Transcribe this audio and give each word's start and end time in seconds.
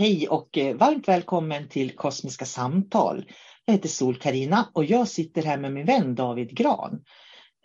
Hej 0.00 0.28
och 0.28 0.58
eh, 0.58 0.76
varmt 0.76 1.08
välkommen 1.08 1.68
till 1.68 1.96
Kosmiska 1.96 2.44
samtal. 2.44 3.24
Jag 3.64 3.74
heter 3.74 3.88
sol 3.88 4.16
karina 4.16 4.68
och 4.72 4.84
jag 4.84 5.08
sitter 5.08 5.42
här 5.42 5.58
med 5.58 5.72
min 5.72 5.86
vän 5.86 6.14
David 6.14 6.50
Gran. 6.50 7.04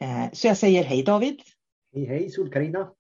Eh, 0.01 0.31
så 0.33 0.47
jag 0.47 0.57
säger 0.57 0.83
hej 0.83 1.03
David. 1.03 1.39
Hej 1.93 2.05
hej 2.05 2.29
sol 2.29 2.51
karina 2.51 2.91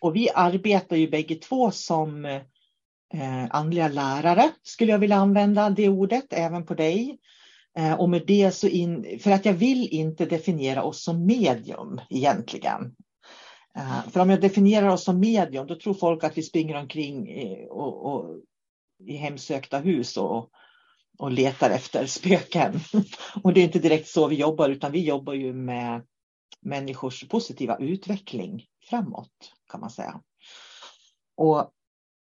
Och 0.00 0.16
vi 0.16 0.30
arbetar 0.34 0.96
ju 0.96 1.10
bägge 1.10 1.34
två 1.34 1.70
som 1.70 2.24
eh, 2.24 3.46
andliga 3.50 3.88
lärare, 3.88 4.50
skulle 4.62 4.92
jag 4.92 4.98
vilja 4.98 5.16
använda 5.16 5.70
det 5.70 5.88
ordet, 5.88 6.32
även 6.32 6.66
på 6.66 6.74
dig. 6.74 7.18
Och 7.98 8.08
med 8.08 8.26
det 8.26 8.50
så 8.50 8.68
in, 8.68 9.18
för 9.20 9.30
att 9.30 9.44
jag 9.44 9.52
vill 9.52 9.88
inte 9.88 10.26
definiera 10.26 10.82
oss 10.82 11.04
som 11.04 11.26
medium 11.26 12.00
egentligen. 12.10 12.94
För 14.10 14.20
om 14.20 14.30
jag 14.30 14.40
definierar 14.40 14.88
oss 14.88 15.04
som 15.04 15.20
medium, 15.20 15.66
då 15.66 15.74
tror 15.74 15.94
folk 15.94 16.24
att 16.24 16.38
vi 16.38 16.42
springer 16.42 16.76
omkring 16.76 17.28
och, 17.70 18.14
och 18.14 18.40
i 18.98 19.16
hemsökta 19.16 19.78
hus 19.78 20.16
och, 20.16 20.50
och 21.18 21.30
letar 21.30 21.70
efter 21.70 22.06
spöken. 22.06 22.80
Och 23.42 23.52
det 23.52 23.60
är 23.60 23.64
inte 23.64 23.78
direkt 23.78 24.08
så 24.08 24.28
vi 24.28 24.36
jobbar, 24.36 24.68
utan 24.68 24.92
vi 24.92 25.04
jobbar 25.04 25.32
ju 25.32 25.52
med 25.52 26.06
människors 26.60 27.28
positiva 27.28 27.76
utveckling 27.76 28.64
framåt, 28.90 29.52
kan 29.70 29.80
man 29.80 29.90
säga. 29.90 30.20
Och 31.36 31.70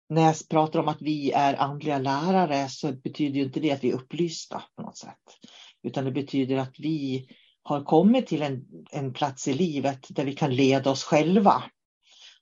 när 0.08 0.22
jag 0.22 0.34
pratar 0.50 0.80
om 0.80 0.88
att 0.88 1.02
vi 1.02 1.32
är 1.32 1.54
andliga 1.54 1.98
lärare 1.98 2.68
så 2.68 2.92
betyder 2.92 3.36
ju 3.38 3.44
inte 3.44 3.60
det 3.60 3.70
att 3.70 3.84
vi 3.84 3.90
är 3.90 3.94
upplysta 3.94 4.62
på 4.76 4.82
något 4.82 4.98
sätt. 4.98 5.38
Utan 5.82 6.04
det 6.04 6.12
betyder 6.12 6.56
att 6.56 6.74
vi 6.78 7.28
har 7.62 7.84
kommit 7.84 8.26
till 8.26 8.42
en, 8.42 8.64
en 8.90 9.12
plats 9.12 9.48
i 9.48 9.52
livet 9.52 10.06
där 10.08 10.24
vi 10.24 10.34
kan 10.34 10.54
leda 10.54 10.90
oss 10.90 11.04
själva 11.04 11.62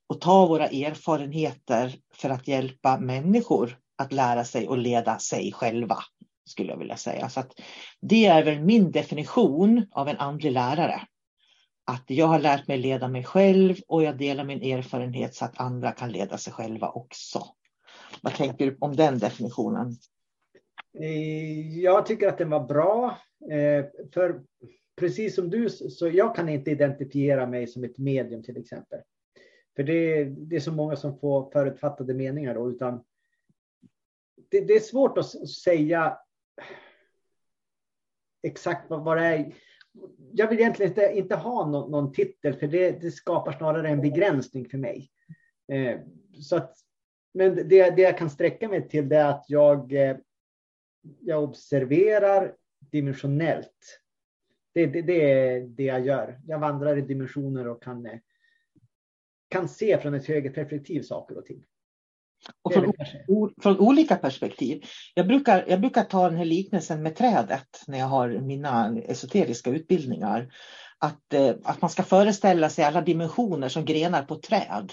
och 0.07 0.21
ta 0.21 0.47
våra 0.47 0.67
erfarenheter 0.67 1.97
för 2.15 2.31
att 2.31 2.49
hjälpa 2.49 2.99
människor 2.99 3.79
att 3.97 4.13
lära 4.13 4.45
sig 4.45 4.69
och 4.69 4.79
leda 4.79 5.19
sig 5.19 5.53
själva, 5.53 5.99
skulle 6.45 6.71
jag 6.71 6.79
vilja 6.79 6.97
säga. 6.97 7.29
Så 7.29 7.41
att 7.41 7.53
det 8.01 8.27
är 8.27 8.45
väl 8.45 8.65
min 8.65 8.91
definition 8.91 9.87
av 9.91 10.09
en 10.09 10.17
andlig 10.17 10.53
lärare. 10.53 11.01
Att 11.85 12.05
jag 12.07 12.27
har 12.27 12.39
lärt 12.39 12.69
mig 12.69 12.79
leda 12.79 13.09
mig 13.09 13.25
själv 13.25 13.77
och 13.89 14.03
jag 14.03 14.19
delar 14.19 14.45
min 14.45 14.63
erfarenhet 14.63 15.35
så 15.35 15.45
att 15.45 15.61
andra 15.61 15.93
kan 15.93 16.13
leda 16.13 16.39
sig 16.39 16.53
själva 16.53 16.89
också. 16.89 17.43
Vad 18.23 18.35
tänker 18.35 18.67
du 18.67 18.77
om 18.81 18.97
den 18.97 19.19
definitionen? 19.19 19.97
Eh, 20.99 21.79
jag 21.79 22.07
tycker 22.07 22.29
att 22.29 22.39
den 22.39 22.51
var 22.51 22.65
bra. 22.65 23.19
Eh, 23.51 23.85
för 24.15 24.43
precis 24.97 25.35
som 25.35 25.51
du, 25.51 25.71
så 25.71 26.09
jag 26.09 26.37
kan 26.37 26.49
inte 26.49 26.71
identifiera 26.71 27.47
mig 27.47 27.67
som 27.67 27.85
ett 27.85 27.99
medium 27.99 28.43
till 28.43 28.57
exempel. 28.57 29.01
För 29.77 29.83
det, 29.83 30.25
det 30.25 30.57
är 30.57 30.61
så 30.61 30.73
många 30.73 30.97
som 30.97 31.19
får 31.19 31.51
förutfattade 31.51 32.15
meningar 32.15 32.55
då, 32.55 32.71
utan 32.71 33.03
det, 34.61 34.67
det, 34.67 34.75
är 34.75 34.81
svårt 34.81 35.19
att 35.19 35.49
säga 35.49 36.19
exakt 38.43 38.91
vad, 38.91 39.05
vad 39.05 39.17
det 39.17 39.25
är. 39.25 39.55
Jag 40.33 40.49
vill 40.49 40.59
egentligen 40.59 40.91
inte, 40.91 41.13
inte 41.15 41.37
ha 41.37 41.67
någon, 41.67 41.91
någon 41.91 42.13
titel, 42.13 42.55
för 42.55 42.67
det, 42.67 42.91
det, 42.91 43.11
skapar 43.11 43.53
snarare 43.53 43.89
en 43.89 44.01
begränsning 44.01 44.69
för 44.69 44.79
mig. 44.79 45.11
Eh, 45.73 46.01
så 46.41 46.57
att, 46.57 46.77
men 47.35 47.55
det, 47.55 47.91
det 47.91 48.03
jag 48.03 48.19
kan 48.19 48.31
sträcka 48.31 48.69
mig 48.69 48.89
till 48.89 49.09
det 49.09 49.17
är 49.17 49.31
att 49.31 49.45
jag, 49.49 49.93
eh, 49.93 50.17
jag 51.21 51.45
observerar 51.45 52.55
dimensionellt. 52.79 54.01
Det, 54.73 54.87
det, 54.87 55.03
det, 55.03 55.31
är 55.31 55.61
det 55.61 55.85
jag 55.85 56.07
gör. 56.07 56.41
Jag 56.47 56.59
vandrar 56.59 56.97
i 56.99 57.01
dimensioner 57.01 57.69
och 57.69 57.83
kan, 57.83 58.07
eh, 58.07 58.19
kan 59.49 59.69
se 59.69 59.99
från 59.99 60.15
ett 60.15 60.27
högre 60.27 60.51
perspektiv 60.51 61.03
saker 61.03 61.39
och 61.39 61.45
ting. 61.45 61.65
Och 62.63 62.73
från, 62.75 62.93
o, 63.29 63.51
från, 63.63 63.79
olika 63.79 64.17
perspektiv. 64.17 64.85
Jag 65.15 65.27
brukar, 65.27 65.65
jag 65.69 65.81
brukar 65.81 66.05
ta 66.05 66.29
den 66.29 66.39
här 66.39 66.45
liknelsen 66.45 67.03
med 67.03 67.17
trädet 67.17 67.85
när 67.87 67.99
jag 67.99 68.07
har 68.07 68.29
mina 68.29 68.99
esoteriska 68.99 69.71
utbildningar. 69.71 70.53
Att, 70.99 71.33
eh, 71.33 71.55
att 71.65 71.81
man 71.81 71.91
ska 71.91 72.03
föreställa 72.03 72.71
sig 72.71 72.85
alla 72.85 73.01
dimensioner 73.01 73.69
som 73.69 73.85
grenar 73.85 74.23
på 74.23 74.35
träd. 74.35 74.93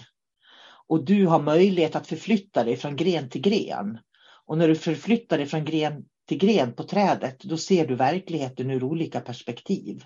Och 0.87 1.05
du 1.05 1.25
har 1.27 1.41
möjlighet 1.41 1.95
att 1.95 2.07
förflytta 2.07 2.63
dig 2.63 2.77
från 2.77 2.95
gren 2.95 3.29
till 3.29 3.41
gren. 3.41 3.97
Och 4.45 4.57
när 4.57 4.67
du 4.67 4.75
förflyttar 4.75 5.37
dig 5.37 5.45
från 5.45 5.65
gren 5.65 6.05
till 6.27 6.37
gren 6.37 6.73
på 6.73 6.83
trädet, 6.83 7.39
då 7.39 7.57
ser 7.57 7.87
du 7.87 7.95
verkligheten 7.95 8.71
ur 8.71 8.83
olika 8.83 9.19
perspektiv. 9.19 10.03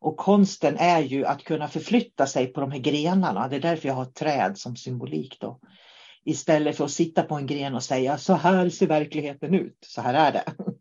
Och 0.00 0.16
konsten 0.16 0.76
är 0.78 1.00
ju 1.00 1.24
att 1.24 1.44
kunna 1.44 1.68
förflytta 1.68 2.26
sig 2.26 2.46
på 2.46 2.60
de 2.60 2.72
här 2.72 2.78
grenarna. 2.78 3.48
Det 3.48 3.56
är 3.56 3.60
därför 3.60 3.88
jag 3.88 3.94
har 3.94 4.04
träd 4.04 4.58
som 4.58 4.76
symbolik. 4.76 5.36
Då. 5.40 5.60
Istället 6.24 6.76
för 6.76 6.84
att 6.84 6.90
sitta 6.90 7.22
på 7.22 7.34
en 7.34 7.46
gren 7.46 7.74
och 7.74 7.82
säga 7.82 8.18
så 8.18 8.32
här 8.32 8.68
ser 8.68 8.86
verkligheten 8.86 9.54
ut, 9.54 9.78
så 9.80 10.00
här 10.00 10.14
är 10.14 10.32
det. 10.32 10.44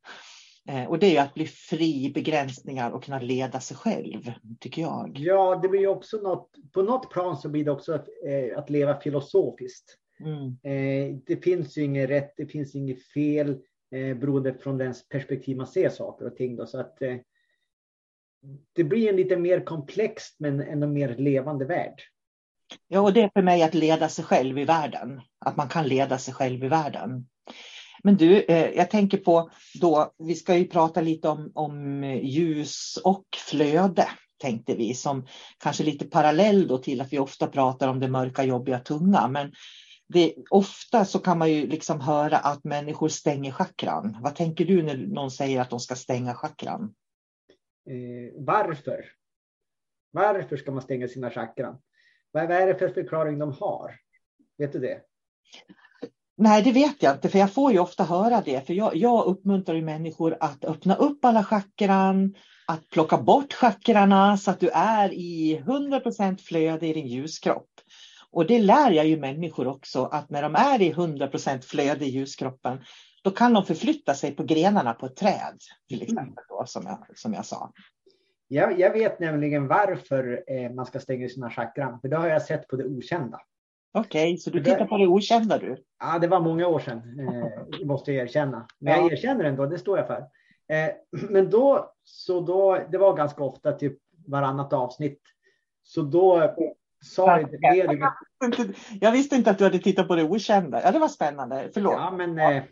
Eh, 0.69 0.86
och 0.89 1.00
det 1.00 1.18
är 1.18 1.24
att 1.24 1.34
bli 1.34 1.45
fri 1.45 2.06
i 2.06 2.12
begränsningar 2.13 2.92
och 2.92 3.04
kunna 3.04 3.19
leda 3.19 3.60
sig 3.60 3.78
själv, 3.78 4.31
tycker 4.60 4.81
jag. 4.81 5.18
Ja, 5.19 5.60
det 5.62 5.69
blir 5.69 5.88
också 5.88 6.18
något, 6.18 6.50
på 6.74 6.81
något 6.81 7.10
plan 7.10 7.38
så 7.38 7.50
blir 7.50 7.66
det 7.66 7.72
också 7.72 7.94
att, 7.94 8.07
eh, 8.25 8.57
att 8.57 8.69
leva 8.69 9.00
filosofiskt. 9.00 9.98
Mm. 10.19 10.57
Eh, 10.63 11.18
det 11.25 11.44
finns 11.44 11.78
ju 11.78 11.84
inget 11.84 12.10
rätt, 12.10 12.34
det 12.38 12.45
finns 12.45 12.75
inget 12.75 13.04
fel 13.04 13.50
eh, 13.92 14.18
beroende 14.18 14.54
från 14.54 14.78
dens 14.78 15.10
perspektiv 15.10 15.57
man 15.57 15.68
ser 15.68 15.89
saker 15.89 16.25
och 16.25 16.36
ting. 16.36 16.56
Då, 16.56 16.66
så 16.66 16.80
att 16.80 17.01
eh, 17.01 17.16
det 18.74 18.84
blir 18.84 19.10
en 19.10 19.16
lite 19.16 19.38
mer 19.38 19.66
komplext 19.66 20.36
men 20.39 20.62
ändå 20.62 20.88
mer 20.88 21.16
levande 21.16 21.66
värld. 21.66 22.01
Ja, 22.87 23.01
och 23.01 23.13
det 23.13 23.21
är 23.21 23.29
för 23.33 23.41
mig 23.41 23.63
att 23.63 23.73
leda 23.73 24.09
sig 24.09 24.25
själv 24.25 24.59
i 24.59 24.65
världen. 24.65 25.21
Att 25.45 25.57
man 25.57 25.69
kan 25.69 25.87
leda 25.87 26.17
sig 26.17 26.33
själv 26.33 26.63
i 26.63 26.67
världen. 26.67 27.27
Men 28.03 28.17
du, 28.17 28.41
eh, 28.41 28.69
jag 28.69 28.89
tänker 28.89 29.17
på 29.17 29.49
då, 29.81 30.13
vi 30.17 30.35
ska 30.35 30.55
ju 30.55 30.67
prata 30.67 31.01
lite 31.01 31.29
om, 31.29 31.51
om 31.55 32.03
ljus 32.03 32.99
och 33.03 33.25
flöde 33.49 34.07
tänkte 34.37 34.75
vi 34.75 34.93
som 34.93 35.27
kanske 35.57 35.83
lite 35.83 36.05
parallell 36.05 36.67
då 36.67 36.77
till 36.77 37.01
att 37.01 37.13
vi 37.13 37.19
ofta 37.19 37.47
pratar 37.47 37.87
om 37.87 37.99
det 37.99 38.07
mörka, 38.07 38.43
jobbiga, 38.43 38.79
tunga. 38.79 39.27
Men 39.27 39.51
det, 40.07 40.35
ofta 40.49 41.05
så 41.05 41.19
kan 41.19 41.37
man 41.37 41.51
ju 41.51 41.67
liksom 41.67 42.01
höra 42.01 42.37
att 42.37 42.63
människor 42.63 43.09
stänger 43.09 43.51
chakran. 43.51 44.17
Vad 44.21 44.35
tänker 44.35 44.65
du 44.65 44.83
när 44.83 44.97
någon 44.97 45.31
säger 45.31 45.61
att 45.61 45.69
de 45.69 45.79
ska 45.79 45.95
stänga 45.95 46.33
chakran? 46.33 46.93
Eh, 47.89 48.43
varför? 48.45 49.05
Varför 50.11 50.57
ska 50.57 50.71
man 50.71 50.81
stänga 50.81 51.07
sina 51.07 51.29
chakran? 51.29 51.77
Vad 52.31 52.51
är 52.51 52.68
det 52.68 52.75
för 52.75 52.89
förklaring 52.89 53.39
de 53.39 53.51
har? 53.51 53.95
Vet 54.57 54.74
du 54.74 54.79
det? 54.79 55.01
Nej, 56.38 56.62
det 56.62 56.71
vet 56.71 57.03
jag 57.03 57.15
inte, 57.15 57.29
för 57.29 57.39
jag 57.39 57.53
får 57.53 57.71
ju 57.71 57.79
ofta 57.79 58.03
höra 58.03 58.41
det. 58.45 58.68
För 58.68 58.74
jag, 58.74 58.95
jag 58.95 59.25
uppmuntrar 59.25 59.75
ju 59.75 59.81
människor 59.81 60.38
att 60.39 60.65
öppna 60.65 60.95
upp 60.95 61.25
alla 61.25 61.44
chakran, 61.44 62.35
att 62.68 62.89
plocka 62.89 63.18
bort 63.18 63.53
chakrarna 63.53 64.38
så 64.38 64.51
att 64.51 64.59
du 64.59 64.69
är 64.69 65.13
i 65.13 65.62
100% 65.65 66.38
flöde 66.38 66.88
i 66.88 66.94
din 66.94 67.07
ljuskropp. 67.07 67.69
Och 68.31 68.47
det 68.47 68.59
lär 68.59 68.91
jag 68.91 69.07
ju 69.07 69.18
människor 69.18 69.68
också, 69.68 70.06
att 70.06 70.29
när 70.29 70.41
de 70.41 70.56
är 70.56 70.81
i 70.81 70.94
100% 70.94 71.62
flöde 71.62 72.06
i 72.06 72.09
ljuskroppen, 72.09 72.79
då 73.24 73.31
kan 73.31 73.53
de 73.53 73.65
förflytta 73.65 74.13
sig 74.13 74.35
på 74.35 74.44
grenarna 74.44 74.94
på 74.94 75.06
ett 75.06 75.15
träd, 75.15 75.57
till 75.89 76.01
exempel, 76.01 76.44
då, 76.50 76.63
som, 76.68 76.83
jag, 76.85 77.19
som 77.19 77.33
jag 77.33 77.45
sa. 77.45 77.71
Jag, 78.47 78.79
jag 78.79 78.94
vet 78.94 79.19
nämligen 79.19 79.67
varför 79.67 80.44
eh, 80.47 80.71
man 80.71 80.85
ska 80.85 80.99
stänga 80.99 81.29
sina 81.29 81.49
chakran, 81.49 81.99
för 82.01 82.07
det 82.07 82.17
har 82.17 82.27
jag 82.27 82.41
sett 82.41 82.67
på 82.67 82.75
det 82.75 82.85
okända. 82.85 83.41
Okej, 83.91 84.33
okay, 84.33 84.38
så 84.38 84.49
du 84.49 84.63
tittar 84.63 84.85
på 84.85 84.97
det 84.97 85.07
okända 85.07 85.57
du? 85.57 85.77
Ja, 85.99 86.19
det 86.19 86.27
var 86.27 86.39
många 86.39 86.67
år 86.67 86.79
sedan, 86.79 87.19
eh, 87.19 87.85
måste 87.85 88.13
jag 88.13 88.23
erkänna. 88.23 88.67
Men 88.79 88.94
ja. 88.94 88.99
jag 88.99 89.13
erkänner 89.13 89.44
ändå, 89.44 89.65
det 89.65 89.79
står 89.79 89.97
jag 89.97 90.07
för. 90.07 90.25
Eh, 90.69 90.89
men 91.29 91.49
då, 91.49 91.94
så 92.03 92.41
då, 92.41 92.79
det 92.91 92.97
var 92.97 93.17
ganska 93.17 93.44
ofta, 93.44 93.71
typ 93.71 93.97
varannat 94.27 94.73
avsnitt. 94.73 95.21
Så 95.83 96.01
då 96.01 96.55
sa 97.05 97.39
jag, 97.39 97.50
jag, 97.75 98.13
jag 99.01 99.11
visste 99.11 99.35
inte 99.35 99.51
att 99.51 99.57
du 99.57 99.63
hade 99.63 99.79
tittat 99.79 100.07
på 100.07 100.15
det 100.15 100.23
okända. 100.23 100.81
Ja, 100.83 100.91
det 100.91 101.00
var 101.00 101.07
spännande. 101.07 101.69
Förlåt. 101.73 101.93
Ja, 101.93 102.11
men 102.11 102.39
eh, 102.39 102.63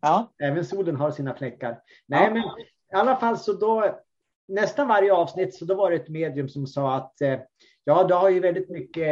ja. 0.00 0.32
även 0.42 0.64
solen 0.64 0.96
har 0.96 1.10
sina 1.10 1.34
fläckar. 1.34 1.78
Nej, 2.06 2.24
ja. 2.24 2.30
men 2.30 2.42
i 2.42 3.00
alla 3.00 3.16
fall 3.16 3.38
så 3.38 3.52
då 3.52 4.00
nästan 4.48 4.88
varje 4.88 5.12
avsnitt 5.12 5.54
så 5.54 5.64
då 5.64 5.74
var 5.74 5.90
det 5.90 5.96
ett 5.96 6.08
medium 6.08 6.48
som 6.48 6.66
sa 6.66 6.94
att 6.96 7.20
eh, 7.20 7.38
ja, 7.84 8.04
du 8.04 8.14
har 8.14 8.30
ju 8.30 8.40
väldigt 8.40 8.70
mycket 8.70 9.08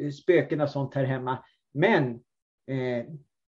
eh, 0.00 0.10
spöken 0.10 0.60
och 0.60 0.70
sånt 0.70 0.94
här 0.94 1.04
hemma, 1.04 1.44
men 1.72 2.10
eh, 2.66 3.06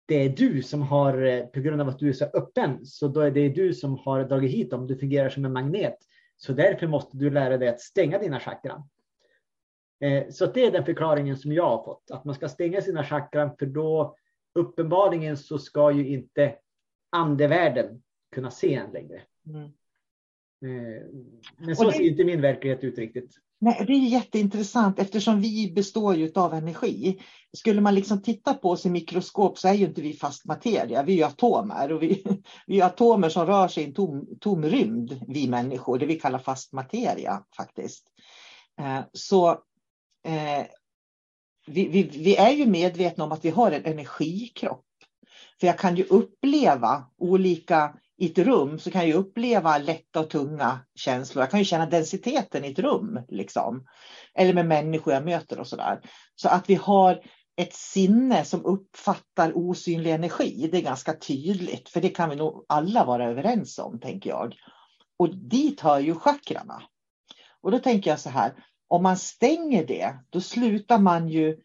det 0.06 0.16
är 0.16 0.30
du 0.30 0.64
som 0.64 0.82
har, 0.82 1.22
eh, 1.22 1.46
på 1.46 1.60
grund 1.60 1.82
av 1.82 1.90
att 1.90 2.00
du 2.00 2.10
är 2.10 2.14
så 2.14 2.26
öppen, 2.26 2.86
så 2.86 3.08
då 3.08 3.20
är 3.22 3.32
det 3.32 3.50
du 3.50 3.74
som 3.74 3.98
har 3.98 4.24
dragit 4.24 4.52
hit 4.52 4.72
dem. 4.72 4.88
Du 4.88 4.98
fungerar 4.98 5.30
som 5.30 5.46
en 5.46 5.54
magnet. 5.54 5.98
Så 6.36 6.54
därför 6.54 6.88
måste 6.88 7.18
du 7.18 7.30
lära 7.30 7.58
dig 7.58 7.70
att 7.70 7.82
stänga 7.82 8.20
dina 8.20 8.40
chakran. 8.40 8.90
Eh, 10.00 10.30
så 10.30 10.46
det 10.46 10.66
är 10.66 10.72
den 10.72 10.86
förklaringen 10.86 11.38
som 11.38 11.52
jag 11.52 11.70
har 11.70 11.84
fått, 11.84 12.12
att 12.12 12.26
man 12.26 12.36
ska 12.36 12.50
stänga 12.50 12.82
sina 12.82 13.04
chakran 13.04 13.56
för 13.60 13.66
då 13.66 14.16
uppenbarligen 14.56 15.38
så 15.38 15.58
ska 15.58 15.92
ju 15.92 16.08
inte 16.08 16.56
andevärlden 17.10 18.04
kunna 18.32 18.52
se 18.52 18.74
en 18.74 18.92
längre. 18.92 19.22
Mm. 19.48 19.72
Eh, 20.64 21.04
men 21.58 21.76
så 21.76 21.84
det, 21.84 21.92
ser 21.92 22.02
inte 22.02 22.24
min 22.24 22.42
verklighet 22.42 22.84
ut 22.84 22.98
riktigt. 22.98 23.40
Nej, 23.60 23.84
det 23.88 23.94
är 23.94 23.98
jätteintressant 23.98 25.00
eftersom 25.00 25.42
vi 25.42 25.72
består 25.76 26.16
ju 26.16 26.32
av 26.36 26.54
energi. 26.54 27.22
Skulle 27.58 27.82
man 27.82 27.96
liksom 27.96 28.22
titta 28.22 28.54
på 28.54 28.70
oss 28.70 28.86
i 28.86 28.90
mikroskop 28.90 29.58
så 29.58 29.68
är 29.68 29.74
ju 29.74 29.86
inte 29.86 30.02
vi 30.02 30.14
fast 30.14 30.46
materia, 30.46 31.04
vi 31.04 31.22
är 31.22 31.26
atomer. 31.26 31.92
Och 31.92 32.04
vi, 32.04 32.24
vi 32.68 32.80
är 32.80 32.86
atomer 32.86 33.30
som 33.30 33.46
rör 33.46 33.68
sig 33.68 33.84
i 33.84 33.86
en 33.86 33.94
tom, 33.94 34.28
tom 34.40 34.64
rymd, 34.64 35.22
vi 35.28 35.48
människor, 35.48 36.00
det 36.00 36.06
vi 36.06 36.20
kallar 36.20 36.40
fast 36.40 36.74
materia 36.74 37.44
faktiskt. 37.58 38.08
Eh, 38.80 39.00
så 39.14 39.50
eh, 40.26 40.66
vi, 41.68 41.88
vi, 41.88 42.04
vi 42.04 42.36
är 42.36 42.52
ju 42.52 42.66
medvetna 42.66 43.24
om 43.24 43.32
att 43.32 43.46
vi 43.46 43.50
har 43.50 43.72
en 43.72 43.86
energikropp. 43.86 44.86
För 45.60 45.68
jag 45.68 45.80
kan 45.80 45.96
ju 45.96 46.04
uppleva 46.04 47.04
olika 47.18 47.96
i 48.24 48.26
ett 48.26 48.38
rum 48.38 48.80
så 48.80 48.92
kan 48.92 49.10
jag 49.10 49.18
uppleva 49.18 49.78
lätta 49.78 50.20
och 50.20 50.30
tunga 50.30 50.80
känslor. 50.96 51.42
Jag 51.42 51.52
kan 51.52 51.60
ju 51.60 51.66
känna 51.66 51.86
densiteten 51.86 52.66
i 52.66 52.72
ett 52.72 52.80
rum. 52.80 53.20
Liksom. 53.28 53.86
Eller 54.34 54.54
med 54.54 54.66
människor 54.66 55.14
jag 55.14 55.26
möter 55.26 55.60
och 55.60 55.68
så 55.68 55.76
där. 55.76 56.02
Så 56.36 56.50
att 56.50 56.70
vi 56.70 56.76
har 56.76 57.22
ett 57.56 57.74
sinne 57.74 58.46
som 58.46 58.66
uppfattar 58.66 59.58
osynlig 59.58 60.12
energi, 60.12 60.70
det 60.72 60.78
är 60.78 60.82
ganska 60.82 61.14
tydligt. 61.14 61.90
För 61.90 62.02
det 62.02 62.10
kan 62.10 62.30
vi 62.30 62.36
nog 62.36 62.66
alla 62.70 63.06
vara 63.06 63.26
överens 63.26 63.80
om, 63.80 64.00
tänker 64.00 64.30
jag. 64.30 64.56
Och 65.18 65.36
dit 65.36 65.80
hör 65.82 66.00
ju 66.00 66.16
chakrarna. 66.16 66.84
Och 67.62 67.72
då 67.72 67.80
tänker 67.80 68.10
jag 68.10 68.20
så 68.20 68.30
här, 68.30 68.54
om 68.88 69.04
man 69.04 69.18
stänger 69.18 69.88
det, 69.88 70.16
då 70.30 70.42
slutar 70.42 71.00
man 71.00 71.30
ju 71.30 71.58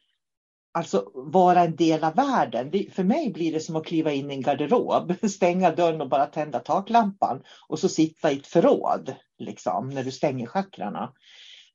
alltså 0.73 1.11
vara 1.15 1.65
en 1.65 1.77
del 1.77 2.05
av 2.05 2.15
världen. 2.15 2.71
Det, 2.71 2.95
för 2.95 3.05
mig 3.05 3.33
blir 3.33 3.53
det 3.53 3.61
som 3.61 3.77
att 3.77 3.87
kliva 3.87 4.13
in 4.13 4.31
i 4.31 4.35
en 4.35 4.43
garderob, 4.43 5.15
stänga 5.31 5.71
dörren 5.71 6.01
och 6.01 6.09
bara 6.09 6.27
tända 6.27 6.59
taklampan 6.59 7.43
och 7.69 7.79
så 7.79 7.89
sitta 7.89 8.33
i 8.33 8.39
ett 8.39 8.47
förråd 8.47 9.15
liksom, 9.39 9.89
när 9.89 10.05
du 10.05 10.11
stänger 10.11 10.47
chakrarna. 10.47 11.13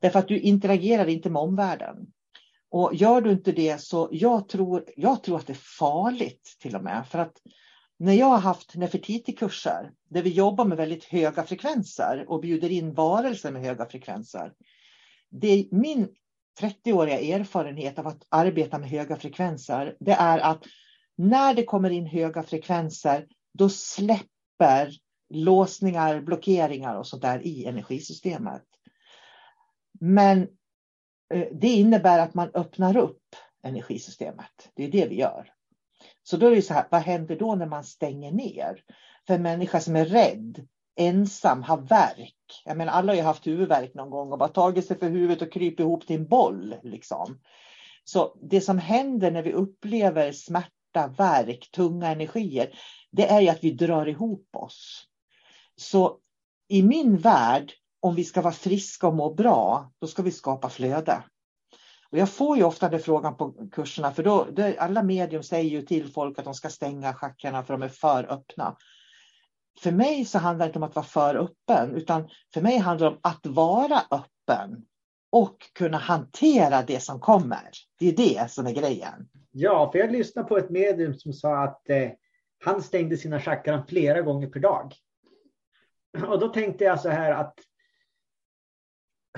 Därför 0.01 0.19
att 0.19 0.27
du 0.27 0.39
interagerar 0.39 1.07
inte 1.07 1.29
med 1.29 1.41
omvärlden. 1.41 1.95
Och 2.69 2.95
gör 2.95 3.21
du 3.21 3.31
inte 3.31 3.51
det 3.51 3.81
så 3.81 4.09
jag 4.12 4.50
tror, 4.50 4.85
jag 4.95 5.23
tror 5.23 5.38
att 5.38 5.47
det 5.47 5.53
är 5.53 5.77
farligt 5.79 6.57
till 6.59 6.75
och 6.75 6.83
med. 6.83 7.07
För 7.07 7.19
att 7.19 7.38
när 8.00 8.13
jag 8.13 8.25
har 8.25 8.38
haft 8.38 8.75
Nefertiti-kurser 8.75 9.91
där 10.09 10.21
vi 10.21 10.29
jobbar 10.29 10.65
med 10.65 10.77
väldigt 10.77 11.03
höga 11.03 11.43
frekvenser 11.43 12.25
och 12.27 12.41
bjuder 12.41 12.69
in 12.69 12.93
varelser 12.93 13.51
med 13.51 13.62
höga 13.62 13.85
frekvenser. 13.85 14.53
Det 15.29 15.47
är 15.47 15.65
min 15.71 16.07
30-åriga 16.62 17.19
erfarenhet 17.19 18.00
av 18.00 18.07
att 18.07 18.25
arbeta 18.29 18.79
med 18.79 18.89
höga 18.89 19.15
frekvenser, 19.15 19.95
det 20.00 20.12
är 20.12 20.39
att 20.39 20.63
när 21.15 21.53
det 21.53 21.63
kommer 21.63 21.89
in 21.89 22.05
höga 22.05 22.43
frekvenser, 22.43 23.27
då 23.53 23.69
släpper 23.69 24.91
låsningar, 25.29 26.22
blockeringar 26.22 26.95
och 26.95 27.07
sånt 27.07 27.22
där 27.22 27.48
i 27.48 27.65
energisystemet. 27.65 28.63
Men 30.00 30.41
eh, 31.33 31.48
det 31.51 31.67
innebär 31.67 32.19
att 32.19 32.33
man 32.33 32.51
öppnar 32.53 32.98
upp 32.98 33.36
energisystemet. 33.63 34.69
Det 34.75 34.83
är 34.83 34.91
det 34.91 35.05
vi 35.05 35.15
gör. 35.15 35.53
Så 36.24 36.38
då 36.38 36.48
är 36.48 36.55
det 36.55 36.62
så 36.62 36.74
här, 36.74 36.88
vad 36.91 37.01
händer 37.01 37.36
då 37.36 37.55
när 37.55 37.65
man 37.65 37.83
stänger 37.83 38.31
ner? 38.31 38.83
För 39.27 39.33
en 39.33 39.41
människa 39.41 39.79
som 39.79 39.95
är 39.95 40.05
rädd, 40.05 40.67
ensam, 40.95 41.63
har 41.63 41.77
värk. 41.77 42.35
Jag 42.65 42.77
menar, 42.77 42.93
alla 42.93 43.12
har 43.12 43.17
ju 43.17 43.21
haft 43.21 43.47
huvudvärk 43.47 43.93
någon 43.93 44.09
gång 44.09 44.31
och 44.31 44.38
bara 44.38 44.50
tagit 44.50 44.88
sig 44.88 45.00
för 45.00 45.09
huvudet 45.09 45.41
och 45.41 45.53
krypit 45.53 45.79
ihop 45.79 46.07
till 46.07 46.15
en 46.15 46.27
boll. 46.27 46.75
Liksom. 46.83 47.39
Så 48.03 48.38
det 48.41 48.62
som 48.62 48.77
händer 48.77 49.31
när 49.31 49.41
vi 49.41 49.53
upplever 49.53 50.31
smärta, 50.31 51.07
värk, 51.17 51.69
tunga 51.71 52.07
energier, 52.07 52.79
det 53.12 53.27
är 53.27 53.41
ju 53.41 53.50
att 53.50 53.63
vi 53.63 53.71
drar 53.71 54.05
ihop 54.05 54.50
oss. 54.55 55.07
Så 55.75 56.17
i 56.67 56.83
min 56.83 57.17
värld, 57.17 57.73
om 58.00 58.15
vi 58.15 58.23
ska 58.23 58.41
vara 58.41 58.53
friska 58.53 59.07
och 59.07 59.15
må 59.15 59.33
bra, 59.33 59.91
då 60.00 60.07
ska 60.07 60.21
vi 60.21 60.31
skapa 60.31 60.69
flöde. 60.69 61.23
Och 62.09 62.17
jag 62.17 62.29
får 62.29 62.57
ju 62.57 62.63
ofta 62.63 62.89
den 62.89 63.00
frågan 63.00 63.38
på 63.38 63.69
kurserna, 63.71 64.12
för 64.12 64.23
då, 64.23 64.47
då, 64.51 64.73
alla 64.79 65.03
medium 65.03 65.43
säger 65.43 65.69
ju 65.69 65.81
till 65.81 66.12
folk 66.12 66.39
att 66.39 66.45
de 66.45 66.53
ska 66.53 66.69
stänga 66.69 67.13
chakrarna 67.13 67.63
för 67.63 67.73
de 67.73 67.81
är 67.81 67.89
för 67.89 68.31
öppna. 68.31 68.77
För 69.80 69.92
mig 69.92 70.25
så 70.25 70.39
handlar 70.39 70.65
det 70.65 70.70
inte 70.70 70.80
om 70.80 70.84
att 70.84 70.96
vara 70.96 71.06
för 71.06 71.36
öppen, 71.36 71.96
utan 71.96 72.30
för 72.53 72.62
mig 72.62 72.77
handlar 72.77 73.10
det 73.10 73.15
om 73.15 73.20
att 73.24 73.46
vara 73.46 74.01
öppen 74.12 74.86
och 75.32 75.58
kunna 75.74 75.98
hantera 75.98 76.82
det 76.82 77.03
som 77.03 77.20
kommer. 77.20 77.70
Det 78.00 78.08
är 78.08 78.15
det 78.15 78.51
som 78.51 78.68
är 78.68 78.72
grejen. 78.72 79.30
Ja, 79.51 79.92
för 79.92 80.00
jag 80.00 80.12
lyssnade 80.12 80.48
på 80.48 80.58
ett 80.58 80.70
medium 80.70 81.13
som 81.13 81.34
sa 81.34 81.63
att 81.63 81.89
eh, 81.89 82.10
han 82.65 82.82
stängde 82.82 83.18
sina 83.18 83.39
chakran 83.39 83.88
flera 83.88 84.22
gånger 84.22 84.48
per 84.48 84.60
dag. 84.60 84.94
Och 86.27 86.39
då 86.39 86.48
tänkte 86.48 86.84
jag 86.84 87.00
så 87.00 87.10
här 87.10 87.32
att 87.32 87.60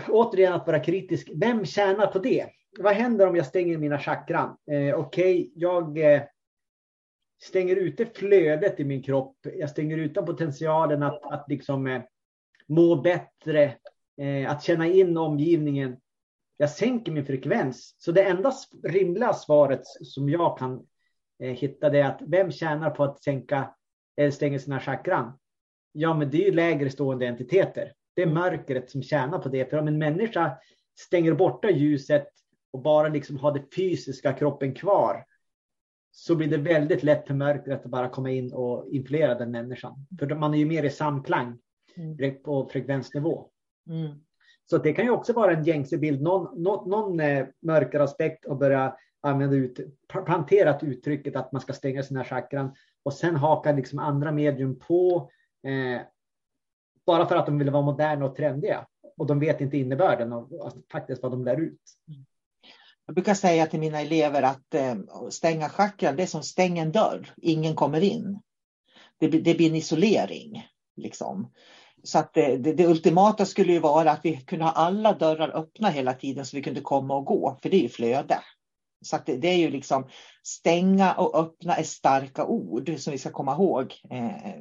återigen 0.10 0.54
att 0.54 0.68
vara 0.68 0.80
kritisk. 0.80 1.32
Vem 1.36 1.66
tjänar 1.66 2.08
på 2.08 2.20
det? 2.20 2.50
Vad 2.80 2.94
händer 2.94 3.28
om 3.28 3.36
jag 3.36 3.46
stänger 3.46 3.78
mina 3.78 4.00
chakran? 4.00 4.58
Eh, 4.72 4.96
Okej, 4.96 5.42
okay, 5.42 5.52
jag 5.56 5.98
eh, 5.98 6.22
stänger 7.46 7.76
ute 7.76 8.06
flödet 8.06 8.80
i 8.80 8.84
min 8.84 9.04
kropp. 9.04 9.38
Jag 9.58 9.70
stänger 9.70 9.98
ute 9.98 10.22
potentialen 10.22 11.04
att, 11.04 11.34
att 11.34 11.46
liksom 11.50 11.88
eh, 11.88 12.02
må 12.68 12.96
bättre, 12.96 13.64
eh, 14.18 14.52
att 14.52 14.64
känna 14.64 14.88
in 14.88 15.18
omgivningen. 15.18 15.98
Jag 16.58 16.70
sänker 16.70 17.12
min 17.12 17.26
frekvens. 17.26 17.96
Så 17.98 18.12
det 18.12 18.24
enda 18.24 18.52
rimliga 18.84 19.34
svaret 19.34 19.82
som 19.86 20.30
jag 20.30 20.58
kan 20.58 20.86
eh, 21.44 21.52
hitta 21.52 21.90
det 21.90 22.00
är 22.00 22.06
att 22.06 22.22
vem 22.22 22.52
tjänar 22.52 22.90
på 22.90 23.04
att 23.04 23.24
sänka 23.24 23.76
eller 24.18 24.32
stänga 24.32 24.60
sina 24.60 24.80
chakran? 24.80 25.40
Ja, 25.92 26.14
men 26.14 26.30
det 26.30 26.38
är 26.38 26.46
ju 26.46 26.56
lägre 26.56 26.90
stående 26.90 27.28
entiteter. 27.28 27.94
Det 28.16 28.22
är 28.22 28.28
mörkret 28.28 28.90
som 28.90 29.04
tjänar 29.04 29.40
på 29.40 29.50
det. 29.50 29.70
För 29.70 29.78
om 29.78 29.88
en 29.88 29.98
människa 29.98 30.58
stänger 31.00 31.34
borta 31.34 31.70
ljuset 31.70 32.28
och 32.72 32.82
bara 32.82 33.08
liksom 33.08 33.38
har 33.38 33.52
den 33.52 33.66
fysiska 33.76 34.34
kroppen 34.34 34.76
kvar 34.76 35.26
så 36.18 36.36
blir 36.36 36.48
det 36.48 36.58
väldigt 36.58 37.04
lätt 37.04 37.28
för 37.28 37.34
mörkret 37.34 37.86
att 37.86 37.92
bara 37.92 38.10
komma 38.10 38.32
in 38.32 38.54
och 38.54 38.88
influera 38.92 39.36
den 39.36 39.52
människan. 39.52 40.08
För 40.20 40.36
man 40.36 40.54
är 40.54 40.58
ju 40.58 40.66
mer 40.66 40.84
i 40.84 40.90
samklang 40.90 41.58
mm. 41.96 42.42
på 42.44 42.70
frekvensnivå. 42.70 43.50
Mm. 43.90 44.18
Så 44.70 44.78
det 44.78 44.94
kan 44.94 45.06
ju 45.06 45.12
också 45.12 45.34
vara 45.34 45.54
en 45.54 45.64
gängse 45.64 45.98
bild, 45.98 46.22
någon, 46.22 46.64
någon, 46.64 46.90
någon 46.90 47.20
eh, 47.20 47.48
mörkare 47.62 48.04
aspekt 48.04 48.46
och 48.46 48.58
börja 48.58 48.96
använda 49.22 49.56
ut, 49.56 49.80
planterat 50.26 50.84
uttrycket 50.84 51.36
att 51.36 51.52
man 51.52 51.62
ska 51.62 51.74
stänga 51.74 52.04
sina 52.04 52.24
chakran 52.24 52.76
och 53.04 53.14
sen 53.14 53.36
haka 53.36 53.72
liksom 53.72 54.00
andra 54.00 54.32
medium 54.32 54.80
på 54.80 55.30
eh, 55.64 56.02
bara 57.06 57.26
för 57.26 57.36
att 57.36 57.46
de 57.46 57.58
vill 57.58 57.70
vara 57.70 57.86
moderna 57.86 58.26
och 58.26 58.36
trendiga. 58.36 58.88
Och 59.18 59.28
de 59.28 59.40
vet 59.40 59.62
inte 59.62 59.78
innebörden 59.78 60.34
av 60.34 60.50
faktiskt 60.92 61.24
vad 61.24 61.32
de 61.32 61.44
lär 61.44 61.62
ut. 61.62 61.82
Jag 63.06 63.16
brukar 63.16 63.34
säga 63.34 63.68
till 63.68 63.80
mina 63.80 64.02
elever 64.02 64.44
att 64.44 64.74
eh, 64.74 64.96
stänga 65.30 65.70
chakran, 65.70 66.16
det 66.16 66.24
är 66.24 66.28
som 66.28 66.44
stänga 66.44 66.82
en 66.82 66.92
dörr. 66.92 67.34
Ingen 67.42 67.76
kommer 67.76 68.02
in. 68.02 68.40
Det, 69.20 69.28
det 69.28 69.54
blir 69.56 69.70
en 69.70 69.76
isolering. 69.76 70.68
Liksom. 70.98 71.52
Så 72.04 72.20
att 72.20 72.34
det, 72.34 72.58
det, 72.58 72.74
det, 72.74 72.88
ultimata 72.88 73.46
skulle 73.46 73.74
ju 73.74 73.80
vara 73.80 74.12
att 74.12 74.26
vi 74.26 74.38
kunde 74.38 74.66
ha 74.66 74.72
alla 74.72 75.14
dörrar 75.14 75.58
öppna 75.58 75.90
hela 75.90 76.14
tiden 76.14 76.46
så 76.46 76.58
vi 76.58 76.64
kunde 76.64 76.82
komma 76.82 77.16
och 77.16 77.26
gå, 77.26 77.58
för 77.62 77.70
det 77.70 77.78
är 77.78 77.82
ju 77.82 77.90
flöde. 77.90 78.40
Så 79.02 79.16
att 79.16 79.26
det, 79.26 79.38
det 79.38 79.48
är 79.48 79.58
ju 79.58 79.70
liksom 79.70 80.08
stänga 80.44 81.14
och 81.14 81.40
öppna 81.40 81.76
är 81.76 81.84
starka 81.84 82.46
ord 82.46 83.00
som 83.00 83.12
vi 83.12 83.18
ska 83.18 83.32
komma 83.32 83.54
ihåg. 83.54 83.94
Eh, 84.12 84.56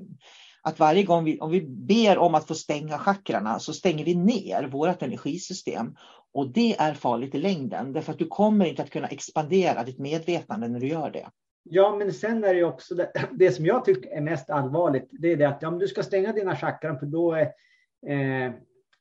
att 0.63 0.79
varje 0.79 1.03
gång 1.03 1.25
vi, 1.25 1.41
om 1.41 1.51
vi 1.51 1.61
ber 1.69 2.19
om 2.19 2.35
att 2.35 2.47
få 2.47 2.55
stänga 2.55 2.99
chakrarna 2.99 3.59
så 3.59 3.73
stänger 3.73 4.05
vi 4.05 4.15
ner 4.15 4.69
vårt 4.73 5.03
energisystem. 5.03 5.97
Och 6.35 6.53
det 6.53 6.77
är 6.79 6.95
farligt 6.95 7.35
i 7.35 7.39
längden, 7.39 7.93
därför 7.93 8.13
att 8.13 8.19
du 8.19 8.27
kommer 8.27 8.67
inte 8.67 8.83
att 8.83 8.91
kunna 8.91 9.09
expandera 9.09 9.85
ditt 9.85 9.99
medvetande 9.99 10.69
när 10.69 10.81
du 10.81 10.87
gör 10.87 11.11
det. 11.11 11.27
Ja, 11.63 11.97
men 11.97 12.13
sen 12.13 12.45
är 12.45 12.55
det 12.55 12.65
också 12.65 12.95
det, 12.95 13.13
det 13.33 13.51
som 13.51 13.67
jag 13.67 13.85
tycker 13.85 14.11
är 14.11 14.21
mest 14.21 14.51
allvarligt. 14.51 15.09
Det 15.11 15.33
är 15.33 15.37
det 15.37 15.45
att 15.45 15.63
ja, 15.63 15.71
du 15.71 15.89
ska 15.89 16.03
stänga 16.03 16.33
dina 16.33 16.57
chakran 16.57 16.99
för 16.99 17.07
då, 17.07 17.37
eh, 17.37 18.53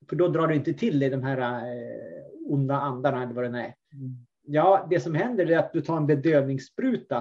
för 0.10 0.16
då 0.16 0.28
drar 0.28 0.48
du 0.48 0.56
inte 0.56 0.74
till 0.74 1.00
dig 1.00 1.10
de 1.10 1.24
här 1.24 1.38
eh, 1.38 2.52
onda 2.52 2.76
andarna 2.76 3.24
eller 3.24 3.34
vad 3.34 3.44
det 3.44 3.60
är. 3.60 3.74
Mm. 3.94 4.26
Ja, 4.46 4.88
det 4.90 5.00
som 5.00 5.16
händer 5.16 5.52
är 5.52 5.58
att 5.58 5.74
du 5.74 5.82
tar 5.82 5.98
en 5.98 6.08
bedövningsspruta. 6.08 7.18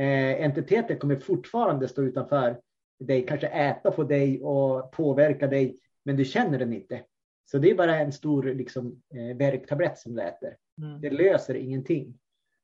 Eh, 0.00 0.44
entiteter 0.44 0.96
kommer 0.96 1.16
fortfarande 1.16 1.88
stå 1.88 2.02
utanför 2.02 2.60
dig, 2.98 3.26
kanske 3.26 3.46
äta 3.46 3.90
på 3.90 4.04
dig 4.04 4.42
och 4.42 4.92
påverka 4.92 5.46
dig, 5.46 5.78
men 6.04 6.16
du 6.16 6.24
känner 6.24 6.58
den 6.58 6.72
inte. 6.72 7.00
Så 7.50 7.58
det 7.58 7.70
är 7.70 7.74
bara 7.74 7.98
en 7.98 8.12
stor 8.12 8.54
liksom, 8.54 9.02
eh, 9.14 9.36
värktablett 9.36 9.98
som 9.98 10.14
du 10.14 10.22
äter. 10.22 10.56
Mm. 10.82 11.00
Det 11.00 11.10
löser 11.10 11.54
ingenting 11.54 12.14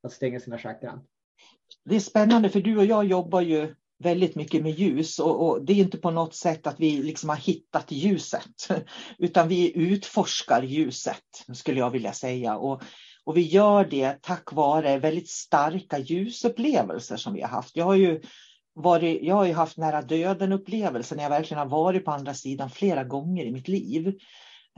att 0.03 0.13
stänga 0.13 0.41
sina 0.41 0.59
chakran. 0.59 1.01
Det 1.85 1.97
är 1.97 2.01
spännande 2.01 2.49
för 2.49 2.61
du 2.61 2.79
och 2.79 2.85
jag 2.85 3.05
jobbar 3.05 3.41
ju 3.41 3.75
väldigt 3.99 4.35
mycket 4.35 4.63
med 4.63 4.73
ljus 4.73 5.19
och, 5.19 5.49
och, 5.49 5.65
det 5.65 5.73
är 5.73 5.77
inte 5.77 5.99
på 5.99 6.11
något 6.11 6.35
sätt 6.35 6.67
att 6.67 6.81
vi 6.81 7.03
liksom 7.03 7.29
har 7.29 7.37
hittat 7.37 7.93
ljuset 7.93 8.69
utan 9.19 9.49
vi 9.49 9.79
utforskar 9.79 10.63
ljuset 10.63 11.45
skulle 11.55 11.81
jag 11.81 11.91
vilja 11.91 12.13
säga. 12.13 12.57
Och, 12.57 12.83
och 13.25 13.37
vi 13.37 13.43
gör 13.43 13.85
det 13.85 14.23
tack 14.23 14.53
vare 14.53 14.99
väldigt 14.99 15.31
starka 15.31 15.99
ljusupplevelser 15.99 17.17
som 17.17 17.35
vi 17.35 17.41
har 17.41 17.49
haft. 17.49 17.77
Jag 17.77 17.85
har 17.85 17.95
ju 17.95 18.21
varit, 18.75 19.23
jag 19.23 19.35
har 19.35 19.45
ju 19.45 19.53
haft 19.53 19.77
nära 19.77 20.03
döden 20.03 20.53
upplevelser 20.53 21.17
när 21.17 21.23
jag 21.23 21.31
verkligen 21.31 21.59
har 21.59 21.69
varit 21.69 22.05
på 22.05 22.11
andra 22.11 22.35
sidan 22.35 22.71
flera 22.71 23.05
gånger 23.05 23.45
i 23.45 23.53
mitt 23.53 23.69
liv. 23.69 24.19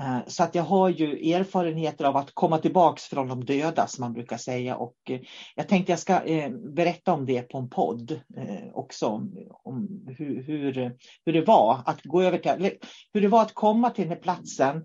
Eh, 0.00 0.18
så 0.26 0.42
att 0.42 0.54
jag 0.54 0.62
har 0.62 0.88
ju 0.88 1.32
erfarenheter 1.32 2.04
av 2.04 2.16
att 2.16 2.34
komma 2.34 2.58
tillbaks 2.58 3.04
från 3.04 3.28
de 3.28 3.44
döda 3.44 3.86
som 3.86 4.02
man 4.02 4.12
brukar 4.12 4.36
säga 4.36 4.76
och 4.76 4.96
eh, 5.10 5.20
jag 5.54 5.68
tänkte 5.68 5.92
jag 5.92 5.98
ska 5.98 6.22
eh, 6.24 6.50
berätta 6.50 7.12
om 7.12 7.26
det 7.26 7.42
på 7.42 7.58
en 7.58 7.68
podd 7.68 8.20
också 8.72 9.06
om 9.64 10.06
hur, 10.18 10.42
hur, 10.42 10.96
hur 11.26 11.32
det 11.32 11.40
var 11.40 11.80
att 11.84 12.02
gå 12.02 12.22
över 12.22 12.38
till, 12.38 12.70
hur 13.12 13.20
det 13.20 13.28
var 13.28 13.42
att 13.42 13.54
komma 13.54 13.90
till 13.90 14.04
den 14.04 14.12
här 14.12 14.22
platsen 14.22 14.84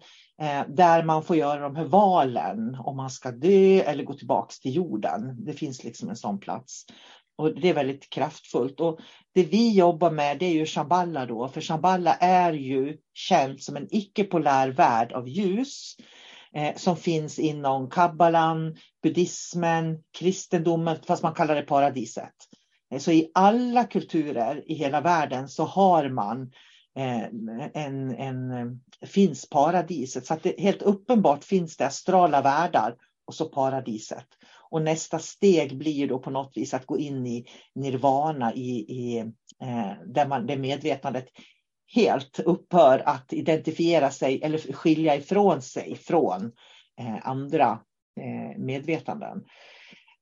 där 0.68 1.04
man 1.04 1.24
får 1.24 1.36
göra 1.36 1.60
de 1.60 1.76
här 1.76 1.86
valen 1.86 2.76
om 2.80 2.98
man 2.98 3.10
ska 3.10 3.32
dö 3.32 3.82
eller 3.82 4.04
gå 4.04 4.14
tillbaks 4.14 4.60
till 4.60 4.76
jorden. 4.76 5.46
Det 5.46 5.54
finns 5.54 5.84
liksom 5.84 6.10
en 6.10 6.16
sån 6.16 6.40
plats. 6.40 6.86
Och 7.36 7.60
det 7.60 7.70
är 7.70 7.74
väldigt 7.74 8.10
kraftfullt. 8.10 8.80
Och 8.80 9.00
det 9.34 9.44
vi 9.44 9.74
jobbar 9.74 10.12
med 10.12 10.40
det 10.40 10.46
är 10.46 10.54
ju 10.54 10.66
Shamballa. 10.66 11.26
då, 11.26 11.48
för 11.48 11.62
Shamballa 11.62 12.16
är 12.16 12.54
ju 12.54 12.98
känt 13.14 13.64
som 13.64 13.76
en 13.76 13.88
icke-polär 13.92 14.70
värld 14.70 15.12
av 15.12 15.28
ljus 15.28 15.96
eh, 16.56 16.76
som 16.76 16.98
finns 16.98 17.40
inom 17.40 17.90
kabbalan, 17.90 18.76
buddhismen, 19.04 20.04
kristendomen, 20.18 20.98
fast 21.08 21.24
man 21.24 21.34
kallar 21.34 21.56
det 21.56 21.62
paradiset. 21.62 22.34
Eh, 22.94 23.00
så 23.00 23.12
i 23.12 23.32
alla 23.34 23.84
kulturer 23.84 24.72
i 24.72 24.74
hela 24.74 25.02
världen 25.02 25.50
så 25.50 25.64
har 25.64 26.10
man 26.10 26.52
eh, 26.98 27.24
en, 27.74 28.16
en, 28.16 28.52
eh, 28.52 29.08
finns 29.08 29.50
paradiset. 29.50 30.26
Så 30.26 30.34
att 30.34 30.44
det, 30.44 30.60
helt 30.60 30.82
uppenbart 30.82 31.44
finns 31.44 31.78
det 31.78 31.86
astrala 31.86 32.42
världar 32.42 32.96
och 33.26 33.36
så 33.36 33.46
paradiset. 33.46 34.28
Och 34.74 34.82
nästa 34.82 35.20
steg 35.20 35.78
blir 35.78 36.08
då 36.08 36.20
på 36.20 36.30
något 36.30 36.58
vis 36.58 36.74
att 36.74 36.86
gå 36.86 36.98
in 36.98 37.28
i 37.28 37.46
nirvana, 37.76 38.54
i, 38.54 38.70
i, 38.70 39.18
eh, 39.62 39.92
där, 40.06 40.28
man, 40.28 40.48
där 40.48 40.58
medvetandet 40.58 41.26
helt 41.96 42.40
upphör 42.40 43.04
att 43.06 43.34
identifiera 43.34 44.12
sig 44.12 44.42
eller 44.44 44.74
skilja 44.74 45.16
ifrån 45.16 45.62
sig 45.62 45.96
från 45.96 46.52
eh, 47.00 47.28
andra 47.28 47.80
eh, 48.20 48.60
medvetanden. 48.60 49.44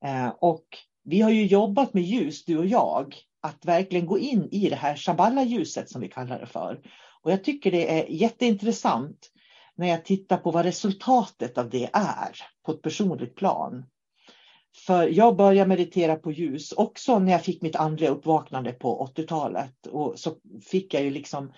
Eh, 0.06 0.30
och 0.40 0.66
vi 1.04 1.22
har 1.22 1.32
ju 1.32 1.46
jobbat 1.46 1.94
med 1.94 2.04
ljus, 2.04 2.46
du 2.46 2.58
och 2.58 2.66
jag, 2.66 3.16
att 3.42 3.66
verkligen 3.66 4.06
gå 4.06 4.20
in 4.20 4.50
i 4.52 4.70
det 4.70 4.76
här 4.76 4.96
Shambhala-ljuset 4.96 5.90
som 5.90 6.02
vi 6.02 6.08
kallar 6.08 6.40
det 6.40 6.48
för. 6.48 6.82
Och 7.22 7.32
jag 7.32 7.44
tycker 7.44 7.72
det 7.72 8.00
är 8.00 8.06
jätteintressant 8.10 9.32
när 9.76 9.88
jag 9.88 10.06
tittar 10.06 10.38
på 10.38 10.52
vad 10.52 10.66
resultatet 10.66 11.58
av 11.58 11.70
det 11.70 11.90
är 11.94 12.38
på 12.66 12.72
ett 12.72 12.82
personligt 12.82 13.36
plan. 13.36 13.86
För 14.78 15.08
jag 15.08 15.36
började 15.36 15.70
meditera 15.70 16.16
på 16.16 16.32
ljus 16.32 16.72
också 16.72 17.20
när 17.20 17.32
jag 17.32 17.44
fick 17.44 17.62
mitt 17.62 17.76
andliga 17.76 18.10
uppvaknande 18.10 18.72
på 18.72 19.12
80-talet. 19.16 19.88
Och 19.88 20.20
så 20.20 20.36
fick 20.72 20.94
jag 20.94 21.04
ju 21.04 21.10
liksom 21.10 21.54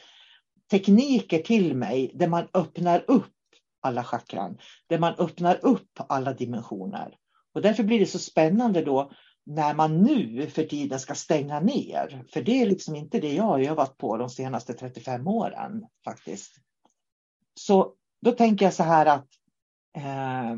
tekniker 0.71 1.39
till 1.39 1.75
mig 1.75 2.11
där 2.13 2.27
man 2.27 2.47
öppnar 2.53 3.03
upp 3.07 3.33
alla 3.81 4.03
chakran, 4.03 4.57
där 4.87 4.99
man 4.99 5.13
öppnar 5.13 5.65
upp 5.65 5.99
alla 6.09 6.33
dimensioner. 6.33 7.15
Och 7.53 7.61
därför 7.61 7.83
blir 7.83 7.99
det 7.99 8.05
så 8.05 8.19
spännande 8.19 8.81
då 8.81 9.11
när 9.45 9.73
man 9.73 10.01
nu 10.01 10.47
för 10.47 10.63
tiden 10.63 10.99
ska 10.99 11.15
stänga 11.15 11.59
ner. 11.59 12.23
För 12.33 12.41
det 12.41 12.61
är 12.61 12.65
liksom 12.65 12.95
inte 12.95 13.19
det 13.19 13.33
jag 13.33 13.43
har 13.43 13.59
övat 13.59 13.97
på 13.97 14.17
de 14.17 14.29
senaste 14.29 14.73
35 14.73 15.27
åren 15.27 15.85
faktiskt. 16.05 16.55
Så 17.55 17.93
då 18.21 18.31
tänker 18.31 18.65
jag 18.65 18.73
så 18.73 18.83
här 18.83 19.05
att 19.05 19.27
eh, 19.97 20.55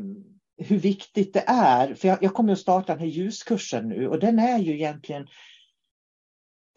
hur 0.56 0.78
viktigt 0.78 1.34
det 1.34 1.44
är. 1.46 1.94
För 1.94 2.08
jag, 2.08 2.22
jag 2.22 2.34
kommer 2.34 2.52
att 2.52 2.58
starta 2.58 2.92
den 2.92 3.00
här 3.00 3.06
ljuskursen 3.06 3.88
nu 3.88 4.08
och 4.08 4.18
den 4.18 4.38
är 4.38 4.58
ju 4.58 4.74
egentligen 4.74 5.26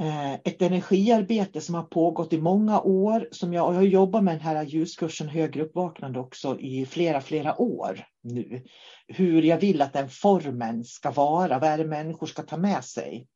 eh, 0.01 0.33
ett 0.33 0.61
energiarbete 0.61 1.61
som 1.61 1.75
har 1.75 1.83
pågått 1.83 2.33
i 2.33 2.41
många 2.41 2.81
år. 2.81 3.27
Som 3.31 3.53
jag, 3.53 3.73
jag 3.73 3.79
har 3.79 3.83
jobbat 3.83 4.23
med 4.23 4.33
den 4.33 4.41
här 4.41 4.63
ljuskursen 4.65 5.29
högre 5.29 5.63
uppvaknande 5.63 6.19
också 6.19 6.59
i 6.59 6.85
flera, 6.85 7.21
flera 7.21 7.61
år 7.61 8.05
nu. 8.23 8.63
Hur 9.07 9.41
jag 9.41 9.57
vill 9.57 9.81
att 9.81 9.93
den 9.93 10.09
formen 10.09 10.83
ska 10.83 11.11
vara, 11.11 11.59
vad 11.59 11.69
är 11.69 11.77
det 11.77 11.85
människor 11.85 12.27
ska 12.27 12.43
ta 12.43 12.57
med 12.57 12.85
sig. 12.85 13.27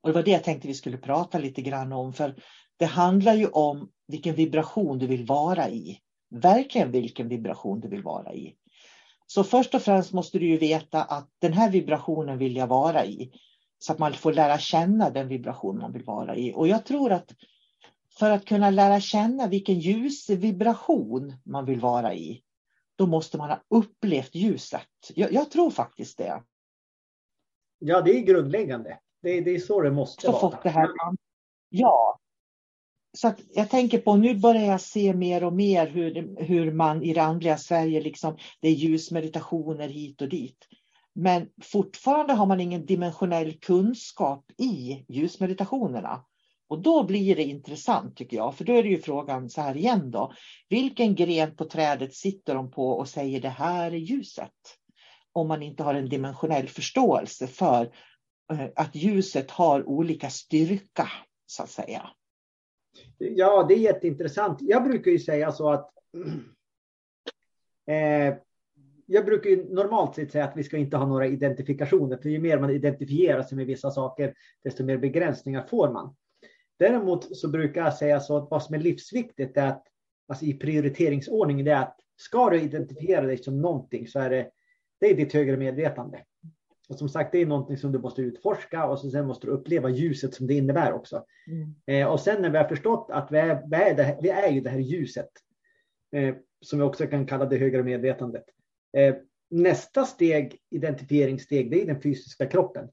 Och 0.00 0.08
det 0.08 0.14
var 0.14 0.22
det 0.22 0.30
jag 0.30 0.44
tänkte 0.44 0.68
vi 0.68 0.74
skulle 0.74 0.98
prata 0.98 1.38
lite 1.38 1.62
grann 1.62 1.92
om. 1.92 2.12
För 2.12 2.34
det 2.76 2.84
handlar 2.84 3.34
ju 3.34 3.46
om 3.46 3.90
vilken 4.08 4.34
vibration 4.34 4.98
du 4.98 5.06
vill 5.06 5.26
vara 5.26 5.68
i. 5.68 5.98
Verkligen 6.30 6.92
vilken 6.92 7.28
vibration 7.28 7.80
du 7.80 7.88
vill 7.88 8.02
vara 8.02 8.34
i. 8.34 8.56
Så 9.26 9.44
först 9.44 9.74
och 9.74 9.82
främst 9.82 10.12
måste 10.12 10.38
du 10.38 10.46
ju 10.46 10.58
veta 10.58 11.02
att 11.02 11.30
den 11.38 11.52
här 11.52 11.70
vibrationen 11.70 12.38
vill 12.38 12.56
jag 12.56 12.66
vara 12.66 13.04
i. 13.04 13.32
Så 13.78 13.92
att 13.92 13.98
man 13.98 14.12
får 14.12 14.32
lära 14.32 14.58
känna 14.58 15.10
den 15.10 15.28
vibration 15.28 15.78
man 15.78 15.92
vill 15.92 16.04
vara 16.04 16.36
i. 16.36 16.52
Och 16.54 16.68
jag 16.68 16.84
tror 16.84 17.12
att 17.12 17.32
för 18.18 18.30
att 18.30 18.44
kunna 18.44 18.70
lära 18.70 19.00
känna 19.00 19.46
vilken 19.46 19.78
ljusvibration 19.78 21.34
man 21.44 21.64
vill 21.64 21.80
vara 21.80 22.14
i, 22.14 22.42
då 22.96 23.06
måste 23.06 23.38
man 23.38 23.50
ha 23.50 23.60
upplevt 23.68 24.34
ljuset. 24.34 24.88
Jag, 25.14 25.32
jag 25.32 25.50
tror 25.50 25.70
faktiskt 25.70 26.18
det. 26.18 26.42
Ja, 27.78 28.00
det 28.00 28.10
är 28.10 28.20
grundläggande. 28.20 28.98
Det 29.22 29.30
är, 29.30 29.42
det 29.42 29.54
är 29.54 29.58
så 29.58 29.80
det 29.80 29.90
måste 29.90 30.26
så 30.26 30.32
vara. 30.32 30.58
Det 30.62 30.68
här, 30.68 30.88
ja. 31.68 32.18
Så 33.16 33.28
att 33.28 33.40
jag 33.54 33.70
tänker 33.70 33.98
på, 33.98 34.16
nu 34.16 34.34
börjar 34.34 34.64
jag 34.64 34.80
se 34.80 35.14
mer 35.14 35.44
och 35.44 35.52
mer 35.52 35.86
hur, 35.86 36.36
hur 36.44 36.72
man 36.72 37.02
i 37.02 37.14
det 37.14 37.22
andliga 37.22 37.58
Sverige, 37.58 38.00
liksom, 38.00 38.36
det 38.60 38.68
är 38.68 38.72
ljusmeditationer 38.72 39.88
hit 39.88 40.22
och 40.22 40.28
dit. 40.28 40.58
Men 41.14 41.48
fortfarande 41.62 42.32
har 42.32 42.46
man 42.46 42.60
ingen 42.60 42.86
dimensionell 42.86 43.52
kunskap 43.52 44.44
i 44.58 45.04
ljusmeditationerna. 45.08 46.24
Och 46.68 46.82
då 46.82 47.04
blir 47.04 47.36
det 47.36 47.42
intressant 47.42 48.16
tycker 48.16 48.36
jag, 48.36 48.54
för 48.54 48.64
då 48.64 48.72
är 48.72 48.82
det 48.82 48.88
ju 48.88 49.02
frågan 49.02 49.50
så 49.50 49.60
här 49.60 49.76
igen 49.76 50.10
då. 50.10 50.32
Vilken 50.68 51.14
gren 51.14 51.56
på 51.56 51.64
trädet 51.64 52.14
sitter 52.14 52.54
de 52.54 52.70
på 52.70 52.88
och 52.88 53.08
säger 53.08 53.40
det 53.40 53.48
här 53.48 53.90
är 53.90 53.96
ljuset? 53.96 54.52
Om 55.32 55.48
man 55.48 55.62
inte 55.62 55.82
har 55.82 55.94
en 55.94 56.08
dimensionell 56.08 56.68
förståelse 56.68 57.46
för 57.46 57.90
eh, 58.52 58.68
att 58.76 58.94
ljuset 58.94 59.50
har 59.50 59.88
olika 59.88 60.30
styrka, 60.30 61.08
så 61.46 61.62
att 61.62 61.70
säga. 61.70 62.10
Ja, 63.18 63.66
det 63.68 63.74
är 63.74 63.78
jätteintressant. 63.78 64.58
Jag 64.60 64.84
brukar 64.84 65.10
ju 65.10 65.18
säga 65.18 65.52
så 65.52 65.70
att 65.70 65.90
eh, 67.86 68.34
jag 69.06 69.24
brukar 69.24 69.50
ju 69.50 69.74
normalt 69.74 70.14
sett 70.14 70.32
säga 70.32 70.44
att 70.44 70.56
vi 70.56 70.64
ska 70.64 70.76
inte 70.76 70.96
ha 70.96 71.06
några 71.06 71.26
identifikationer, 71.26 72.16
för 72.16 72.28
ju 72.28 72.38
mer 72.38 72.58
man 72.58 72.70
identifierar 72.70 73.42
sig 73.42 73.56
med 73.56 73.66
vissa 73.66 73.90
saker, 73.90 74.34
desto 74.64 74.84
mer 74.84 74.98
begränsningar 74.98 75.62
får 75.62 75.92
man. 75.92 76.16
Däremot 76.78 77.36
så 77.36 77.48
brukar 77.48 77.84
jag 77.84 77.94
säga 77.94 78.20
så 78.20 78.36
att 78.36 78.50
vad 78.50 78.62
som 78.62 78.74
är 78.74 78.78
livsviktigt 78.78 79.56
är 79.56 79.66
att, 79.66 79.84
alltså 80.28 80.44
i 80.44 80.54
prioriteringsordningen, 80.54 81.64
det 81.64 81.72
är 81.72 81.82
att 81.82 82.00
ska 82.16 82.50
du 82.50 82.60
identifiera 82.60 83.26
dig 83.26 83.38
som 83.38 83.62
någonting 83.62 84.06
så 84.08 84.18
är 84.18 84.30
det, 84.30 84.50
det 85.00 85.06
är 85.06 85.14
ditt 85.14 85.32
högre 85.32 85.56
medvetande. 85.56 86.24
Och 86.88 86.98
som 86.98 87.08
sagt, 87.08 87.32
det 87.32 87.38
är 87.38 87.46
någonting 87.46 87.76
som 87.76 87.92
du 87.92 87.98
måste 87.98 88.22
utforska 88.22 88.86
och 88.86 88.98
så 88.98 89.10
sen 89.10 89.26
måste 89.26 89.46
du 89.46 89.50
uppleva 89.50 89.88
ljuset 89.88 90.34
som 90.34 90.46
det 90.46 90.54
innebär 90.54 90.92
också. 90.92 91.24
Mm. 91.46 91.74
Eh, 91.86 92.12
och 92.12 92.20
sen 92.20 92.42
när 92.42 92.50
vi 92.50 92.58
har 92.58 92.68
förstått 92.68 93.08
att 93.10 93.32
vi 93.32 93.38
är, 93.38 93.62
vi 93.70 93.76
är, 93.76 93.94
det, 93.94 94.18
vi 94.22 94.28
är 94.28 94.50
ju 94.50 94.60
det 94.60 94.70
här 94.70 94.78
ljuset, 94.78 95.30
eh, 96.12 96.34
som 96.60 96.78
vi 96.78 96.84
också 96.84 97.06
kan 97.06 97.26
kalla 97.26 97.44
det 97.44 97.56
högre 97.56 97.82
medvetandet. 97.82 98.44
Eh, 98.96 99.14
nästa 99.50 100.04
steg, 100.04 100.58
identifieringssteg, 100.70 101.70
det 101.70 101.82
är 101.82 101.86
den 101.86 102.02
fysiska 102.02 102.46
kroppen. 102.46 102.88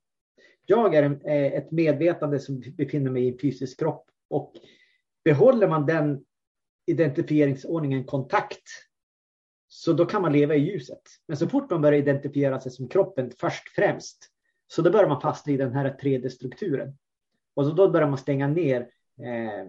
Jag 0.65 0.95
är 0.95 1.03
en, 1.03 1.21
eh, 1.21 1.53
ett 1.53 1.71
medvetande 1.71 2.39
som 2.39 2.63
befinner 2.77 3.11
mig 3.11 3.23
i 3.23 3.31
en 3.31 3.39
fysisk 3.39 3.79
kropp 3.79 4.05
och 4.29 4.53
behåller 5.23 5.67
man 5.67 5.85
den 5.85 6.25
identifieringsordningen 6.85 8.03
kontakt 8.03 8.63
så 9.75 9.93
då 9.93 10.05
kan 10.05 10.21
man 10.21 10.33
leva 10.33 10.55
i 10.55 10.59
ljuset. 10.59 11.01
Men 11.27 11.37
så 11.37 11.49
fort 11.49 11.69
man 11.69 11.81
börjar 11.81 11.99
identifiera 11.99 12.59
sig 12.59 12.71
som 12.71 12.89
kroppen 12.89 13.31
först 13.39 13.69
främst, 13.75 14.29
så 14.67 14.81
då 14.81 14.91
börjar 14.91 15.07
man 15.07 15.21
fastna 15.21 15.53
i 15.53 15.57
den 15.57 15.73
här 15.73 15.97
3D-strukturen. 16.01 16.97
Och 17.55 17.65
så 17.65 17.71
då 17.71 17.89
börjar 17.89 18.07
man 18.07 18.17
stänga 18.17 18.47
ner 18.47 18.81
eh, 19.19 19.67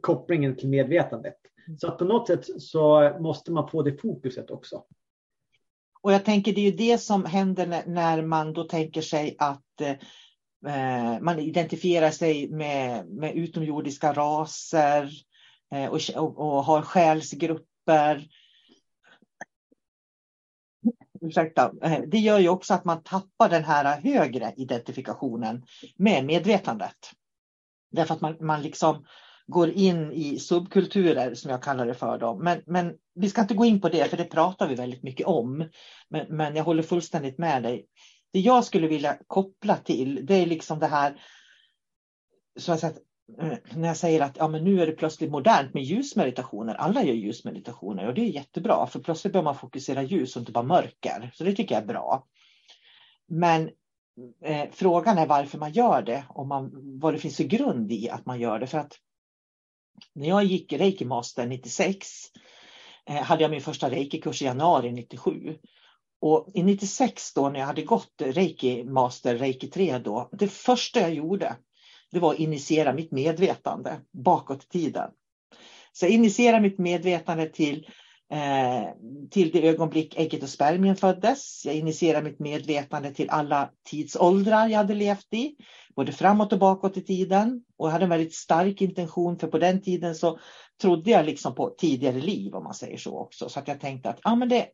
kopplingen 0.00 0.56
till 0.56 0.68
medvetandet. 0.68 1.36
Så 1.78 1.88
att 1.88 1.98
på 1.98 2.04
något 2.04 2.26
sätt 2.26 2.62
så 2.62 3.12
måste 3.20 3.52
man 3.52 3.68
få 3.68 3.82
det 3.82 4.00
fokuset 4.00 4.50
också. 4.50 4.84
Och 6.02 6.12
jag 6.12 6.24
tänker 6.24 6.52
det 6.52 6.60
är 6.60 6.70
ju 6.70 6.76
det 6.76 6.98
som 6.98 7.24
händer 7.24 7.82
när 7.86 8.22
man 8.22 8.52
då 8.52 8.64
tänker 8.64 9.00
sig 9.00 9.36
att 9.38 9.80
eh, 9.80 11.20
man 11.20 11.38
identifierar 11.38 12.10
sig 12.10 12.48
med, 12.48 13.06
med 13.06 13.34
utomjordiska 13.34 14.12
raser 14.12 15.10
eh, 15.74 15.86
och, 15.86 16.00
och, 16.16 16.38
och 16.38 16.64
har 16.64 16.82
själsgrupper 16.82 18.28
ursäkta, 21.22 21.72
eh, 21.82 22.00
det 22.06 22.18
gör 22.18 22.38
ju 22.38 22.48
också 22.48 22.74
att 22.74 22.84
man 22.84 23.02
tappar 23.02 23.48
den 23.48 23.64
här 23.64 24.00
högre 24.00 24.52
identifikationen 24.56 25.62
med 25.96 26.24
medvetandet. 26.24 26.96
Därför 27.90 28.14
att 28.14 28.20
man, 28.20 28.36
man 28.40 28.62
liksom 28.62 29.06
går 29.46 29.70
in 29.70 30.12
i 30.12 30.38
subkulturer 30.38 31.34
som 31.34 31.50
jag 31.50 31.62
kallar 31.62 31.86
det 31.86 31.94
för. 31.94 32.18
Dem. 32.18 32.44
Men, 32.44 32.62
men 32.66 32.94
vi 33.14 33.28
ska 33.28 33.40
inte 33.40 33.54
gå 33.54 33.64
in 33.64 33.80
på 33.80 33.88
det 33.88 34.10
för 34.10 34.16
det 34.16 34.24
pratar 34.24 34.68
vi 34.68 34.74
väldigt 34.74 35.02
mycket 35.02 35.26
om. 35.26 35.68
Men, 36.08 36.36
men 36.36 36.56
jag 36.56 36.64
håller 36.64 36.82
fullständigt 36.82 37.38
med 37.38 37.62
dig. 37.62 37.86
Det 38.32 38.40
jag 38.40 38.64
skulle 38.64 38.88
vilja 38.88 39.18
koppla 39.26 39.76
till 39.76 40.26
det 40.26 40.34
är 40.34 40.46
liksom 40.46 40.78
det 40.78 40.86
här 40.86 41.22
så 42.58 42.72
att 42.72 42.84
Eh, 42.84 43.11
Eh, 43.38 43.58
när 43.76 43.88
jag 43.88 43.96
säger 43.96 44.20
att 44.20 44.36
ja, 44.36 44.48
men 44.48 44.64
nu 44.64 44.82
är 44.82 44.86
det 44.86 44.92
plötsligt 44.92 45.30
modernt 45.30 45.74
med 45.74 45.82
ljusmeditationer. 45.82 46.74
Alla 46.74 47.04
gör 47.04 47.14
ljusmeditationer 47.14 48.06
och 48.06 48.14
det 48.14 48.20
är 48.20 48.26
jättebra 48.28 48.86
för 48.86 49.00
plötsligt 49.00 49.32
bör 49.32 49.42
man 49.42 49.54
fokusera 49.54 50.02
ljus 50.02 50.36
och 50.36 50.40
inte 50.40 50.52
bara 50.52 50.64
mörker. 50.64 51.30
Så 51.34 51.44
det 51.44 51.52
tycker 51.52 51.74
jag 51.74 51.82
är 51.82 51.86
bra. 51.86 52.26
Men 53.28 53.70
eh, 54.44 54.68
frågan 54.72 55.18
är 55.18 55.26
varför 55.26 55.58
man 55.58 55.72
gör 55.72 56.02
det 56.02 56.24
och 56.28 56.46
man, 56.46 56.70
vad 57.00 57.14
det 57.14 57.18
finns 57.18 57.36
för 57.36 57.44
grund 57.44 57.92
i 57.92 58.10
att 58.10 58.26
man 58.26 58.40
gör 58.40 58.58
det. 58.58 58.66
För 58.66 58.78
att 58.78 58.98
när 60.14 60.28
jag 60.28 60.44
gick 60.44 60.72
Reiki 60.72 61.04
Master 61.04 61.46
96 61.46 62.08
eh, 63.06 63.16
hade 63.16 63.42
jag 63.42 63.50
min 63.50 63.60
första 63.60 63.90
Reiki-kurs 63.90 64.42
i 64.42 64.44
januari 64.44 64.92
97. 64.92 65.58
Och 66.20 66.48
i 66.54 66.62
96 66.62 67.34
då 67.34 67.48
när 67.48 67.60
jag 67.60 67.66
hade 67.66 67.82
gått 67.82 68.22
Reiki 68.24 68.84
Master, 68.84 69.36
Reiki 69.36 69.70
3 69.70 69.98
då, 69.98 70.28
det 70.32 70.48
första 70.48 71.00
jag 71.00 71.14
gjorde 71.14 71.56
det 72.12 72.20
var 72.20 72.32
att 72.32 72.40
initiera 72.40 72.92
mitt 72.92 73.12
medvetande 73.12 74.00
bakåt 74.12 74.64
i 74.64 74.68
tiden. 74.68 75.10
Så 75.92 76.04
jag 76.04 76.12
initierade 76.12 76.62
mitt 76.62 76.78
medvetande 76.78 77.46
till, 77.46 77.86
eh, 78.32 78.84
till 79.30 79.50
det 79.50 79.68
ögonblick 79.68 80.16
ägget 80.16 80.42
och 80.42 80.48
spermien 80.48 80.96
föddes. 80.96 81.62
Jag 81.64 81.74
initierade 81.74 82.24
mitt 82.24 82.38
medvetande 82.38 83.14
till 83.14 83.30
alla 83.30 83.70
tidsåldrar 83.90 84.68
jag 84.68 84.78
hade 84.78 84.94
levt 84.94 85.34
i, 85.34 85.56
både 85.96 86.12
framåt 86.12 86.52
och 86.52 86.58
bakåt 86.58 86.96
i 86.96 87.00
tiden. 87.00 87.64
Och 87.76 87.86
jag 87.86 87.92
hade 87.92 88.04
en 88.04 88.10
väldigt 88.10 88.34
stark 88.34 88.80
intention, 88.80 89.38
för 89.38 89.46
på 89.46 89.58
den 89.58 89.82
tiden 89.82 90.14
så 90.14 90.38
trodde 90.82 91.10
jag 91.10 91.26
liksom 91.26 91.54
på 91.54 91.74
tidigare 91.78 92.20
liv, 92.20 92.54
om 92.54 92.64
man 92.64 92.74
säger 92.74 92.98
så 92.98 93.18
också. 93.18 93.48
Så 93.48 93.60
att 93.60 93.68
jag 93.68 93.80
tänkte 93.80 94.10
att 94.10 94.20
ah, 94.22 94.34
men 94.34 94.48
det, 94.48 94.68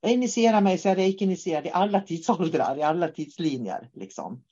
jag 0.00 0.12
initierar 0.12 0.60
mig, 0.60 0.78
så 0.78 0.88
jag 0.88 0.98
är 0.98 1.22
initierad 1.22 1.66
i 1.66 1.70
alla 1.70 2.00
tidsåldrar, 2.00 2.78
i 2.78 2.82
alla 2.82 3.08
tidslinjer. 3.08 3.90
Liksom. 3.94 4.42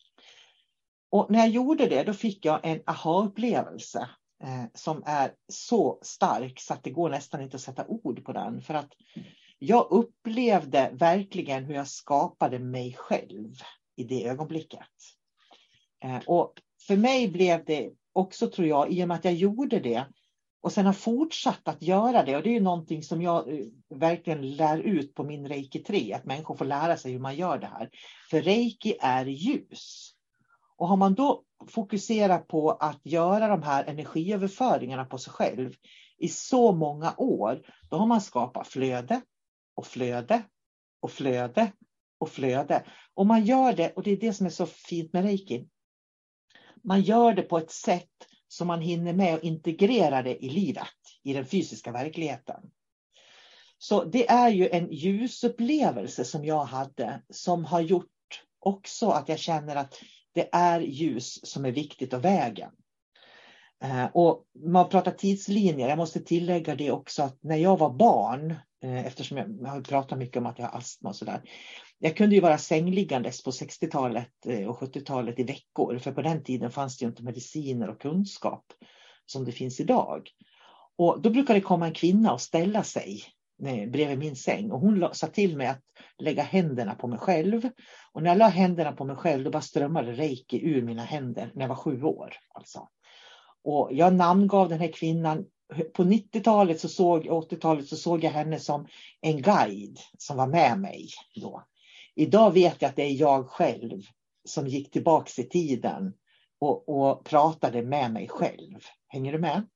Och 1.11 1.31
när 1.31 1.39
jag 1.39 1.49
gjorde 1.49 1.87
det, 1.87 2.03
då 2.03 2.13
fick 2.13 2.45
jag 2.45 2.61
en 2.63 2.83
aha-upplevelse 2.87 4.09
eh, 4.43 4.65
som 4.75 5.03
är 5.07 5.33
så 5.49 5.99
stark 6.03 6.61
så 6.61 6.75
att 6.75 6.85
det 6.85 6.91
går 6.91 7.11
nästan 7.11 7.43
inte 7.43 7.57
att 7.57 7.63
sätta 7.63 7.87
ord 7.87 8.25
på 8.25 8.33
den. 8.33 8.63
För 8.63 8.75
att 8.75 8.93
jag 9.59 9.87
upplevde 9.91 10.91
verkligen 10.93 11.65
hur 11.65 11.75
jag 11.75 11.89
skapade 11.89 12.59
mig 12.59 12.95
själv 12.99 13.55
i 13.97 14.05
det 14.05 14.29
ögonblicket. 14.29 14.89
Eh, 16.05 16.19
och 16.27 16.53
för 16.87 16.97
mig 16.97 17.29
blev 17.29 17.65
det 17.65 17.91
också, 18.13 18.51
tror 18.51 18.69
jag, 18.69 18.93
i 18.93 19.05
och 19.05 19.09
med 19.09 19.15
att 19.15 19.25
jag 19.25 19.35
gjorde 19.35 19.81
det 19.81 20.07
och 20.61 20.73
sen 20.73 20.87
har 20.87 20.93
fortsatt 20.93 21.69
att 21.69 21.83
göra 21.83 22.23
det. 22.23 22.37
Och 22.37 22.43
det 22.43 22.51
är 22.51 22.55
ju 22.55 22.61
någonting 22.61 23.03
som 23.03 23.23
jag 23.23 23.49
eh, 23.49 23.67
verkligen 23.95 24.57
lär 24.57 24.79
ut 24.79 25.15
på 25.15 25.25
min 25.25 25.49
reiki 25.49 25.79
3, 25.79 26.13
att 26.13 26.25
människor 26.25 26.57
får 26.57 26.65
lära 26.65 26.97
sig 26.97 27.13
hur 27.13 27.19
man 27.19 27.37
gör 27.37 27.59
det 27.59 27.67
här. 27.67 27.91
För 28.31 28.43
reiki 28.43 28.97
är 29.01 29.27
ljus. 29.27 30.15
Och 30.79 30.89
har 30.89 30.97
man 30.97 31.15
då 31.15 31.43
fokuserat 31.67 32.49
på 32.49 32.71
att 32.71 33.01
göra 33.05 33.49
de 33.49 33.63
här 33.63 33.85
energiöverföringarna 33.85 35.05
på 35.05 35.19
sig 35.19 35.33
själv 35.33 35.75
i 36.19 36.29
så 36.29 36.73
många 36.73 37.15
år, 37.17 37.63
då 37.91 37.97
har 37.97 38.07
man 38.07 38.21
skapat 38.21 38.69
flöde 38.69 39.21
och 39.75 39.87
flöde 39.87 40.43
och 41.01 41.11
flöde 41.11 41.73
och 42.19 42.29
flöde. 42.29 42.85
Och 43.15 43.27
man 43.27 43.45
gör 43.45 43.73
det, 43.73 43.93
och 43.93 44.03
det 44.03 44.11
är 44.11 44.17
det 44.17 44.33
som 44.33 44.47
är 44.47 44.51
så 44.51 44.67
fint 44.67 45.13
med 45.13 45.23
reiki. 45.23 45.69
Man 46.85 47.01
gör 47.01 47.35
det 47.35 47.43
på 47.43 47.59
ett 47.59 47.71
sätt 47.71 48.29
som 48.49 48.67
man 48.67 48.81
hinner 48.81 49.13
med 49.13 49.35
att 49.35 49.43
integrera 49.43 50.23
det 50.23 50.45
i 50.45 50.49
livet, 50.49 50.87
i 51.23 51.33
den 51.33 51.47
fysiska 51.47 51.93
verkligheten. 51.93 52.71
Så 53.79 54.05
det 54.05 54.29
är 54.29 54.49
ju 54.49 54.69
en 54.69 54.93
ljusupplevelse 54.93 56.25
som 56.25 56.45
jag 56.45 56.65
hade 56.65 57.23
som 57.31 57.65
har 57.65 57.81
gjort 57.81 58.07
också 58.59 59.09
att 59.09 59.29
jag 59.29 59.39
känner 59.39 59.77
att 59.77 60.01
det 60.39 60.49
är 60.53 60.81
ljus 60.81 61.41
som 61.47 61.65
är 61.65 61.73
viktigt 61.73 62.13
och 62.13 62.25
vägen. 62.25 62.71
Eh, 63.85 64.05
och 64.05 64.45
man 64.67 64.89
pratar 64.89 65.11
tidslinjer, 65.11 65.89
jag 65.89 65.99
måste 65.99 66.21
tillägga 66.21 66.75
det 66.75 66.91
också 66.91 67.23
att 67.23 67.43
när 67.43 67.57
jag 67.57 67.79
var 67.79 67.91
barn, 67.91 68.51
eh, 68.83 69.07
eftersom 69.07 69.37
jag 69.37 69.69
har 69.69 69.81
pratat 69.81 70.19
mycket 70.19 70.37
om 70.37 70.47
att 70.47 70.59
jag 70.59 70.67
har 70.67 70.79
astma 70.79 71.09
och 71.09 71.17
sådär. 71.17 71.43
Jag 71.99 72.17
kunde 72.17 72.35
ju 72.35 72.41
vara 72.41 72.59
sängliggandes 72.59 73.43
på 73.43 73.51
60-talet 73.51 74.47
eh, 74.47 74.69
och 74.69 74.79
70-talet 74.79 75.39
i 75.39 75.43
veckor, 75.43 75.99
för 75.99 76.13
på 76.13 76.23
den 76.23 76.45
tiden 76.45 76.71
fanns 76.71 76.99
det 76.99 77.05
ju 77.05 77.09
inte 77.09 77.23
mediciner 77.23 77.91
och 77.91 78.01
kunskap 78.01 78.65
som 79.27 79.45
det 79.45 79.53
finns 79.53 79.81
idag. 79.81 80.29
Och 80.97 81.23
då 81.23 81.31
brukade 81.31 81.59
det 81.59 81.65
komma 81.65 81.87
en 81.87 81.95
kvinna 81.95 82.33
och 82.33 82.41
ställa 82.41 82.83
sig 82.83 83.23
bredvid 83.63 84.19
min 84.19 84.37
säng 84.37 84.71
och 84.71 84.81
hon 84.81 85.09
sa 85.13 85.27
till 85.27 85.57
mig 85.57 85.67
att 85.67 85.83
lägga 86.19 86.43
händerna 86.43 86.95
på 86.95 87.07
mig 87.07 87.19
själv. 87.19 87.69
Och 88.13 88.23
när 88.23 88.31
jag 88.31 88.39
la 88.39 88.49
händerna 88.49 88.93
på 88.93 89.05
mig 89.05 89.17
själv 89.17 89.45
då 89.45 89.51
bara 89.51 89.63
strömmade 89.63 90.13
reiki 90.13 90.67
ur 90.67 90.83
mina 90.83 91.03
händer 91.03 91.51
när 91.55 91.63
jag 91.63 91.69
var 91.69 91.77
sju 91.77 92.03
år. 92.03 92.35
Alltså. 92.55 92.89
Och 93.65 93.89
jag 93.93 94.15
namngav 94.15 94.69
den 94.69 94.81
här 94.81 94.93
kvinnan. 94.93 95.45
På 95.95 96.05
90-talet 96.05 96.81
så 96.81 96.89
såg, 96.89 97.27
80-talet 97.27 97.89
så 97.89 97.97
såg 97.97 98.25
jag 98.25 98.31
henne 98.31 98.59
som 98.59 98.87
en 99.21 99.43
guide 99.43 99.99
som 100.19 100.37
var 100.37 100.47
med 100.47 100.79
mig 100.81 101.09
då. 101.35 101.63
Idag 102.15 102.53
vet 102.53 102.83
jag 102.83 102.89
att 102.89 102.97
det 102.97 103.03
är 103.03 103.21
jag 103.21 103.49
själv 103.49 104.03
som 104.45 104.67
gick 104.67 104.91
tillbaks 104.91 105.39
i 105.39 105.49
tiden 105.49 106.13
och, 106.59 106.89
och 106.89 107.25
pratade 107.25 107.83
med 107.83 108.13
mig 108.13 108.29
själv. 108.29 108.79
Hänger 109.09 109.33
du 109.33 109.39
med? 109.39 109.67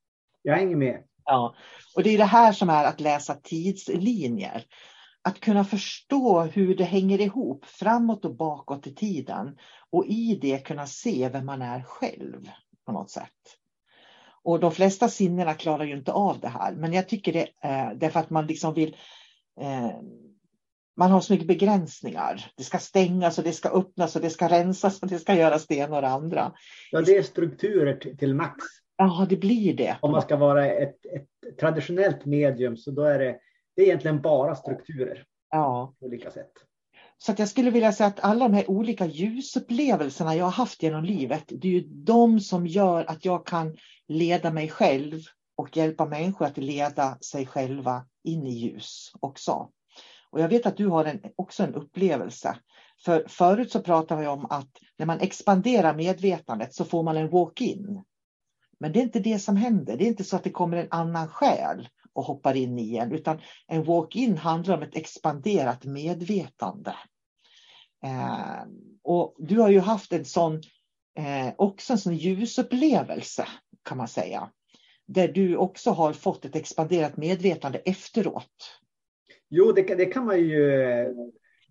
Jag 0.42 0.56
hänger 0.56 0.76
med. 0.76 1.02
Ja, 1.24 1.54
och 1.96 2.02
det 2.02 2.10
är 2.10 2.18
det 2.18 2.24
här 2.24 2.52
som 2.52 2.70
är 2.70 2.84
att 2.84 3.00
läsa 3.00 3.34
tidslinjer. 3.34 4.64
Att 5.24 5.40
kunna 5.40 5.64
förstå 5.64 6.42
hur 6.42 6.76
det 6.76 6.84
hänger 6.84 7.20
ihop 7.20 7.64
framåt 7.64 8.24
och 8.24 8.36
bakåt 8.36 8.86
i 8.86 8.94
tiden 8.94 9.58
och 9.90 10.06
i 10.06 10.38
det 10.42 10.58
kunna 10.58 10.86
se 10.86 11.28
vem 11.28 11.46
man 11.46 11.62
är 11.62 11.82
själv 11.82 12.50
på 12.86 12.92
något 12.92 13.10
sätt. 13.10 13.58
Och 14.44 14.60
de 14.60 14.72
flesta 14.72 15.08
sinnena 15.08 15.54
klarar 15.54 15.84
ju 15.84 15.96
inte 15.96 16.12
av 16.12 16.40
det 16.40 16.48
här, 16.48 16.72
men 16.72 16.92
jag 16.92 17.08
tycker 17.08 17.32
det 17.32 17.42
eh, 17.42 17.70
är 17.70 17.94
därför 17.94 18.20
att 18.20 18.30
man 18.30 18.46
liksom 18.46 18.74
vill 18.74 18.96
eh, 19.60 19.90
man 20.96 21.10
har 21.10 21.20
så 21.20 21.32
mycket 21.32 21.48
begränsningar. 21.48 22.50
Det 22.56 22.64
ska 22.64 22.78
stängas 22.78 23.38
och 23.38 23.44
det 23.44 23.52
ska 23.52 23.68
öppnas 23.68 24.16
och 24.16 24.22
det 24.22 24.30
ska 24.30 24.48
rensas 24.48 25.02
och 25.02 25.08
det 25.08 25.18
ska 25.18 25.34
göras 25.34 25.66
det 25.66 25.74
ena 25.74 25.96
och 25.96 26.02
det 26.02 26.08
andra. 26.08 26.52
Ja, 26.90 27.00
det 27.00 27.16
är 27.16 27.22
strukturer 27.22 28.16
till 28.16 28.34
max. 28.34 28.64
Ja, 29.06 29.26
det 29.28 29.36
blir 29.36 29.74
det. 29.74 29.96
Om 30.00 30.12
man 30.12 30.22
ska 30.22 30.36
vara 30.36 30.66
ett, 30.66 31.06
ett 31.06 31.58
traditionellt 31.60 32.24
medium 32.24 32.76
så 32.76 32.90
då 32.90 33.02
är 33.02 33.18
det, 33.18 33.38
det 33.76 33.82
är 33.82 33.86
egentligen 33.86 34.20
bara 34.20 34.54
strukturer. 34.54 35.24
Ja. 35.50 35.94
På 36.00 36.06
olika 36.06 36.30
sätt. 36.30 36.52
Så 37.18 37.34
jag 37.38 37.48
skulle 37.48 37.70
vilja 37.70 37.92
säga 37.92 38.06
att 38.06 38.20
alla 38.20 38.48
de 38.48 38.54
här 38.54 38.70
olika 38.70 39.06
ljusupplevelserna 39.06 40.36
jag 40.36 40.44
har 40.44 40.50
haft 40.50 40.82
genom 40.82 41.04
livet, 41.04 41.44
det 41.46 41.68
är 41.68 41.72
ju 41.72 41.84
de 41.88 42.40
som 42.40 42.66
gör 42.66 43.04
att 43.04 43.24
jag 43.24 43.46
kan 43.46 43.76
leda 44.08 44.50
mig 44.50 44.68
själv 44.68 45.20
och 45.56 45.76
hjälpa 45.76 46.06
människor 46.06 46.46
att 46.46 46.58
leda 46.58 47.18
sig 47.20 47.46
själva 47.46 48.06
in 48.24 48.46
i 48.46 48.50
ljus 48.50 49.12
också. 49.20 49.68
Och 50.30 50.40
jag 50.40 50.48
vet 50.48 50.66
att 50.66 50.76
du 50.76 50.86
har 50.86 51.04
en, 51.04 51.20
också 51.36 51.62
en 51.62 51.74
upplevelse. 51.74 52.56
För 53.04 53.24
förut 53.28 53.72
så 53.72 53.80
pratade 53.80 54.20
vi 54.20 54.26
om 54.26 54.46
att 54.50 54.70
när 54.98 55.06
man 55.06 55.20
expanderar 55.20 55.94
medvetandet 55.94 56.74
så 56.74 56.84
får 56.84 57.02
man 57.02 57.16
en 57.16 57.30
walk-in. 57.30 58.02
Men 58.82 58.92
det 58.92 58.98
är 58.98 59.02
inte 59.02 59.20
det 59.20 59.38
som 59.38 59.56
händer. 59.56 59.96
Det 59.96 60.04
är 60.04 60.08
inte 60.08 60.24
så 60.24 60.36
att 60.36 60.44
det 60.44 60.50
kommer 60.50 60.76
en 60.76 60.88
annan 60.90 61.28
själ 61.28 61.88
och 62.12 62.24
hoppar 62.24 62.54
in 62.54 62.78
i 62.78 62.96
en, 62.96 63.12
utan 63.12 63.40
en 63.66 63.84
walk-in 63.84 64.36
handlar 64.36 64.76
om 64.76 64.82
ett 64.82 64.96
expanderat 64.96 65.84
medvetande. 65.84 66.94
Eh, 68.04 68.62
och 69.02 69.34
du 69.38 69.58
har 69.58 69.68
ju 69.68 69.80
haft 69.80 70.12
en 70.12 70.24
sån, 70.24 70.54
eh, 71.18 71.54
också 71.58 71.92
en 71.92 71.98
sån 71.98 72.16
ljusupplevelse 72.16 73.48
kan 73.84 73.98
man 73.98 74.08
säga. 74.08 74.50
Där 75.06 75.28
du 75.28 75.56
också 75.56 75.90
har 75.90 76.12
fått 76.12 76.44
ett 76.44 76.56
expanderat 76.56 77.16
medvetande 77.16 77.78
efteråt. 77.78 78.80
Jo, 79.50 79.72
det, 79.72 79.82
det, 79.82 80.06
kan 80.06 80.26
man 80.26 80.38
ju, 80.38 80.62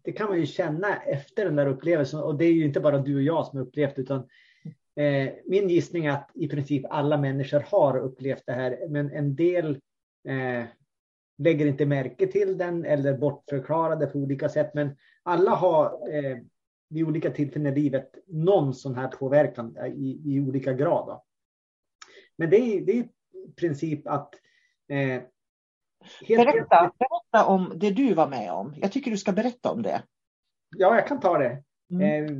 det 0.03 0.11
kan 0.11 0.29
man 0.29 0.39
ju 0.39 0.45
känna 0.45 0.95
efter 0.95 1.45
den 1.45 1.55
där 1.55 1.67
upplevelsen. 1.67 2.19
Och 2.19 2.37
det 2.37 2.45
är 2.45 2.53
ju 2.53 2.65
inte 2.65 2.79
bara 2.79 2.97
du 2.97 3.15
och 3.15 3.21
jag 3.21 3.47
som 3.47 3.57
har 3.57 3.65
upplevt 3.65 3.99
utan 3.99 4.27
min 5.45 5.69
gissning 5.69 6.05
är 6.05 6.11
att 6.11 6.31
i 6.33 6.47
princip 6.47 6.85
alla 6.89 7.17
människor 7.17 7.59
har 7.59 7.97
upplevt 7.97 8.43
det 8.45 8.53
här. 8.53 8.87
Men 8.89 9.11
en 9.11 9.35
del 9.35 9.79
eh, 10.27 10.63
lägger 11.37 11.65
inte 11.65 11.85
märke 11.85 12.27
till 12.27 12.57
den 12.57 12.85
eller 12.85 13.17
bortförklarar 13.17 13.95
det 13.95 14.07
på 14.07 14.19
olika 14.19 14.49
sätt. 14.49 14.73
Men 14.73 14.95
alla 15.23 15.51
har 15.51 16.15
eh, 16.15 16.37
vid 16.89 17.07
olika 17.07 17.31
tillfällen 17.31 17.73
i 17.73 17.81
livet 17.81 18.15
någon 18.27 18.73
sån 18.73 18.95
här 18.95 19.07
påverkan 19.07 19.77
i, 19.85 20.21
i 20.25 20.39
olika 20.39 20.73
grad. 20.73 21.07
Då. 21.07 21.23
Men 22.35 22.49
det 22.49 22.57
är, 22.57 22.81
det 22.81 22.91
är 22.91 23.03
i 23.03 23.09
princip 23.55 24.07
att 24.07 24.35
eh, 24.89 25.21
berätta, 26.27 26.91
berätta 26.99 27.45
om 27.45 27.73
det 27.75 27.91
du 27.91 28.13
var 28.13 28.27
med 28.27 28.51
om. 28.51 28.73
Jag 28.77 28.91
tycker 28.91 29.11
du 29.11 29.17
ska 29.17 29.31
berätta 29.31 29.71
om 29.71 29.81
det. 29.81 30.03
Ja, 30.77 30.95
jag 30.95 31.07
kan 31.07 31.19
ta 31.19 31.37
det. 31.37 31.63
Mm. 31.91 32.25
Eh, 32.25 32.31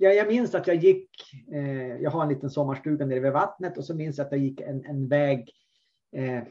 jag, 0.00 0.14
jag 0.14 0.28
minns 0.28 0.54
att 0.54 0.66
jag 0.66 0.76
gick, 0.76 1.10
eh, 1.52 1.96
jag 1.96 2.10
har 2.10 2.22
en 2.22 2.28
liten 2.28 2.50
sommarstuga 2.50 3.06
nere 3.06 3.20
vid 3.20 3.32
vattnet 3.32 3.78
och 3.78 3.84
så 3.84 3.94
minns 3.94 4.18
jag 4.18 4.24
att 4.24 4.32
jag 4.32 4.40
gick 4.40 4.60
en, 4.60 4.84
en 4.84 5.08
väg 5.08 5.50
eh, 6.16 6.42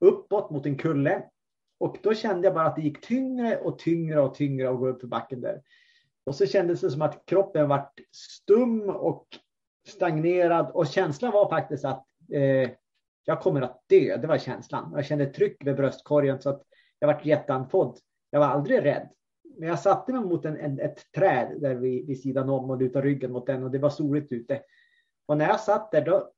uppåt 0.00 0.50
mot 0.50 0.66
en 0.66 0.76
kulle. 0.76 1.22
Och 1.78 1.96
då 2.02 2.14
kände 2.14 2.46
jag 2.46 2.54
bara 2.54 2.66
att 2.66 2.76
det 2.76 2.82
gick 2.82 3.06
tyngre 3.06 3.56
och 3.56 3.78
tyngre 3.78 4.20
och 4.20 4.34
tyngre 4.34 4.70
att 4.70 4.78
gå 4.78 4.88
upp 4.88 5.00
för 5.00 5.06
backen 5.06 5.40
där. 5.40 5.62
Och 6.26 6.34
så 6.34 6.46
kändes 6.46 6.80
det 6.80 6.90
som 6.90 7.02
att 7.02 7.22
kroppen 7.26 7.68
var 7.68 7.90
stum 8.12 8.90
och 8.90 9.26
stagnerad 9.88 10.70
och 10.70 10.86
känslan 10.86 11.32
var 11.32 11.48
faktiskt 11.48 11.84
att 11.84 12.06
eh, 12.32 12.70
jag 13.24 13.40
kommer 13.40 13.62
att 13.62 13.82
dö. 13.86 14.16
Det 14.16 14.26
var 14.26 14.38
känslan. 14.38 14.92
Jag 14.94 15.04
kände 15.04 15.26
tryck 15.26 15.56
vid 15.66 15.76
bröstkorgen 15.76 16.42
så 16.42 16.50
att 16.50 16.62
jag 16.98 17.08
var 17.08 17.20
jätteandfådd. 17.22 17.98
Jag 18.30 18.40
var 18.40 18.46
aldrig 18.46 18.84
rädd. 18.84 19.08
Men 19.58 19.68
jag 19.68 19.78
satte 19.78 20.12
mig 20.12 20.20
mot 20.20 20.44
en, 20.44 20.56
en, 20.56 20.80
ett 20.80 21.12
träd 21.12 21.56
där 21.60 21.74
vid, 21.74 22.06
vid 22.06 22.20
sidan 22.20 22.50
om 22.50 22.70
och 22.70 22.78
lutade 22.78 23.06
ryggen 23.06 23.32
mot 23.32 23.46
den 23.46 23.62
och 23.62 23.70
det 23.70 23.78
var 23.78 23.90
soligt 23.90 24.32
ute. 24.32 24.62
Och 25.26 25.36
när 25.38 25.48
jag 25.48 25.60
satt 25.60 25.92
där 25.92 26.04
då, 26.04 26.32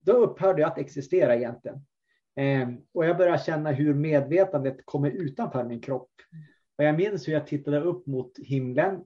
då 0.00 0.12
upphörde 0.12 0.60
jag 0.60 0.70
att 0.70 0.78
existera 0.78 1.36
egentligen. 1.36 1.86
Eh, 2.36 2.68
och 2.92 3.04
jag 3.04 3.16
började 3.16 3.38
känna 3.38 3.70
hur 3.72 3.94
medvetandet 3.94 4.76
kommer 4.84 5.10
utanför 5.10 5.64
min 5.64 5.80
kropp. 5.80 6.10
Och 6.78 6.84
jag 6.84 6.96
minns 6.96 7.28
hur 7.28 7.32
jag 7.32 7.46
tittade 7.46 7.80
upp 7.80 8.06
mot 8.06 8.38
himlen 8.38 9.04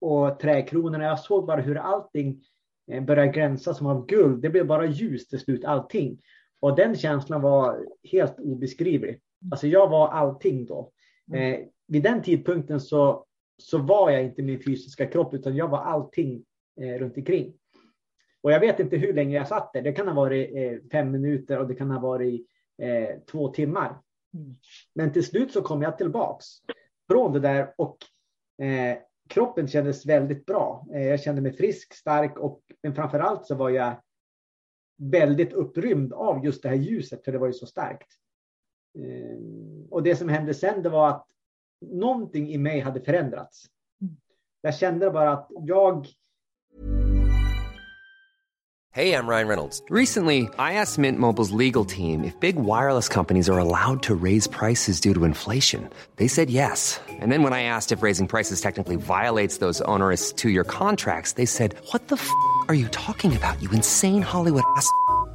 och 0.00 0.40
trädkronorna. 0.40 1.04
Jag 1.04 1.20
såg 1.20 1.46
bara 1.46 1.60
hur 1.60 1.76
allting 1.76 2.42
Eh, 2.90 3.02
började 3.02 3.32
gränsa 3.32 3.74
som 3.74 3.86
av 3.86 4.06
guld. 4.06 4.42
Det 4.42 4.50
blev 4.50 4.66
bara 4.66 4.86
ljus 4.86 5.28
till 5.28 5.38
slut, 5.38 5.64
allting. 5.64 6.18
Och 6.60 6.76
den 6.76 6.96
känslan 6.96 7.42
var 7.42 7.86
helt 8.02 8.40
obeskrivlig. 8.40 9.20
Alltså 9.50 9.66
jag 9.66 9.88
var 9.88 10.08
allting 10.08 10.66
då. 10.66 10.92
Mm. 11.28 11.54
Eh, 11.54 11.66
vid 11.86 12.02
den 12.02 12.22
tidpunkten 12.22 12.80
så, 12.80 13.26
så 13.58 13.78
var 13.78 14.10
jag 14.10 14.24
inte 14.24 14.42
min 14.42 14.62
fysiska 14.62 15.06
kropp 15.06 15.34
utan 15.34 15.56
jag 15.56 15.68
var 15.68 15.78
allting 15.78 16.44
eh, 16.80 16.98
runt 16.98 17.16
omkring. 17.16 17.54
Och 18.40 18.52
jag 18.52 18.60
vet 18.60 18.80
inte 18.80 18.96
hur 18.96 19.12
länge 19.12 19.36
jag 19.36 19.48
satt 19.48 19.72
där. 19.72 19.82
Det 19.82 19.92
kan 19.92 20.08
ha 20.08 20.14
varit 20.14 20.56
eh, 20.56 20.88
fem 20.92 21.10
minuter 21.10 21.58
och 21.58 21.68
det 21.68 21.74
kan 21.74 21.90
ha 21.90 22.00
varit 22.00 22.46
eh, 22.82 23.18
två 23.30 23.48
timmar. 23.48 23.98
Mm. 24.34 24.56
Men 24.94 25.12
till 25.12 25.24
slut 25.26 25.52
så 25.52 25.62
kom 25.62 25.82
jag 25.82 25.98
tillbaks 25.98 26.46
från 27.10 27.32
det 27.32 27.40
där 27.40 27.74
och 27.76 27.98
eh, 28.64 28.98
kroppen 29.28 29.68
kändes 29.68 30.06
väldigt 30.06 30.46
bra. 30.46 30.86
Eh, 30.94 31.06
jag 31.06 31.20
kände 31.20 31.42
mig 31.42 31.52
frisk, 31.52 31.94
stark 31.94 32.38
och 32.38 32.62
men 32.82 32.94
framför 32.94 33.18
allt 33.18 33.46
så 33.46 33.54
var 33.54 33.70
jag 33.70 34.02
väldigt 34.98 35.52
upprymd 35.52 36.12
av 36.12 36.44
just 36.44 36.62
det 36.62 36.68
här 36.68 36.76
ljuset 36.76 37.24
för 37.24 37.32
det 37.32 37.38
var 37.38 37.46
ju 37.46 37.52
så 37.52 37.66
starkt. 37.66 38.08
Eh, 38.98 39.38
och 39.90 40.02
det 40.02 40.16
som 40.16 40.28
hände 40.28 40.54
sen 40.54 40.82
det 40.82 40.88
var 40.88 41.08
att 41.08 41.26
någonting 41.80 42.50
i 42.50 42.58
mig 42.58 42.80
hade 42.80 43.00
förändrats. 43.00 43.66
Mm. 44.02 44.16
Jag 44.60 44.74
kände 44.74 45.10
bara 45.10 45.32
att 45.32 45.48
jag 45.50 46.06
Hej, 48.92 49.08
jag 49.08 49.28
Ryan 49.28 49.48
Reynolds. 49.48 49.82
Recently, 49.90 50.48
I 50.58 50.72
asked 50.80 50.98
Mint 50.98 51.18
Mobiles 51.18 51.50
legal 51.50 51.84
team 51.84 52.24
if 52.24 52.40
big 52.40 52.56
wireless 52.56 53.08
companies 53.08 53.48
are 53.50 53.58
allowed 53.58 54.02
to 54.04 54.14
raise 54.14 54.48
prices 54.48 55.00
due 55.00 55.12
to 55.12 55.26
inflation. 55.26 55.90
They 56.16 56.28
said 56.28 56.48
yes. 56.48 56.98
And 57.20 57.30
then 57.30 57.42
when 57.42 57.52
I 57.52 57.64
asked 57.64 57.92
if 57.92 58.02
raising 58.02 58.26
prices 58.26 58.60
technically 58.62 58.96
violates 58.96 59.58
those 59.58 59.82
onerous 59.82 60.32
two-year 60.32 60.64
contracts, 60.64 61.32
they 61.34 61.46
said, 61.46 61.74
what 61.92 62.08
the 62.08 62.16
f*** 62.16 62.30
are 62.68 62.74
you 62.74 62.88
talking 62.88 63.36
about, 63.36 63.62
you 63.62 63.70
insane 63.70 64.22
Hollywood 64.22 64.64
ass?" 64.76 64.88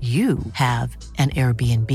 you 0.00 0.38
have 0.52 0.96
an 1.18 1.30
Airbnb. 1.30 1.90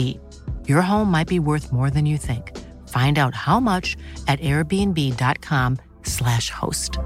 Your 0.67 0.81
home 0.81 1.11
might 1.11 1.27
be 1.27 1.39
worth 1.39 1.71
more 1.71 1.89
than 1.89 2.05
you 2.05 2.17
think. 2.17 2.57
Find 2.87 3.17
out 3.17 3.35
how 3.35 3.59
much 3.59 3.97
at 4.27 4.39
airbnb.com 4.39 5.77
slash 6.03 6.49
host. 6.49 6.99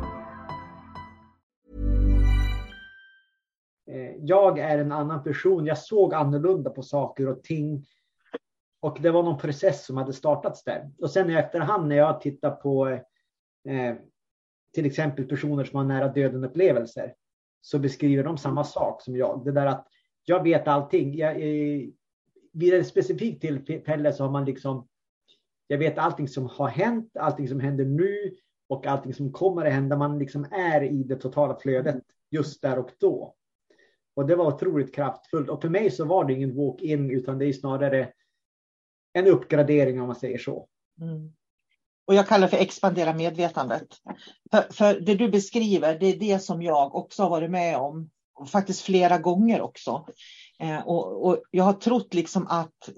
Eh, 3.88 4.16
jag 4.20 4.60
är 4.60 4.78
en 4.78 4.92
annan 4.92 5.24
person. 5.24 5.66
Jag 5.66 5.78
såg 5.78 6.14
annorlunda 6.14 6.70
på 6.70 6.84
saker 6.84 7.28
och 7.28 7.44
ting. 7.44 7.86
Och 8.82 8.98
det 9.02 9.12
var 9.12 9.24
någon 9.24 9.38
process 9.38 9.86
som 9.86 9.98
hade 9.98 10.14
startats 10.14 10.64
där. 10.64 10.92
Och 11.02 11.12
sen 11.12 11.30
i 11.30 11.34
efterhand 11.34 11.88
när 11.88 11.96
jag 11.96 12.22
tittar 12.22 12.52
på 12.52 12.88
eh, 12.88 13.96
till 14.74 14.86
exempel 14.86 15.26
personer 15.26 15.64
som 15.64 15.78
har 15.78 15.84
nära 15.84 16.08
döden 16.08 16.44
upplevelser 16.44 17.14
så 17.62 17.80
beskriver 17.80 18.24
de 18.24 18.38
samma 18.38 18.64
sak 18.64 19.02
som 19.02 19.16
jag. 19.16 19.42
Det 19.46 19.52
där 19.52 19.66
att 19.66 19.88
jag 20.26 20.44
vet 20.44 20.68
allting. 20.68 21.18
Jag, 21.18 21.32
eh, 21.32 21.82
vid 22.54 22.74
ett 22.74 22.88
specifikt 22.88 23.42
tillfälle 23.42 24.14
så 24.14 24.24
har 24.24 24.32
man 24.32 24.46
liksom, 24.46 24.88
jag 25.68 25.78
vet 25.78 25.98
allting 25.98 26.28
som 26.28 26.46
har 26.46 26.68
hänt, 26.68 27.18
allting 27.18 27.48
som 27.48 27.60
händer 27.60 27.86
nu 27.86 28.36
och 28.70 28.88
allting 28.88 29.14
som 29.14 29.32
kommer 29.32 29.66
att 29.66 29.74
hända. 29.74 29.98
Man 29.98 30.20
liksom 30.20 30.48
är 30.52 30.84
i 30.84 31.04
det 31.04 31.16
totala 31.16 31.60
flödet 31.60 32.04
just 32.32 32.62
där 32.62 32.80
och 32.80 32.92
då. 33.00 33.36
Och 34.16 34.26
det 34.26 34.36
var 34.36 34.48
otroligt 34.48 34.96
kraftfullt. 34.96 35.50
Och 35.50 35.62
för 35.62 35.70
mig 35.70 35.92
så 35.92 36.06
var 36.06 36.26
det 36.26 36.34
ingen 36.34 36.56
walk-in 36.56 37.12
utan 37.12 37.38
det 37.38 37.46
är 37.46 37.54
snarare 37.54 38.12
en 39.14 39.28
uppgradering 39.28 40.02
om 40.02 40.08
man 40.08 40.16
säger 40.16 40.38
så. 40.38 40.68
Mm. 41.02 41.34
Och 42.08 42.16
jag 42.16 42.28
kallar 42.28 42.48
det 42.48 42.58
för 42.58 42.64
expandera 42.64 43.14
medvetandet. 43.14 43.88
För, 44.52 44.74
för, 44.74 45.00
det 45.00 45.16
du 45.16 45.30
beskriver, 45.30 46.00
det 46.00 46.06
är 46.06 46.20
det 46.20 46.40
som 46.40 46.62
jag 46.62 46.96
också 46.96 47.24
har 47.24 47.30
varit 47.30 47.52
med 47.52 47.78
om 47.78 48.10
faktiskt 48.52 48.82
flera 48.82 49.18
gånger 49.18 49.62
också. 49.62 50.06
Eh, 50.60 50.80
och, 50.80 51.28
och, 51.28 51.42
jag 51.52 51.64
har 51.64 51.74
trott 51.74 52.14
liksom 52.14 52.48
att, 52.48 52.90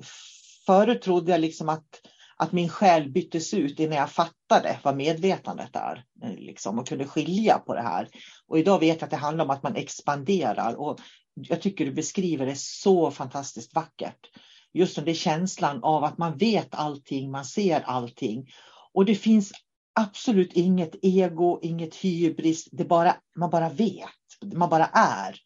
förut 0.66 1.02
trodde 1.02 1.32
jag 1.32 1.42
liksom 1.42 1.70
att, 1.70 2.02
att 2.38 2.52
min 2.52 2.70
själ 2.70 3.12
byttes 3.12 3.54
ut 3.54 3.80
innan 3.80 3.98
jag 3.98 4.12
fattade 4.12 4.80
vad 4.84 4.96
medvetandet 4.96 5.76
är. 5.76 6.04
Eh, 6.24 6.36
liksom, 6.36 6.80
och 6.80 6.88
kunde 6.88 7.08
skilja 7.08 7.60
på 7.60 7.76
det 7.76 7.82
här. 7.82 8.10
Och 8.48 8.60
idag 8.60 8.80
vet 8.80 9.02
jag 9.02 9.04
att 9.04 9.12
det 9.12 9.18
handlar 9.18 9.46
om 9.46 9.52
att 9.52 9.64
man 9.64 9.76
expanderar. 9.76 10.76
Och 10.76 11.00
jag 11.34 11.62
tycker 11.62 11.86
du 11.86 11.92
beskriver 11.92 12.46
det 12.46 12.58
så 12.58 13.12
fantastiskt 13.12 13.76
vackert. 13.76 14.30
Just 14.74 14.96
den 14.96 15.06
där 15.06 15.14
känslan 15.14 15.84
av 15.84 16.04
att 16.04 16.18
man 16.18 16.38
vet 16.38 16.76
allting, 16.76 17.32
man 17.32 17.46
ser 17.46 17.82
allting. 17.82 18.48
Och 18.94 19.06
det 19.06 19.16
finns 19.16 19.54
absolut 20.00 20.54
inget 20.54 20.96
ego, 21.02 21.60
inget 21.62 21.96
hybris, 21.96 22.66
det 22.72 22.86
bara, 22.86 23.16
man 23.36 23.50
bara 23.50 23.70
vet 23.70 24.17
man 24.46 24.70
bara 24.70 24.86
är. 24.94 25.40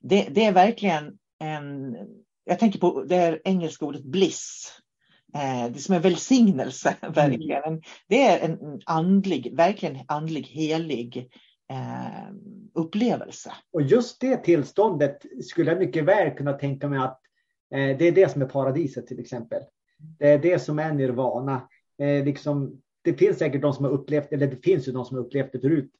Det, 0.00 0.28
det 0.30 0.44
är 0.44 0.52
verkligen 0.52 1.18
en, 1.40 1.96
jag 2.44 2.58
tänker 2.58 2.78
på 2.78 3.02
det 3.02 3.40
engelska 3.44 3.84
ordet 3.84 4.04
bliss. 4.04 4.72
Eh, 5.34 5.70
det 5.72 5.78
är 5.78 5.82
som 5.82 5.94
en 5.94 6.02
välsignelse, 6.02 6.96
mm. 7.02 7.14
verkligen. 7.14 7.82
Det 8.08 8.22
är 8.22 8.48
en 8.48 8.80
andlig, 8.86 9.56
verkligen 9.56 9.98
andlig, 10.08 10.46
helig 10.46 11.30
eh, 11.70 12.34
upplevelse. 12.74 13.52
Och 13.72 13.82
just 13.82 14.20
det 14.20 14.36
tillståndet 14.36 15.22
skulle 15.44 15.70
jag 15.70 15.78
mycket 15.78 16.04
väl 16.04 16.36
kunna 16.36 16.52
tänka 16.52 16.88
mig 16.88 16.98
att 16.98 17.20
eh, 17.74 17.98
det 17.98 18.08
är 18.08 18.12
det 18.12 18.32
som 18.32 18.42
är 18.42 18.46
paradiset 18.46 19.06
till 19.06 19.20
exempel. 19.20 19.62
Det 20.18 20.28
är 20.28 20.38
det 20.38 20.58
som 20.58 20.78
är 20.78 20.92
nirvana. 20.92 21.68
Liksom, 22.24 22.80
det 23.02 23.14
finns 23.14 23.38
säkert 23.38 23.62
de 23.62 23.72
som 23.72 23.84
har 23.84 23.92
upplevt, 23.92 24.32
eller 24.32 24.46
det 24.46 24.64
finns 24.64 24.88
ju 24.88 24.92
de 24.92 25.04
som 25.04 25.16
har 25.16 25.24
upplevt 25.24 25.52
det 25.52 25.60
förut. 25.60 25.90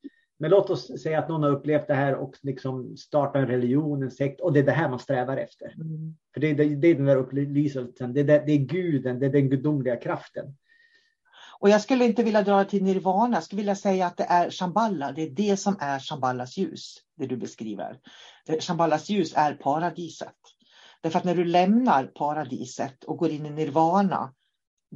Men 0.42 0.50
låt 0.50 0.70
oss 0.70 1.02
säga 1.02 1.18
att 1.18 1.28
någon 1.28 1.42
har 1.42 1.50
upplevt 1.50 1.87
det 1.87 1.94
här 1.94 2.14
och 2.14 2.37
liksom 2.42 2.96
startar 2.96 3.40
en 3.40 3.46
religion, 3.46 4.02
en 4.02 4.11
sekt 4.11 4.40
och 4.40 4.52
det 4.52 4.61
är 4.61 4.64
det 4.64 4.72
här 4.72 4.88
man 4.88 4.98
strävar 4.98 5.37
efter. 5.37 5.74
Mm. 5.74 6.16
För 6.35 6.40
det, 6.40 6.55
det, 6.55 6.64
det, 6.64 6.88
är 6.88 6.94
den 6.94 7.07
där 7.07 7.16
upplyselsen, 7.16 8.12
det, 8.12 8.22
det, 8.22 8.42
det 8.46 8.52
är 8.52 8.59
guden, 8.59 9.18
det 9.18 9.26
är 9.26 9.31
den 9.31 9.48
gudomliga 9.48 9.96
kraften. 9.96 10.57
Och 11.59 11.68
jag 11.68 11.81
skulle 11.81 12.05
inte 12.05 12.22
vilja 12.22 12.42
dra 12.42 12.64
till 12.64 12.85
nirvana, 12.85 13.37
jag 13.37 13.44
skulle 13.44 13.61
vilja 13.61 13.74
säga 13.74 14.07
att 14.07 14.16
det 14.16 14.26
är 14.28 14.50
shamballa, 14.50 15.12
det 15.12 15.22
är 15.22 15.31
det 15.31 15.57
som 15.57 15.76
är 15.81 15.98
shamballas 15.98 16.57
ljus, 16.57 16.96
det 17.16 17.26
du 17.26 17.37
beskriver. 17.37 17.98
Shamballas 18.61 19.11
ljus 19.11 19.35
är 19.37 19.55
paradiset. 19.55 20.35
Därför 21.00 21.18
att 21.18 21.24
när 21.24 21.35
du 21.35 21.44
lämnar 21.44 22.05
paradiset 22.05 23.05
och 23.05 23.16
går 23.16 23.31
in 23.31 23.46
i 23.46 23.50
nirvana, 23.50 24.33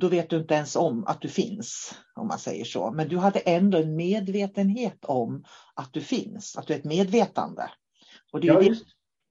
då 0.01 0.09
vet 0.09 0.31
du 0.31 0.37
inte 0.37 0.55
ens 0.55 0.77
om 0.77 1.05
att 1.07 1.21
du 1.21 1.29
finns, 1.29 1.95
om 2.15 2.29
man 2.29 2.39
säger 2.39 2.65
så. 2.65 2.91
Men 2.91 3.09
du 3.09 3.19
hade 3.19 3.39
ändå 3.39 3.79
en 3.79 3.97
medvetenhet 3.97 5.05
om 5.05 5.45
att 5.75 5.93
du 5.93 6.01
finns, 6.01 6.57
att 6.57 6.67
du 6.67 6.75
är 6.75 6.79
ett 6.79 6.85
medvetande. 6.85 7.71
Och 8.33 8.41
det 8.41 8.49
är, 8.49 8.53
ja, 8.53 8.61
det, 8.61 8.79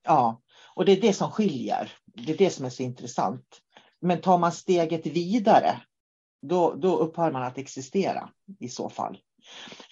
ja, 0.04 0.42
och 0.76 0.86
det, 0.86 0.92
är 0.92 1.02
det 1.02 1.14
som 1.14 1.32
skiljer. 1.32 1.92
Det 2.06 2.34
är 2.34 2.38
det 2.38 2.50
som 2.50 2.66
är 2.66 2.70
så 2.70 2.84
intressant. 2.84 3.62
Men 4.02 4.22
tar 4.22 4.38
man 4.38 4.52
steget 4.52 5.06
vidare, 5.06 5.82
då, 6.42 6.74
då 6.74 6.98
upphör 6.98 7.32
man 7.32 7.44
att 7.44 7.58
existera 7.58 8.30
i 8.60 8.70
så 8.70 8.90
fall. 8.90 9.18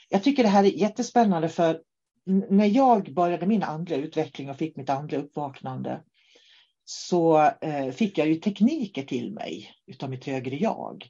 Jag 0.09 0.23
tycker 0.23 0.43
det 0.43 0.49
här 0.49 0.63
är 0.63 0.67
jättespännande 0.67 1.49
för 1.49 1.81
när 2.49 2.65
jag 2.65 3.13
började 3.13 3.45
min 3.45 3.63
andliga 3.63 3.99
utveckling 3.99 4.49
och 4.49 4.57
fick 4.57 4.77
mitt 4.77 4.89
andliga 4.89 5.21
uppvaknande 5.21 6.03
så 6.85 7.51
eh, 7.61 7.91
fick 7.91 8.17
jag 8.17 8.27
ju 8.27 8.35
tekniker 8.35 9.03
till 9.03 9.33
mig 9.33 9.71
utav 9.87 10.09
mitt 10.09 10.25
högre 10.25 10.55
jag. 10.55 11.09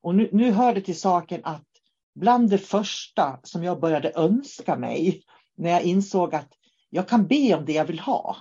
Och 0.00 0.14
nu, 0.14 0.28
nu 0.32 0.50
hör 0.50 0.74
det 0.74 0.80
till 0.80 1.00
saken 1.00 1.40
att 1.44 1.66
bland 2.14 2.50
det 2.50 2.58
första 2.58 3.40
som 3.42 3.64
jag 3.64 3.80
började 3.80 4.12
önska 4.14 4.76
mig 4.76 5.22
när 5.56 5.70
jag 5.70 5.82
insåg 5.82 6.34
att 6.34 6.48
jag 6.90 7.08
kan 7.08 7.26
be 7.26 7.54
om 7.54 7.64
det 7.64 7.72
jag 7.72 7.84
vill 7.84 8.00
ha. 8.00 8.36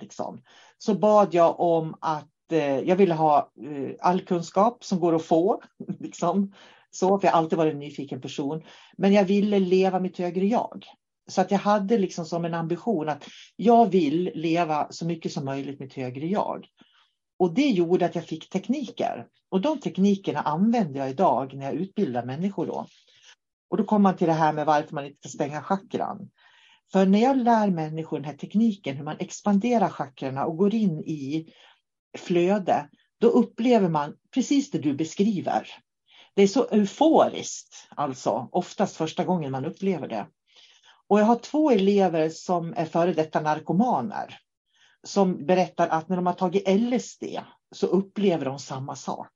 Liksom, 0.00 0.42
så 0.78 0.94
bad 0.94 1.34
jag 1.34 1.60
om 1.60 1.94
att 2.00 2.52
eh, 2.52 2.78
jag 2.78 2.96
ville 2.96 3.14
ha 3.14 3.38
eh, 3.38 3.94
all 4.00 4.20
kunskap 4.20 4.84
som 4.84 5.00
går 5.00 5.14
att 5.14 5.24
få. 5.24 5.62
Liksom, 6.00 6.52
så, 6.90 7.18
för 7.18 7.26
jag 7.26 7.32
har 7.32 7.38
alltid 7.38 7.58
varit 7.58 7.72
en 7.72 7.78
nyfiken 7.78 8.20
person. 8.20 8.62
Men 8.96 9.12
jag 9.12 9.24
ville 9.24 9.58
leva 9.58 10.00
mitt 10.00 10.18
högre 10.18 10.46
jag. 10.46 10.86
Så 11.26 11.40
att 11.40 11.50
jag 11.50 11.58
hade 11.58 11.98
liksom 11.98 12.24
som 12.24 12.44
en 12.44 12.54
ambition 12.54 13.08
att 13.08 13.28
jag 13.56 13.90
vill 13.90 14.30
leva 14.34 14.86
så 14.90 15.06
mycket 15.06 15.32
som 15.32 15.44
möjligt 15.44 15.78
med 15.78 15.88
ett 15.88 15.94
högre 15.94 16.26
jag. 16.26 16.66
Och 17.38 17.54
det 17.54 17.68
gjorde 17.68 18.06
att 18.06 18.14
jag 18.14 18.24
fick 18.24 18.48
tekniker. 18.48 19.26
Och 19.50 19.60
de 19.60 19.80
teknikerna 19.80 20.40
använder 20.40 21.00
jag 21.00 21.10
idag 21.10 21.54
när 21.54 21.64
jag 21.66 21.74
utbildar 21.74 22.24
människor. 22.24 22.66
Då. 22.66 22.86
Och 23.70 23.76
då 23.76 23.84
kommer 23.84 24.02
man 24.02 24.16
till 24.16 24.26
det 24.26 24.32
här 24.32 24.52
med 24.52 24.66
varför 24.66 24.94
man 24.94 25.06
inte 25.06 25.28
ska 25.28 25.28
stänga 25.28 25.62
chakran. 25.62 26.30
För 26.92 27.06
när 27.06 27.18
jag 27.18 27.36
lär 27.36 27.70
människor 27.70 28.18
den 28.18 28.24
här 28.24 28.36
tekniken, 28.36 28.96
hur 28.96 29.04
man 29.04 29.16
expanderar 29.18 29.88
chakrarna 29.88 30.44
och 30.44 30.56
går 30.56 30.74
in 30.74 31.00
i 31.00 31.52
flöde, 32.18 32.88
då 33.20 33.28
upplever 33.28 33.88
man 33.88 34.16
precis 34.34 34.70
det 34.70 34.78
du 34.78 34.94
beskriver. 34.94 35.68
Det 36.34 36.42
är 36.42 36.48
så 36.48 36.68
euforiskt, 36.70 37.88
alltså 37.96 38.48
oftast 38.52 38.96
första 38.96 39.24
gången 39.24 39.52
man 39.52 39.64
upplever 39.64 40.08
det. 40.08 40.26
Och 41.12 41.20
jag 41.20 41.24
har 41.24 41.36
två 41.36 41.70
elever 41.70 42.28
som 42.28 42.74
är 42.76 42.84
före 42.84 43.12
detta 43.12 43.40
narkomaner. 43.40 44.38
Som 45.02 45.46
berättar 45.46 45.88
att 45.88 46.08
när 46.08 46.16
de 46.16 46.26
har 46.26 46.32
tagit 46.32 46.68
LSD 46.68 47.24
så 47.74 47.86
upplever 47.86 48.44
de 48.44 48.58
samma 48.58 48.96
sak. 48.96 49.32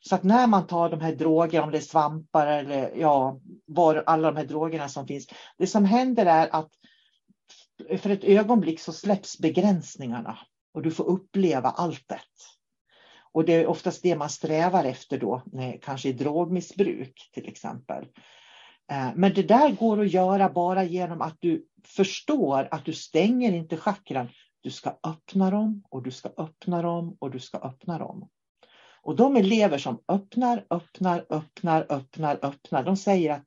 Så 0.00 0.14
att 0.14 0.22
när 0.22 0.46
man 0.46 0.66
tar 0.66 0.90
de 0.90 1.00
här 1.00 1.12
drogerna, 1.12 1.64
om 1.64 1.70
det 1.70 1.78
är 1.78 1.82
svampar 1.82 2.46
eller 2.46 2.96
ja, 2.96 3.40
var 3.66 4.04
alla 4.06 4.30
de 4.30 4.36
här 4.36 4.44
drogerna 4.44 4.88
som 4.88 5.06
finns. 5.06 5.28
Det 5.58 5.66
som 5.66 5.84
händer 5.84 6.26
är 6.26 6.48
att 6.56 6.70
för 7.98 8.10
ett 8.10 8.24
ögonblick 8.24 8.80
så 8.80 8.92
släpps 8.92 9.38
begränsningarna 9.38 10.38
och 10.74 10.82
du 10.82 10.90
får 10.90 11.04
uppleva 11.04 11.70
alltet. 11.70 12.32
Och 13.32 13.44
det 13.44 13.52
är 13.52 13.66
oftast 13.66 14.02
det 14.02 14.16
man 14.16 14.30
strävar 14.30 14.84
efter 14.84 15.18
då, 15.18 15.42
kanske 15.82 16.08
i 16.08 16.12
drogmissbruk 16.12 17.30
till 17.32 17.48
exempel. 17.48 18.06
Eh, 18.92 19.10
men 19.14 19.34
det 19.34 19.42
där 19.42 19.70
går 19.70 20.00
att 20.00 20.12
göra 20.12 20.48
bara 20.48 20.84
genom 20.84 21.22
att 21.22 21.36
du 21.40 21.66
förstår 21.84 22.68
att 22.70 22.84
du 22.84 22.92
stänger 22.92 23.52
inte 23.52 23.76
chakran. 23.76 24.28
Du 24.60 24.70
ska 24.70 24.98
öppna 25.02 25.50
dem 25.50 25.84
och 25.90 26.02
du 26.02 26.10
ska 26.10 26.30
öppna 26.36 26.82
dem 26.82 27.16
och 27.18 27.30
du 27.30 27.40
ska 27.40 27.58
öppna 27.58 27.98
dem. 27.98 28.28
Och 29.02 29.16
de 29.16 29.36
elever 29.36 29.78
som 29.78 30.02
öppnar, 30.08 30.66
öppnar, 30.70 31.26
öppnar, 31.30 31.86
öppnar, 31.88 32.38
öppnar, 32.42 32.84
de 32.84 32.96
säger 32.96 33.32
att 33.32 33.46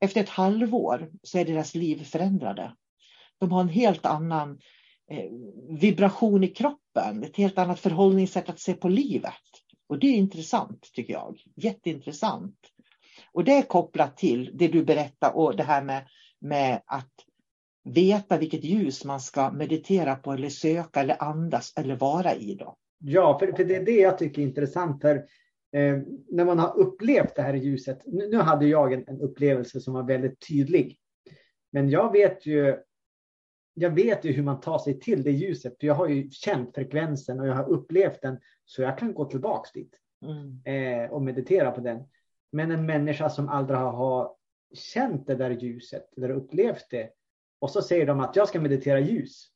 efter 0.00 0.20
ett 0.20 0.28
halvår 0.28 1.10
så 1.22 1.38
är 1.38 1.44
deras 1.44 1.74
liv 1.74 2.04
förändrade. 2.04 2.76
De 3.38 3.52
har 3.52 3.60
en 3.60 3.68
helt 3.68 4.06
annan 4.06 4.58
eh, 5.10 5.30
vibration 5.80 6.44
i 6.44 6.48
kroppen, 6.48 7.24
ett 7.24 7.36
helt 7.36 7.58
annat 7.58 7.80
förhållningssätt 7.80 8.48
att 8.48 8.60
se 8.60 8.74
på 8.74 8.88
livet. 8.88 9.34
Och 9.88 9.98
det 9.98 10.06
är 10.06 10.16
intressant 10.16 10.90
tycker 10.92 11.12
jag, 11.12 11.38
jätteintressant. 11.56 12.58
Och 13.32 13.44
det 13.44 13.52
är 13.52 13.62
kopplat 13.62 14.16
till 14.16 14.50
det 14.54 14.68
du 14.68 14.84
berättar 14.84 15.36
och 15.36 15.56
det 15.56 15.62
här 15.62 15.82
med, 15.82 16.02
med 16.40 16.82
att 16.86 17.12
veta 17.84 18.38
vilket 18.38 18.64
ljus 18.64 19.04
man 19.04 19.20
ska 19.20 19.50
meditera 19.50 20.16
på 20.16 20.32
eller 20.32 20.48
söka 20.48 21.00
eller 21.00 21.22
andas 21.22 21.72
eller 21.76 21.96
vara 21.96 22.34
i. 22.34 22.54
Då. 22.54 22.76
Ja, 22.98 23.38
för, 23.38 23.52
för 23.52 23.64
det 23.64 23.76
är 23.76 23.84
det 23.84 24.00
jag 24.00 24.18
tycker 24.18 24.42
är 24.42 24.46
intressant. 24.46 25.00
För, 25.00 25.16
eh, 25.72 25.98
när 26.28 26.44
man 26.44 26.58
har 26.58 26.78
upplevt 26.78 27.34
det 27.36 27.42
här 27.42 27.54
ljuset. 27.54 28.02
Nu, 28.06 28.28
nu 28.28 28.36
hade 28.36 28.66
jag 28.66 28.92
en, 28.92 29.04
en, 29.06 29.20
upplevelse 29.20 29.80
som 29.80 29.94
var 29.94 30.02
väldigt 30.02 30.48
tydlig. 30.48 30.98
Men 31.72 31.90
jag 31.90 32.12
vet 32.12 32.46
ju 32.46 32.76
jag 33.74 33.90
vet 33.90 34.24
ju 34.24 34.32
hur 34.32 34.42
man 34.42 34.60
tar 34.60 34.78
sig 34.78 35.00
till 35.00 35.22
det 35.22 35.30
ljuset. 35.30 35.76
För 35.80 35.86
jag 35.86 35.94
har 35.94 36.08
ju 36.08 36.30
känt 36.30 36.74
frekvensen 36.74 37.40
och 37.40 37.46
jag 37.46 37.54
har 37.54 37.68
upplevt 37.68 38.22
den. 38.22 38.38
Så 38.64 38.82
jag 38.82 38.98
kan 38.98 39.14
gå 39.14 39.24
tillbaks 39.24 39.72
dit 39.72 39.94
mm. 40.24 41.04
eh, 41.04 41.10
och 41.10 41.22
meditera 41.22 41.70
på 41.70 41.80
den. 41.80 41.98
Men 42.52 42.70
en 42.70 42.86
människa 42.86 43.30
som 43.30 43.48
aldrig 43.48 43.78
har 43.78 44.36
känt 44.74 45.26
det 45.26 45.34
där 45.34 45.50
ljuset 45.50 46.16
eller 46.16 46.30
upplevt 46.30 46.86
det 46.90 47.10
och 47.58 47.70
så 47.70 47.82
säger 47.82 48.06
de 48.06 48.20
att 48.20 48.36
jag 48.36 48.48
ska 48.48 48.60
meditera 48.60 49.00
ljus. 49.00 49.46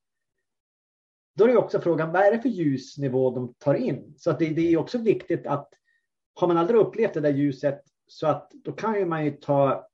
Då 1.37 1.45
är 1.45 1.49
det 1.49 1.57
också 1.57 1.81
frågan, 1.81 2.13
vad 2.13 2.23
är 2.23 2.33
det 2.33 2.43
för 2.43 2.49
ljusnivå 2.49 3.31
de 3.31 3.55
tar 3.55 3.75
in? 3.75 4.15
Så 4.17 4.31
att 4.31 4.39
det, 4.39 4.49
det 4.49 4.73
är 4.73 4.77
också 4.77 4.99
viktigt 4.99 5.47
att 5.47 5.69
har 6.35 6.49
man 6.49 6.57
aldrig 6.57 6.81
upplevt 6.81 7.15
det 7.15 7.21
där 7.21 7.33
ljuset 7.33 7.83
så 8.07 8.27
att 8.27 8.51
då 8.51 8.73
kan 8.73 8.99
ju 8.99 9.05
man 9.07 9.25
ju 9.25 9.31
ta, 9.31 9.89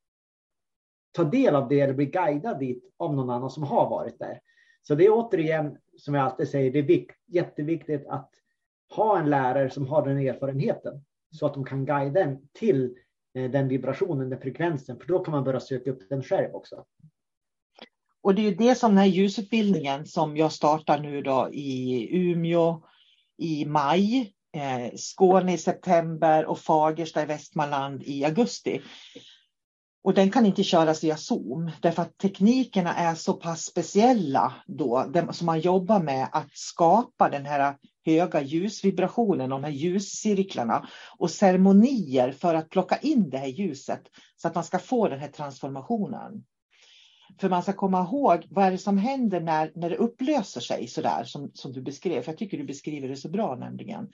ta 1.13 1.25
del 1.25 1.55
av 1.55 1.69
det 1.69 1.81
eller 1.81 1.95
bli 1.95 2.07
guidad 2.07 2.59
dit 2.59 2.95
av 2.97 3.15
någon 3.15 3.31
annan 3.31 3.51
som 3.51 3.63
har 3.63 3.91
varit 3.91 4.19
där. 4.19 4.41
Så 4.83 4.95
det 4.95 5.07
är 5.07 5.11
återigen, 5.11 5.79
som 5.97 6.15
jag 6.15 6.25
alltid 6.25 6.49
säger, 6.49 6.71
det 6.71 6.79
är 6.79 6.83
vikt, 6.83 7.17
jätteviktigt 7.27 8.07
att 8.07 8.31
ha 8.91 9.19
en 9.19 9.31
lärare 9.31 9.71
som 9.71 9.87
har 9.87 10.07
den 10.07 10.19
erfarenheten 10.19 11.05
så 11.31 11.47
att 11.47 11.55
de 11.55 11.65
kan 11.65 11.85
guida 11.85 12.21
en 12.21 12.39
till 12.53 12.95
eh, 13.35 13.51
den 13.51 13.69
vibrationen, 13.69 14.31
den 14.31 14.41
frekvensen, 14.41 14.99
för 14.99 15.07
då 15.07 15.19
kan 15.19 15.33
man 15.33 15.45
börja 15.45 15.61
söka 15.61 15.91
upp 15.91 16.09
den 16.09 16.23
själv 16.23 16.55
också. 16.55 16.85
Och 18.23 18.35
det 18.35 18.43
är 18.43 18.55
det 18.55 18.75
som 18.75 18.91
den 18.91 18.99
här 18.99 19.07
ljusutbildningen 19.07 20.07
som 20.07 20.37
jag 20.37 20.53
startar 20.53 20.99
nu 20.99 21.23
då 21.23 21.49
i 21.53 22.09
Umeå 22.17 22.83
i 23.39 23.65
maj, 23.65 24.35
eh, 24.53 24.95
Skåne 24.97 25.53
i 25.53 25.59
september 25.59 26.47
och 26.47 26.59
Fagersta 26.59 27.23
i 27.23 27.27
Västmanland 27.27 28.03
i 28.03 28.25
augusti. 28.25 28.81
Och 30.03 30.15
den 30.15 30.31
kan 30.31 30.47
inte 30.47 30.63
köras 30.63 31.05
via 31.05 31.17
Zoom 31.17 31.71
därför 31.81 32.03
att 32.03 32.19
teknikerna 32.19 32.95
är 32.95 33.15
så 33.15 33.33
pass 33.33 33.63
speciella 33.63 34.55
då 34.67 35.13
som 35.33 35.47
man 35.47 35.61
jobbar 35.61 36.03
med 36.03 36.29
att 36.33 36.51
skapa 36.53 37.29
den 37.29 37.47
här 37.47 37.77
höga 38.05 38.43
ljusvibrationen, 38.43 39.51
de 39.51 39.65
här 39.65 39.71
ljuscirklarna 39.71 40.89
och 41.19 41.31
ceremonier 41.31 42.33
för 42.33 42.55
att 42.55 42.71
plocka 42.71 42.97
in 42.97 43.31
det 43.31 43.39
här 43.39 43.47
ljuset 43.47 44.03
så 44.37 44.49
att 44.49 44.55
man 44.55 44.65
ska 44.65 44.79
få 44.79 45.09
den 45.09 45.21
här 45.21 45.29
transformationen. 45.29 46.45
För 47.41 47.49
man 47.49 47.63
ska 47.63 47.73
komma 47.73 48.03
ihåg 48.03 48.47
vad 48.51 48.65
är 48.65 48.71
det 48.71 48.79
som 48.79 48.99
händer 48.99 49.41
när, 49.41 49.73
när 49.75 49.91
det 49.91 49.97
upplöser 49.97 50.61
sig 50.61 50.87
så 50.87 51.01
där 51.01 51.25
som, 51.25 51.51
som 51.55 51.73
du 51.73 51.83
beskrev. 51.83 52.23
För 52.23 52.33
jag 52.33 52.39
tycker 52.39 52.59
du 52.59 52.65
beskriver 52.65 53.09
det 53.09 53.17
så 53.17 53.29
bra 53.29 53.57
nämligen. 53.57 54.09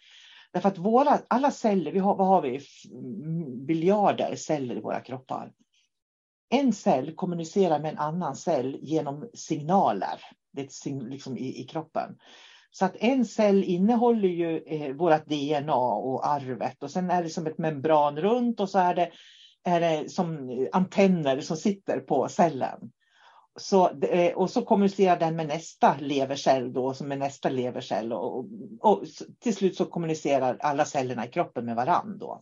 Därför 0.53 0.69
att 0.69 0.79
våra, 0.79 1.19
alla 1.29 1.51
celler, 1.51 1.93
vi 1.93 1.99
har, 1.99 2.17
vad 2.17 2.27
har 2.27 2.43
vi? 2.43 2.61
Biljarder 3.67 4.37
celler 4.37 4.77
i 4.77 4.81
våra 4.81 5.01
kroppar. 5.01 5.53
En 6.49 6.73
cell 6.73 7.15
kommunicerar 7.15 7.81
med 7.81 7.93
en 7.93 7.99
annan 7.99 8.37
cell 8.37 8.79
genom 8.81 9.31
signaler 9.35 10.21
det 10.57 10.87
är 10.87 11.11
liksom 11.11 11.37
i, 11.37 11.61
i 11.61 11.65
kroppen. 11.65 12.19
Så 12.71 12.85
att 12.85 12.97
en 12.97 13.25
cell 13.25 13.65
innehåller 13.65 14.29
ju 14.29 14.63
eh, 14.67 14.95
vårt 14.95 15.27
DNA 15.27 15.75
och 15.77 16.27
arvet 16.27 16.83
och 16.83 16.91
sen 16.91 17.11
är 17.11 17.23
det 17.23 17.31
som 17.31 17.47
ett 17.47 17.59
membran 17.59 18.17
runt 18.17 18.61
och 18.61 18.71
så 18.71 18.79
är 18.79 18.95
det, 18.95 19.11
är 19.65 19.81
det 19.81 20.11
som 20.11 20.51
antenner 20.73 21.41
som 21.41 21.57
sitter 21.57 22.01
på 22.01 22.29
cellen. 22.29 22.93
Så, 23.59 23.91
eh, 24.01 24.35
och 24.35 24.51
så 24.51 24.63
kommunicerar 24.63 25.19
den 25.19 25.37
med 25.37 25.47
nästa 25.47 25.97
levercell 26.01 26.73
då, 26.73 26.95
som 26.95 27.13
är 27.13 27.17
nästa 27.17 27.49
levercell 27.49 28.13
och, 28.13 28.39
och, 28.39 28.47
och, 28.81 29.05
till 29.41 29.55
slut 29.55 29.77
så 29.77 29.85
kommunicerar 29.85 30.57
alla 30.61 30.85
cellerna 30.85 31.27
i 31.27 31.29
kroppen 31.29 31.65
med 31.65 31.77
varandra. 31.77 32.41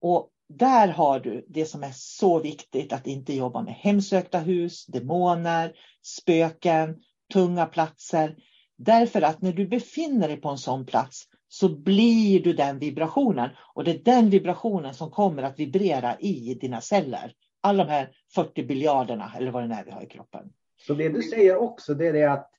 Och 0.00 0.30
där 0.58 0.88
har 0.88 1.20
du 1.20 1.44
det 1.48 1.64
som 1.64 1.82
är 1.82 1.92
så 1.92 2.38
viktigt 2.38 2.92
att 2.92 3.06
inte 3.06 3.34
jobba 3.34 3.62
med 3.62 3.74
hemsökta 3.74 4.38
hus, 4.38 4.86
demoner, 4.86 5.72
spöken, 6.02 6.96
tunga 7.32 7.66
platser. 7.66 8.36
Därför 8.76 9.22
att 9.22 9.42
när 9.42 9.52
du 9.52 9.68
befinner 9.68 10.28
dig 10.28 10.36
på 10.36 10.48
en 10.48 10.58
sån 10.58 10.86
plats 10.86 11.24
så 11.48 11.68
blir 11.68 12.42
du 12.42 12.52
den 12.52 12.78
vibrationen 12.78 13.50
och 13.74 13.84
det 13.84 13.90
är 13.90 13.98
den 13.98 14.30
vibrationen 14.30 14.94
som 14.94 15.10
kommer 15.10 15.42
att 15.42 15.58
vibrera 15.58 16.18
i 16.18 16.58
dina 16.60 16.80
celler 16.80 17.32
alla 17.60 17.84
de 17.84 17.90
här 17.90 18.10
40 18.34 18.62
biljarderna 18.62 19.32
eller 19.36 19.50
vad 19.50 19.68
det 19.68 19.74
är 19.74 19.84
vi 19.84 19.90
har 19.90 20.02
i 20.02 20.06
kroppen. 20.06 20.52
Så 20.86 20.94
det 20.94 21.08
du 21.08 21.22
säger 21.22 21.56
också 21.56 21.94
det 21.94 22.06
är 22.06 22.12
det 22.12 22.32
att 22.32 22.50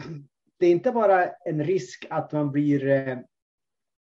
det 0.58 0.66
är 0.66 0.70
inte 0.70 0.92
bara 0.92 1.28
en 1.28 1.64
risk 1.64 2.06
att 2.10 2.32
man 2.32 2.52
blir 2.52 2.88
eh, 2.88 3.18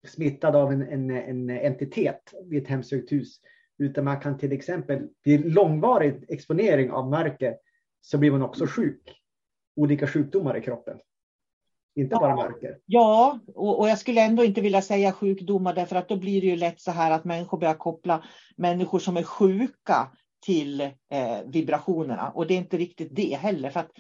smittad 0.07 0.55
av 0.55 0.71
en, 0.71 0.81
en, 0.81 1.09
en 1.09 1.49
entitet 1.49 2.33
vid 2.45 2.63
ett 2.63 2.69
hemsökt 2.69 3.11
hus, 3.11 3.39
utan 3.77 4.05
man 4.05 4.19
kan 4.19 4.37
till 4.37 4.51
exempel 4.51 5.07
vid 5.23 5.53
långvarig 5.53 6.25
exponering 6.29 6.91
av 6.91 7.09
mörker 7.09 7.55
så 8.01 8.17
blir 8.17 8.31
man 8.31 8.41
också 8.41 8.65
sjuk. 8.67 9.19
Olika 9.75 10.07
sjukdomar 10.07 10.57
i 10.57 10.61
kroppen. 10.61 10.97
Inte 11.95 12.15
bara 12.15 12.35
mörker. 12.35 12.77
Ja, 12.85 13.39
och, 13.55 13.79
och, 13.79 13.89
jag 13.89 13.97
skulle 13.97 14.21
ändå 14.21 14.43
inte 14.43 14.61
vilja 14.61 14.81
säga 14.81 15.11
sjukdomar 15.11 15.73
därför 15.73 15.95
att 15.95 16.09
då 16.09 16.15
blir 16.15 16.41
det 16.41 16.47
ju 16.47 16.55
lätt 16.55 16.81
så 16.81 16.91
här 16.91 17.11
att 17.11 17.25
människor 17.25 17.57
börjar 17.57 17.73
koppla 17.73 18.23
människor 18.55 18.99
som 18.99 19.17
är 19.17 19.23
sjuka 19.23 20.11
till 20.45 20.81
eh, 20.81 20.89
vibrationerna. 21.45 22.29
Och 22.29 22.47
det 22.47 22.53
är 22.53 22.57
inte 22.57 22.77
riktigt 22.77 23.15
det 23.15 23.35
heller. 23.35 23.69
För, 23.69 23.79
att 23.79 23.91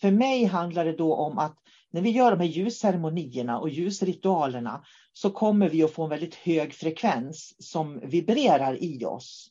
för 0.00 0.10
mig 0.10 0.44
handlar 0.44 0.84
det 0.84 0.96
då 0.96 1.14
om 1.14 1.38
att 1.38 1.56
när 1.90 2.00
vi 2.00 2.10
gör 2.10 2.30
de 2.30 2.40
här 2.40 2.48
ljusceremonierna 2.48 3.58
och 3.58 3.68
ljusritualerna 3.68 4.84
så 5.12 5.30
kommer 5.30 5.68
vi 5.68 5.82
att 5.82 5.92
få 5.92 6.04
en 6.04 6.10
väldigt 6.10 6.34
hög 6.34 6.74
frekvens 6.74 7.54
som 7.58 8.00
vibrerar 8.00 8.82
i 8.82 9.04
oss. 9.04 9.50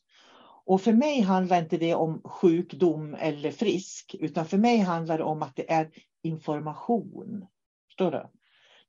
Och 0.66 0.80
för 0.80 0.92
mig 0.92 1.20
handlar 1.20 1.58
inte 1.58 1.76
det 1.76 1.94
om 1.94 2.22
sjukdom 2.24 3.14
eller 3.14 3.50
frisk, 3.50 4.16
utan 4.20 4.46
för 4.46 4.58
mig 4.58 4.78
handlar 4.78 5.18
det 5.18 5.24
om 5.24 5.42
att 5.42 5.56
det 5.56 5.70
är 5.70 5.90
information. 6.22 7.46
Förstår 7.86 8.10
du? 8.10 8.26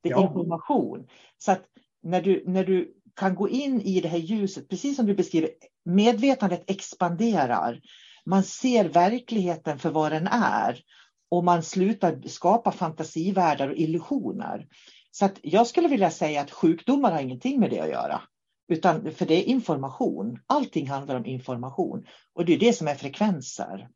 Det 0.02 0.10
är 0.10 0.14
ja. 0.14 0.28
information. 0.28 1.08
Så 1.38 1.52
att 1.52 1.66
när 2.04 2.22
du, 2.22 2.44
när 2.48 2.66
du 2.66 2.94
kan 3.16 3.36
gå 3.36 3.50
in 3.50 3.82
i 3.82 4.02
det 4.02 4.08
här 4.08 4.18
ljuset, 4.18 4.70
precis 4.70 4.96
som 4.96 5.06
du 5.06 5.16
beskriver, 5.16 5.50
medvetandet 5.86 6.70
expanderar. 6.70 7.82
Man 8.26 8.44
ser 8.44 8.86
verkligheten 8.86 9.80
för 9.80 9.90
vad 9.90 10.12
den 10.12 10.28
är 10.28 10.84
och 11.30 11.44
man 11.44 11.64
slutar 11.64 12.22
skapa 12.28 12.72
fantasivärldar 12.72 13.70
och 13.70 13.78
illusioner. 13.78 14.68
Så 15.12 15.26
att 15.26 15.40
jag 15.42 15.68
skulle 15.68 15.88
vilja 15.88 16.12
säga 16.12 16.42
att 16.42 16.52
sjukdomar 16.52 17.12
har 17.12 17.22
ingenting 17.22 17.60
med 17.60 17.70
det 17.70 17.80
att 17.80 17.90
göra. 17.90 18.22
Utan 18.68 19.12
för 19.12 19.26
det 19.26 19.34
är 19.34 19.44
information. 19.44 20.40
Allting 20.46 20.88
handlar 20.88 21.16
om 21.16 21.26
information. 21.26 22.06
Och 22.34 22.46
det 22.46 22.54
är 22.54 22.60
det 22.60 22.74
som 22.74 22.88
är 22.88 22.96
frekvenser. 22.96 23.90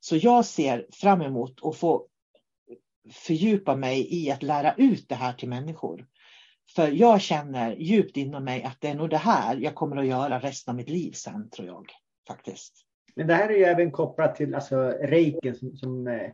Så 0.00 0.16
jag 0.16 0.44
ser 0.44 0.86
fram 0.92 1.22
emot 1.22 1.58
att 1.62 1.76
få 1.76 2.06
fördjupa 3.10 3.76
mig 3.76 4.14
i 4.14 4.30
att 4.30 4.42
lära 4.42 4.74
ut 4.74 5.08
det 5.08 5.14
här 5.14 5.32
till 5.32 5.48
människor. 5.48 6.06
För 6.74 6.88
jag 6.88 7.20
känner 7.20 7.76
djupt 7.76 8.16
inom 8.16 8.44
mig 8.44 8.62
att 8.62 8.80
det 8.80 8.88
är 8.88 8.94
nog 8.94 9.10
det 9.10 9.16
här 9.16 9.56
jag 9.56 9.74
kommer 9.74 9.96
att 9.96 10.06
göra 10.06 10.38
resten 10.38 10.72
av 10.72 10.76
mitt 10.76 10.88
liv 10.88 11.12
sen, 11.12 11.50
tror 11.50 11.66
jag. 11.66 11.86
Faktiskt. 12.28 12.86
Men 13.14 13.26
det 13.26 13.34
här 13.34 13.48
är 13.48 13.56
ju 13.56 13.64
även 13.64 13.90
kopplat 13.90 14.36
till 14.36 14.54
alltså, 14.54 14.76
reiken 14.90 15.54
som, 15.54 15.76
som 15.76 16.06
eh, 16.06 16.30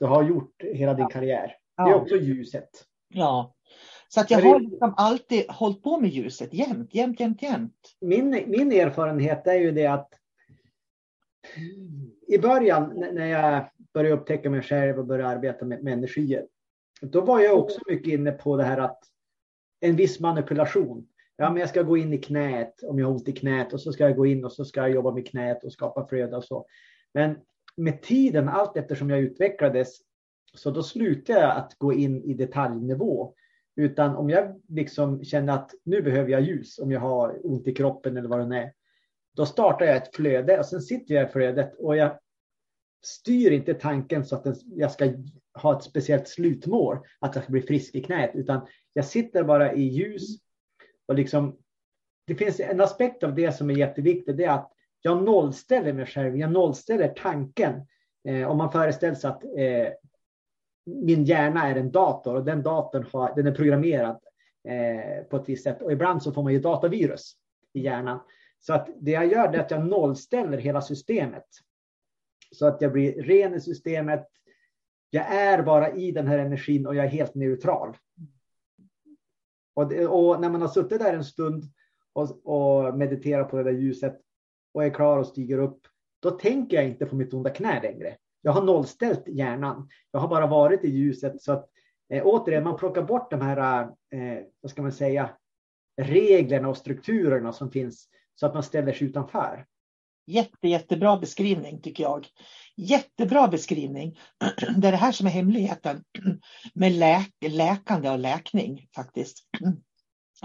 du 0.00 0.06
har 0.06 0.22
gjort 0.22 0.62
hela 0.62 0.94
din 0.94 1.08
karriär. 1.08 1.56
Det 1.76 1.82
är 1.82 1.94
också 1.94 2.16
ljuset. 2.16 2.70
Ja, 3.08 3.54
så 4.08 4.20
att 4.20 4.30
jag 4.30 4.40
har 4.42 4.60
liksom 4.60 4.94
alltid 4.96 5.50
hållit 5.50 5.82
på 5.82 6.00
med 6.00 6.10
ljuset 6.10 6.54
jämt, 6.54 6.94
jämt, 6.94 7.20
jämt, 7.20 7.42
jämt. 7.42 7.96
Min, 8.00 8.30
min 8.30 8.72
erfarenhet 8.72 9.46
är 9.46 9.54
ju 9.54 9.70
det 9.70 9.86
att 9.86 10.08
i 12.28 12.38
början 12.38 13.04
när 13.12 13.26
jag 13.26 13.70
började 13.94 14.16
upptäcka 14.16 14.50
mig 14.50 14.62
själv 14.62 14.98
och 14.98 15.06
började 15.06 15.28
arbeta 15.28 15.64
med, 15.64 15.82
med 15.82 15.92
energier, 15.92 16.46
då 17.00 17.20
var 17.20 17.40
jag 17.40 17.58
också 17.58 17.80
mycket 17.86 18.12
inne 18.12 18.32
på 18.32 18.56
det 18.56 18.64
här 18.64 18.78
att 18.78 19.02
en 19.80 19.96
viss 19.96 20.20
manipulation. 20.20 21.06
Ja, 21.36 21.50
men 21.50 21.60
jag 21.60 21.68
ska 21.68 21.82
gå 21.82 21.96
in 21.96 22.12
i 22.12 22.18
knät 22.18 22.82
om 22.82 22.98
jag 22.98 23.06
har 23.06 23.12
ont 23.12 23.28
i 23.28 23.32
knät 23.32 23.72
och 23.72 23.80
så 23.80 23.92
ska 23.92 24.04
jag 24.04 24.16
gå 24.16 24.26
in 24.26 24.44
och 24.44 24.52
så 24.52 24.64
ska 24.64 24.80
jag 24.80 24.90
jobba 24.90 25.10
med 25.10 25.28
knät 25.28 25.64
och 25.64 25.72
skapa 25.72 26.06
flöde 26.06 26.36
och 26.36 26.44
så. 26.44 26.66
Men 27.14 27.36
med 27.76 28.02
tiden, 28.02 28.48
allt 28.48 28.76
eftersom 28.76 29.10
jag 29.10 29.20
utvecklades, 29.20 29.98
så 30.54 30.70
då 30.70 30.82
slutade 30.82 31.40
jag 31.40 31.56
att 31.56 31.74
gå 31.78 31.92
in 31.92 32.22
i 32.24 32.34
detaljnivå. 32.34 33.34
Utan 33.76 34.16
om 34.16 34.30
jag 34.30 34.60
liksom 34.68 35.24
känner 35.24 35.52
att 35.52 35.70
nu 35.84 36.02
behöver 36.02 36.30
jag 36.30 36.40
ljus, 36.40 36.78
om 36.78 36.92
jag 36.92 37.00
har 37.00 37.46
ont 37.46 37.66
i 37.66 37.74
kroppen 37.74 38.16
eller 38.16 38.28
vad 38.28 38.50
det 38.50 38.56
är, 38.56 38.72
då 39.36 39.46
startar 39.46 39.86
jag 39.86 39.96
ett 39.96 40.16
flöde 40.16 40.58
och 40.58 40.66
sen 40.66 40.80
sitter 40.80 41.14
jag 41.14 41.28
i 41.28 41.32
flödet 41.32 41.74
och 41.78 41.96
jag 41.96 42.18
styr 43.02 43.50
inte 43.50 43.74
tanken 43.74 44.24
så 44.24 44.36
att 44.36 44.46
jag 44.64 44.92
ska 44.92 45.12
ha 45.54 45.76
ett 45.76 45.84
speciellt 45.84 46.28
slutmål, 46.28 46.98
att 47.18 47.34
jag 47.34 47.44
ska 47.44 47.52
bli 47.52 47.62
frisk 47.62 47.94
i 47.94 48.02
knät, 48.02 48.30
utan 48.34 48.66
jag 48.92 49.04
sitter 49.04 49.44
bara 49.44 49.72
i 49.72 49.82
ljus 49.82 50.38
och 51.06 51.14
liksom, 51.14 51.58
det 52.26 52.34
finns 52.34 52.60
en 52.60 52.80
aspekt 52.80 53.22
av 53.22 53.34
det 53.34 53.52
som 53.52 53.70
är 53.70 53.74
jätteviktig, 53.74 54.36
det 54.36 54.44
är 54.44 54.54
att 54.54 54.72
jag 55.02 55.22
nollställer 55.22 55.92
mig 55.92 56.06
själv, 56.06 56.36
jag 56.36 56.52
nollställer 56.52 57.08
tanken. 57.08 57.86
Eh, 58.24 58.50
om 58.50 58.58
man 58.58 58.72
föreställer 58.72 59.14
sig 59.14 59.30
att 59.30 59.44
eh, 59.44 59.92
min 60.84 61.24
hjärna 61.24 61.68
är 61.68 61.76
en 61.76 61.90
dator 61.90 62.34
och 62.34 62.44
den 62.44 62.62
datorn 62.62 63.06
har, 63.12 63.34
den 63.36 63.46
är 63.46 63.54
programmerad 63.54 64.18
eh, 64.68 65.24
på 65.24 65.36
ett 65.36 65.48
visst 65.48 65.64
sätt 65.64 65.82
och 65.82 65.92
ibland 65.92 66.22
så 66.22 66.32
får 66.32 66.42
man 66.42 66.52
ju 66.52 66.60
datavirus 66.60 67.36
i 67.72 67.80
hjärnan. 67.80 68.20
Så 68.60 68.74
att 68.74 68.88
det 69.00 69.10
jag 69.10 69.26
gör 69.26 69.54
är 69.54 69.58
att 69.58 69.70
jag 69.70 69.86
nollställer 69.86 70.58
hela 70.58 70.82
systemet. 70.82 71.46
Så 72.52 72.66
att 72.66 72.82
jag 72.82 72.92
blir 72.92 73.22
ren 73.22 73.54
i 73.54 73.60
systemet. 73.60 74.26
Jag 75.10 75.34
är 75.34 75.62
bara 75.62 75.90
i 75.90 76.12
den 76.12 76.26
här 76.26 76.38
energin 76.38 76.86
och 76.86 76.94
jag 76.94 77.04
är 77.04 77.10
helt 77.10 77.34
neutral. 77.34 77.96
Och, 79.74 79.88
det, 79.88 80.06
och 80.06 80.40
när 80.40 80.50
man 80.50 80.60
har 80.60 80.68
suttit 80.68 80.98
där 80.98 81.14
en 81.14 81.24
stund 81.24 81.64
och, 82.12 82.46
och 82.46 82.98
mediterat 82.98 83.50
på 83.50 83.56
det 83.56 83.64
där 83.64 83.70
ljuset 83.70 84.20
och 84.74 84.84
är 84.84 84.90
klar 84.90 85.18
och 85.18 85.26
stiger 85.26 85.58
upp, 85.58 85.80
då 86.22 86.30
tänker 86.30 86.76
jag 86.76 86.86
inte 86.86 87.06
på 87.06 87.16
mitt 87.16 87.34
onda 87.34 87.50
knä 87.50 87.82
längre. 87.82 88.16
Jag 88.42 88.52
har 88.52 88.62
nollställt 88.62 89.28
hjärnan. 89.28 89.88
Jag 90.10 90.20
har 90.20 90.28
bara 90.28 90.46
varit 90.46 90.84
i 90.84 90.90
ljuset. 90.90 91.42
Så 91.42 91.52
att, 91.52 91.68
eh, 92.12 92.22
återigen, 92.26 92.64
man 92.64 92.76
plockar 92.76 93.02
bort 93.02 93.30
de 93.30 93.40
här, 93.40 93.82
eh, 93.82 94.44
vad 94.60 94.70
ska 94.70 94.82
man 94.82 94.92
säga, 94.92 95.30
reglerna 95.96 96.68
och 96.68 96.76
strukturerna 96.76 97.52
som 97.52 97.70
finns 97.70 98.08
så 98.34 98.46
att 98.46 98.54
man 98.54 98.62
ställer 98.62 98.92
sig 98.92 99.06
utanför. 99.06 99.66
Jätte, 100.26 100.68
jättebra 100.68 101.16
beskrivning 101.16 101.80
tycker 101.80 102.02
jag. 102.02 102.26
Jättebra 102.76 103.48
beskrivning. 103.48 104.18
Det 104.76 104.88
är 104.88 104.92
det 104.92 104.96
här 104.96 105.12
som 105.12 105.26
är 105.26 105.30
hemligheten 105.30 106.04
med 106.74 106.92
läk 106.92 107.32
läkande 107.48 108.10
och 108.10 108.18
läkning 108.18 108.88
faktiskt. 108.94 109.38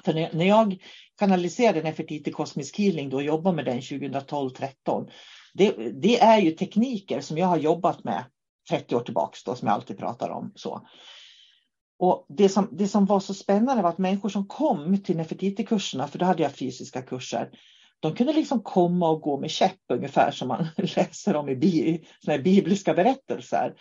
För 0.04 0.14
när 0.14 0.46
jag 0.46 0.78
kanaliserade 1.20 1.84
Nefertiti 1.84 2.32
Cosmic 2.32 2.78
Healing 2.78 3.14
och 3.14 3.24
jobbade 3.24 3.56
med 3.56 3.66
den 3.66 3.80
2012-13. 3.80 5.10
Det, 5.54 5.72
det, 6.02 6.20
är 6.20 6.42
ju 6.42 6.52
tekniker 6.52 7.22
som 7.22 7.38
jag 7.38 7.48
har 7.48 7.58
jobbat 7.58 8.04
med 8.04 8.24
30 8.70 8.96
år 8.96 9.02
tillbaks 9.02 9.44
då, 9.44 9.56
som 9.56 9.68
jag 9.68 9.76
alltid 9.76 9.98
pratar 9.98 10.30
om. 10.30 10.52
Så. 10.56 10.88
Och 12.00 12.26
det 12.30 12.50
som, 12.50 12.70
det 12.72 12.88
som 12.88 13.06
var 13.06 13.20
så 13.20 13.34
spännande 13.34 13.84
var 13.84 13.90
att 13.90 13.98
människor 13.98 14.30
som 14.30 14.48
kom 14.48 15.04
till 15.04 15.18
Nefertiti-kurserna, 15.18 16.08
för 16.08 16.20
då 16.20 16.26
hade 16.26 16.44
jag 16.44 16.52
fysiska 16.52 17.02
kurser, 17.02 17.50
de 18.00 18.16
kunde 18.16 18.34
liksom 18.34 18.62
komma 18.64 19.10
och 19.10 19.22
gå 19.22 19.40
med 19.40 19.52
käpp 19.52 19.80
ungefär 19.94 20.32
som 20.32 20.48
man 20.48 20.68
läser 20.78 21.36
om 21.36 21.50
i 21.50 21.56
bi, 21.56 22.06
såna 22.20 22.38
bibliska 22.38 22.94
berättelser 22.94 23.74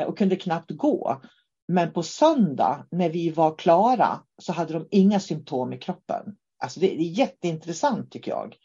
eh, 0.00 0.06
och 0.06 0.18
kunde 0.18 0.36
knappt 0.36 0.70
gå. 0.70 1.22
Men 1.68 1.92
på 1.92 2.02
söndag 2.02 2.86
när 2.90 3.10
vi 3.10 3.30
var 3.30 3.58
klara 3.58 4.20
så 4.38 4.52
hade 4.52 4.72
de 4.72 4.86
inga 4.90 5.20
symptom 5.20 5.72
i 5.72 5.78
kroppen. 5.78 6.36
Alltså 6.58 6.80
det 6.80 6.94
är 6.94 6.96
jätteintressant 6.96 8.10
tycker 8.10 8.30
jag. 8.30 8.56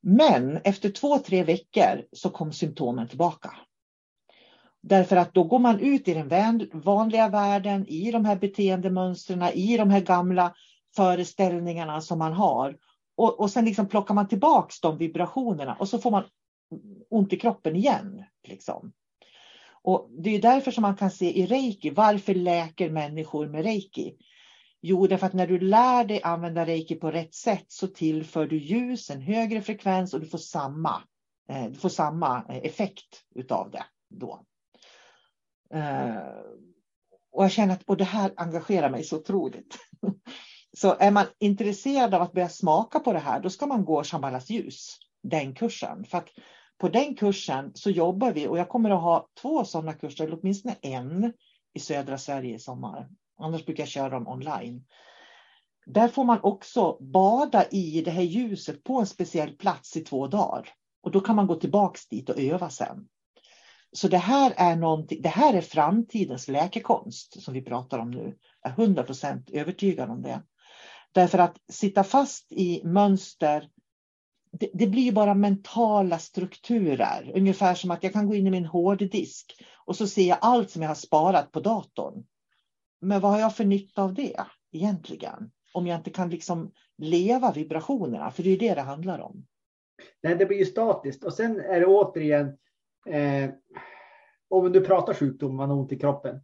Men 0.00 0.56
efter 0.56 0.90
två, 0.90 1.18
tre 1.18 1.44
veckor 1.44 2.04
så 2.12 2.30
kom 2.30 2.52
symptomen 2.52 3.08
tillbaka. 3.08 3.54
Därför 4.80 5.16
att 5.16 5.34
då 5.34 5.44
går 5.44 5.58
man 5.58 5.80
ut 5.80 6.08
i 6.08 6.14
den 6.14 6.68
vanliga 6.72 7.28
världen, 7.28 7.86
i 7.88 8.10
de 8.10 8.24
här 8.24 8.36
beteendemönstren, 8.36 9.42
i 9.42 9.76
de 9.76 9.90
här 9.90 10.00
gamla 10.00 10.54
föreställningarna 10.96 12.00
som 12.00 12.18
man 12.18 12.32
har. 12.32 12.76
Och, 13.16 13.40
och 13.40 13.50
sen 13.50 13.64
liksom 13.64 13.88
plockar 13.88 14.14
man 14.14 14.28
tillbaks 14.28 14.80
de 14.80 14.98
vibrationerna 14.98 15.76
och 15.80 15.88
så 15.88 15.98
får 15.98 16.10
man 16.10 16.24
ont 17.10 17.32
i 17.32 17.36
kroppen 17.36 17.76
igen. 17.76 18.24
Liksom. 18.48 18.92
Och 19.88 20.10
Det 20.18 20.30
är 20.30 20.42
därför 20.42 20.70
som 20.70 20.82
man 20.82 20.96
kan 20.96 21.10
se 21.10 21.38
i 21.38 21.46
reiki, 21.46 21.90
varför 21.90 22.34
läker 22.34 22.90
människor 22.90 23.48
med 23.48 23.62
reiki? 23.62 24.16
Jo, 24.80 25.06
därför 25.06 25.26
att 25.26 25.32
när 25.32 25.46
du 25.46 25.58
lär 25.58 26.04
dig 26.04 26.22
använda 26.22 26.66
reiki 26.66 26.94
på 26.94 27.10
rätt 27.10 27.34
sätt 27.34 27.64
så 27.68 27.86
tillför 27.86 28.46
du 28.46 28.58
ljus, 28.58 29.10
en 29.10 29.20
högre 29.20 29.62
frekvens 29.62 30.14
och 30.14 30.20
du 30.20 30.26
får 30.26 30.38
samma, 30.38 31.02
eh, 31.50 31.64
du 31.64 31.74
får 31.74 31.88
samma 31.88 32.44
eh, 32.48 32.56
effekt 32.56 33.24
utav 33.34 33.70
det 33.70 33.84
då. 34.10 34.44
Eh, 35.74 36.16
och 37.32 37.44
jag 37.44 37.52
känner 37.52 37.74
att 37.74 37.82
och 37.82 37.96
det 37.96 38.04
här 38.04 38.32
engagerar 38.36 38.90
mig 38.90 39.04
så 39.04 39.16
otroligt. 39.16 39.78
Så 40.76 40.96
är 40.98 41.10
man 41.10 41.26
intresserad 41.38 42.14
av 42.14 42.22
att 42.22 42.32
börja 42.32 42.48
smaka 42.48 43.00
på 43.00 43.12
det 43.12 43.18
här, 43.18 43.40
då 43.40 43.50
ska 43.50 43.66
man 43.66 43.84
gå 43.84 44.04
Shambhalas 44.04 44.50
ljus, 44.50 44.98
den 45.22 45.54
kursen. 45.54 46.04
För 46.04 46.18
att 46.18 46.28
på 46.78 46.88
den 46.88 47.14
kursen 47.14 47.70
så 47.74 47.90
jobbar 47.90 48.32
vi, 48.32 48.48
och 48.48 48.58
jag 48.58 48.68
kommer 48.68 48.90
att 48.90 49.02
ha 49.02 49.28
två 49.40 49.64
sådana 49.64 49.92
kurser, 49.92 50.24
eller 50.24 50.38
åtminstone 50.40 50.76
en 50.82 51.32
i 51.74 51.80
södra 51.80 52.18
Sverige 52.18 52.54
i 52.54 52.58
sommar. 52.58 53.08
Annars 53.40 53.64
brukar 53.64 53.82
jag 53.82 53.88
köra 53.88 54.08
dem 54.08 54.28
online. 54.28 54.84
Där 55.86 56.08
får 56.08 56.24
man 56.24 56.40
också 56.42 56.98
bada 57.00 57.64
i 57.68 58.02
det 58.02 58.10
här 58.10 58.22
ljuset 58.22 58.84
på 58.84 59.00
en 59.00 59.06
speciell 59.06 59.52
plats 59.52 59.96
i 59.96 60.00
två 60.00 60.26
dagar. 60.26 60.68
Och 61.02 61.10
då 61.10 61.20
kan 61.20 61.36
man 61.36 61.46
gå 61.46 61.54
tillbaks 61.54 62.08
dit 62.08 62.28
och 62.28 62.38
öva 62.38 62.70
sen. 62.70 63.08
Så 63.92 64.08
det 64.08 64.18
här 64.18 64.54
är, 64.56 65.22
det 65.22 65.28
här 65.28 65.54
är 65.54 65.60
framtidens 65.60 66.48
läkekonst 66.48 67.42
som 67.42 67.54
vi 67.54 67.62
pratar 67.62 67.98
om 67.98 68.10
nu. 68.10 68.36
Jag 68.62 68.72
är 68.72 68.82
100 68.82 69.02
procent 69.02 69.50
övertygad 69.50 70.10
om 70.10 70.22
det. 70.22 70.42
Därför 71.12 71.38
att 71.38 71.56
sitta 71.68 72.04
fast 72.04 72.52
i 72.52 72.82
mönster, 72.84 73.68
det, 74.50 74.70
det 74.74 74.86
blir 74.86 75.12
bara 75.12 75.34
mentala 75.34 76.18
strukturer. 76.18 77.32
Ungefär 77.34 77.74
som 77.74 77.90
att 77.90 78.02
jag 78.02 78.12
kan 78.12 78.26
gå 78.26 78.34
in 78.34 78.46
i 78.46 78.50
min 78.50 78.66
hårddisk 78.66 79.64
och 79.84 79.96
så 79.96 80.06
ser 80.06 80.28
jag 80.28 80.38
allt 80.40 80.70
som 80.70 80.82
jag 80.82 80.88
har 80.88 80.94
sparat 80.94 81.52
på 81.52 81.60
datorn. 81.60 82.24
Men 83.00 83.20
vad 83.20 83.32
har 83.32 83.38
jag 83.38 83.56
för 83.56 83.64
nytta 83.64 84.02
av 84.02 84.14
det 84.14 84.36
egentligen? 84.72 85.50
Om 85.72 85.86
jag 85.86 85.98
inte 85.98 86.10
kan 86.10 86.30
liksom 86.30 86.72
leva 86.96 87.52
vibrationerna, 87.52 88.30
för 88.30 88.42
det 88.42 88.50
är 88.50 88.58
det 88.58 88.74
det 88.74 88.80
handlar 88.80 89.18
om. 89.18 89.46
Nej, 90.22 90.34
det 90.34 90.46
blir 90.46 90.58
ju 90.58 90.64
statiskt. 90.64 91.24
Och 91.24 91.32
sen 91.32 91.60
är 91.60 91.80
det 91.80 91.86
återigen, 91.86 92.46
eh, 93.06 93.50
om 94.48 94.72
du 94.72 94.80
pratar 94.80 95.14
sjukdom, 95.14 95.56
man 95.56 95.70
har 95.70 95.76
ont 95.76 95.92
i 95.92 95.98
kroppen. 95.98 96.40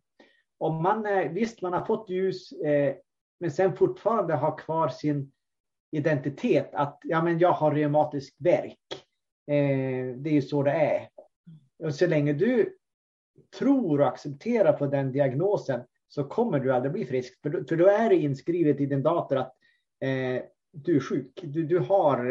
Om 0.59 0.83
man, 0.83 1.07
eh, 1.07 1.33
visst, 1.33 1.63
man 1.63 1.73
har 1.73 1.85
fått 1.85 2.11
ljus, 2.11 2.53
eh, 2.53 2.95
men 3.41 3.51
sen 3.51 3.77
fortfarande 3.77 4.35
har 4.35 4.59
kvar 4.59 4.89
sin 4.89 5.33
identitet 5.97 6.70
att 6.72 7.01
ja, 7.05 7.22
men 7.22 7.38
jag 7.38 7.53
har 7.53 7.74
reumatisk 7.74 8.34
verk. 8.38 8.78
Eh, 9.47 10.16
det 10.16 10.30
är 10.30 10.34
ju 10.34 10.42
så 10.42 10.62
det 10.62 10.70
är. 10.70 11.09
Och 11.78 11.95
så 11.95 12.07
länge 12.07 12.32
du 12.32 12.76
tror 13.59 14.01
och 14.01 14.07
accepterar 14.07 14.72
på 14.72 14.86
den 14.86 15.12
diagnosen 15.12 15.80
så 16.09 16.24
kommer 16.24 16.61
du 16.61 16.72
aldrig 16.72 16.92
bli 16.92 17.05
frisk. 17.05 17.40
För 17.42 17.51
då, 17.51 17.64
för 17.64 17.76
då 17.76 17.86
är 17.86 18.09
det 18.09 18.16
inskrivet 18.16 18.80
i 18.80 18.86
din 18.86 19.03
dator 19.03 19.36
att 19.36 19.55
eh, 20.01 20.42
du 20.70 20.97
är 20.97 21.01
sjuk. 21.01 21.40
Du, 21.42 21.64
du 21.64 21.78
har 21.78 22.30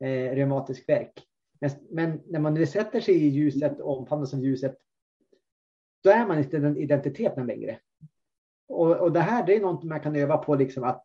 eh, 0.00 0.34
reumatisk 0.34 0.88
verk. 0.88 1.12
Men, 1.60 1.70
men, 1.90 2.20
när 2.26 2.40
man 2.40 2.66
sätter 2.66 3.00
sig 3.00 3.14
i 3.14 3.28
ljuset 3.28 3.80
och 3.80 3.98
omfamnas 3.98 4.34
av 4.34 4.40
ljuset, 4.40 4.76
då 6.02 6.10
är 6.10 6.26
man 6.26 6.38
inte 6.38 6.58
den 6.58 6.76
identiteten 6.76 7.46
längre. 7.46 7.78
Och, 8.68 8.96
och 8.96 9.12
det 9.12 9.20
här 9.20 9.46
det 9.46 9.56
är 9.56 9.60
något 9.60 9.84
man 9.84 10.00
kan 10.00 10.16
öva 10.16 10.36
på, 10.36 10.54
liksom 10.54 10.84
att 10.84 11.04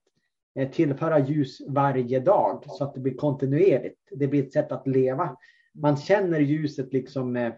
Eh, 0.56 0.70
tillföra 0.72 1.20
ljus 1.20 1.62
varje 1.68 2.20
dag 2.20 2.64
så 2.68 2.84
att 2.84 2.94
det 2.94 3.00
blir 3.00 3.16
kontinuerligt. 3.16 4.00
Det 4.12 4.28
blir 4.28 4.44
ett 4.44 4.54
sätt 4.54 4.72
att 4.72 4.88
leva. 4.88 5.38
Man 5.74 5.98
känner 5.98 6.40
ljuset 6.40 6.94
liksom 6.94 7.36
eh, 7.36 7.54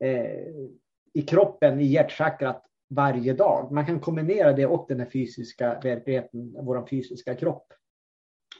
eh, 0.00 0.48
i 1.12 1.22
kroppen, 1.22 1.80
i 1.80 1.84
hjärtchakrat 1.84 2.64
varje 2.90 3.32
dag. 3.32 3.72
Man 3.72 3.86
kan 3.86 4.00
kombinera 4.00 4.52
det 4.52 4.66
och 4.66 4.86
den 4.88 5.00
här 5.00 5.10
fysiska 5.10 5.80
verkligheten, 5.82 6.54
vår 6.60 6.86
fysiska 6.86 7.34
kropp. 7.34 7.66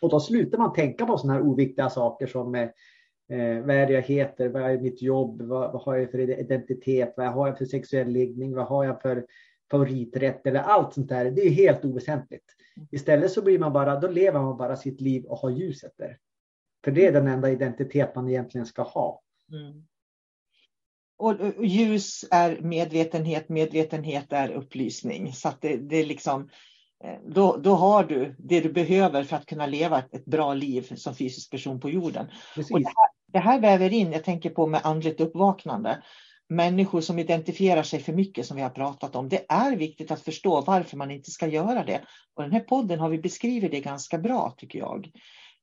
Och 0.03 0.11
då 0.11 0.21
slutar 0.21 0.59
man 0.59 0.73
tänka 0.73 1.07
på 1.07 1.19
sådana 1.19 1.39
här 1.39 1.49
oviktiga 1.49 1.91
saker 1.91 2.27
som 2.27 2.55
eh, 2.55 2.69
Eh, 3.29 3.61
vad 3.61 3.77
är 3.77 3.87
det 3.87 3.93
jag 3.93 4.03
heter? 4.03 4.49
Vad 4.49 4.63
är 4.63 4.79
mitt 4.79 5.03
jobb? 5.03 5.43
Vad, 5.43 5.73
vad, 5.73 5.83
har 5.83 5.97
jag 5.97 6.11
för 6.11 6.19
identitet? 6.19 7.15
Vad 7.17 7.27
har 7.27 7.47
jag 7.47 7.59
för 7.59 7.65
sexuell 7.65 8.13
läggning? 8.13 8.55
Vad 8.55 8.67
har 8.67 8.85
jag 8.85 9.03
för 9.03 9.27
favoriträtt? 9.71 10.47
Eller 10.47 10.61
allt 10.61 10.95
sånt 10.95 11.09
där. 11.09 11.31
Det 11.31 11.43
är 11.43 11.51
helt 11.51 11.85
oväsentligt. 11.85 12.45
Istället 12.91 13.33
så 13.33 13.43
blir 13.43 13.59
man 13.59 13.73
bara, 13.73 14.01
då 14.01 14.09
lever 14.09 14.41
man 14.41 14.57
bara 14.57 14.77
sitt 14.77 15.01
liv 15.01 15.25
och 15.25 15.39
har 15.39 15.51
ljuset 15.51 15.93
där. 15.97 16.19
För 16.85 16.91
det 16.91 17.07
är 17.07 17.13
den 17.13 17.29
enda 17.29 17.51
identitet 17.51 18.15
man 18.15 18.29
egentligen 18.29 18.67
ska 18.67 18.83
ha. 18.83 19.21
Mm. 19.53 19.85
Och 21.17 21.65
ljus 21.65 22.25
är 22.31 22.61
medvetenhet, 22.61 23.49
medvetenhet 23.49 24.33
är 24.33 24.51
upplysning. 24.51 25.33
Så 25.33 25.53
det, 25.61 25.77
det 25.77 25.97
är 25.97 26.07
liksom, 26.07 26.49
eh, 27.05 27.19
då, 27.27 27.57
då 27.57 27.75
har 27.75 28.05
du 28.05 28.35
det 28.39 28.61
du 28.61 28.73
behöver 28.73 29.25
för 29.25 29.37
att 29.37 29.47
kunna 29.47 29.67
leva 29.67 29.99
ett 29.99 30.25
bra 30.25 30.55
liv 30.55 30.95
som 30.97 31.15
fysisk 31.15 31.51
person 31.51 31.81
på 31.81 31.91
jorden. 31.91 32.27
Och 32.73 32.81
det, 32.81 32.87
här, 32.87 33.09
det 33.27 33.39
här 33.39 33.61
väver 33.61 33.93
in, 33.93 34.13
jag 34.13 34.25
tänker 34.25 34.51
på 34.51 34.67
med 34.67 34.81
andligt 34.85 35.21
uppvaknande, 35.21 36.03
människor 36.49 37.01
som 37.01 37.19
identifierar 37.19 37.83
sig 37.83 38.01
för 38.01 38.13
mycket 38.13 38.47
som 38.47 38.57
vi 38.57 38.63
har 38.63 38.71
pratat 38.71 39.17
om. 39.17 39.29
Det 39.29 39.45
är 39.49 39.77
viktigt 39.77 40.11
att 40.11 40.21
förstå 40.21 40.61
varför 40.61 40.97
man 40.97 41.11
inte 41.11 41.31
ska 41.31 41.47
göra 41.47 41.85
det. 41.85 42.01
Och 42.35 42.43
den 42.43 42.53
här 42.53 42.61
podden 42.61 43.01
har 43.01 43.09
vi 43.09 43.19
beskrivit 43.19 43.71
det 43.71 43.81
ganska 43.81 44.19
bra 44.19 44.55
tycker 44.57 44.79
jag. 44.79 45.11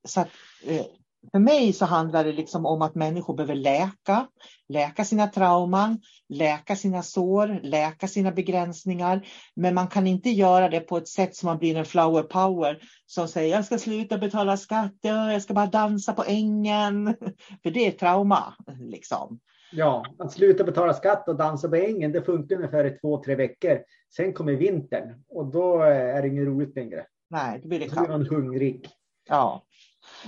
Så 0.08 0.20
att, 0.20 0.28
eh, 0.66 0.84
för 1.30 1.38
mig 1.38 1.72
så 1.72 1.84
handlar 1.84 2.24
det 2.24 2.32
liksom 2.32 2.66
om 2.66 2.82
att 2.82 2.94
människor 2.94 3.34
behöver 3.36 3.54
läka, 3.54 4.26
läka 4.68 5.04
sina 5.04 5.26
trauman, 5.26 6.00
läka 6.28 6.76
sina 6.76 7.02
sår, 7.02 7.60
läka 7.62 8.08
sina 8.08 8.32
begränsningar. 8.32 9.26
Men 9.54 9.74
man 9.74 9.88
kan 9.88 10.06
inte 10.06 10.30
göra 10.30 10.68
det 10.68 10.80
på 10.80 10.96
ett 10.96 11.08
sätt 11.08 11.36
som 11.36 11.46
man 11.46 11.58
blir 11.58 11.76
en 11.76 11.84
flower 11.84 12.22
power 12.22 12.78
som 13.06 13.28
säger 13.28 13.54
jag 13.56 13.64
ska 13.64 13.78
sluta 13.78 14.18
betala 14.18 14.56
skatt, 14.56 14.94
jag 15.00 15.42
ska 15.42 15.54
bara 15.54 15.66
dansa 15.66 16.12
på 16.12 16.24
ängen. 16.24 17.16
För 17.62 17.70
det 17.70 17.86
är 17.86 17.90
trauma. 17.90 18.54
Liksom. 18.80 19.40
Ja, 19.72 20.04
att 20.18 20.32
sluta 20.32 20.64
betala 20.64 20.94
skatt 20.94 21.28
och 21.28 21.36
dansa 21.36 21.68
på 21.68 21.76
ängen, 21.76 22.12
det 22.12 22.22
funkar 22.22 22.56
ungefär 22.56 22.84
i 22.84 22.98
två, 22.98 23.22
tre 23.24 23.34
veckor. 23.34 23.82
Sen 24.16 24.32
kommer 24.32 24.52
vintern 24.52 25.24
och 25.28 25.46
då 25.46 25.82
är 25.82 26.22
det 26.22 26.28
inget 26.28 26.46
roligt 26.46 26.76
längre. 26.76 27.06
Nej, 27.30 27.60
då 27.62 27.68
blir 27.68 27.78
det 27.78 27.88
kallt. 27.88 28.08
Då 28.08 28.18
blir 28.18 28.30
man 28.30 28.42
hungrig. 28.42 28.88
Ja. 29.28 29.64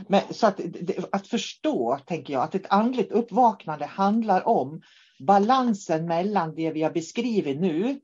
Men, 0.08 0.20
så 0.30 0.46
att, 0.46 0.60
att 1.12 1.26
förstå, 1.26 1.98
tänker 2.06 2.32
jag, 2.32 2.42
att 2.42 2.54
ett 2.54 2.66
andligt 2.68 3.12
uppvaknande 3.12 3.86
handlar 3.86 4.48
om 4.48 4.82
balansen 5.20 6.06
mellan 6.06 6.54
det 6.54 6.70
vi 6.70 6.82
har 6.82 6.90
beskrivit 6.90 7.60
nu 7.60 8.00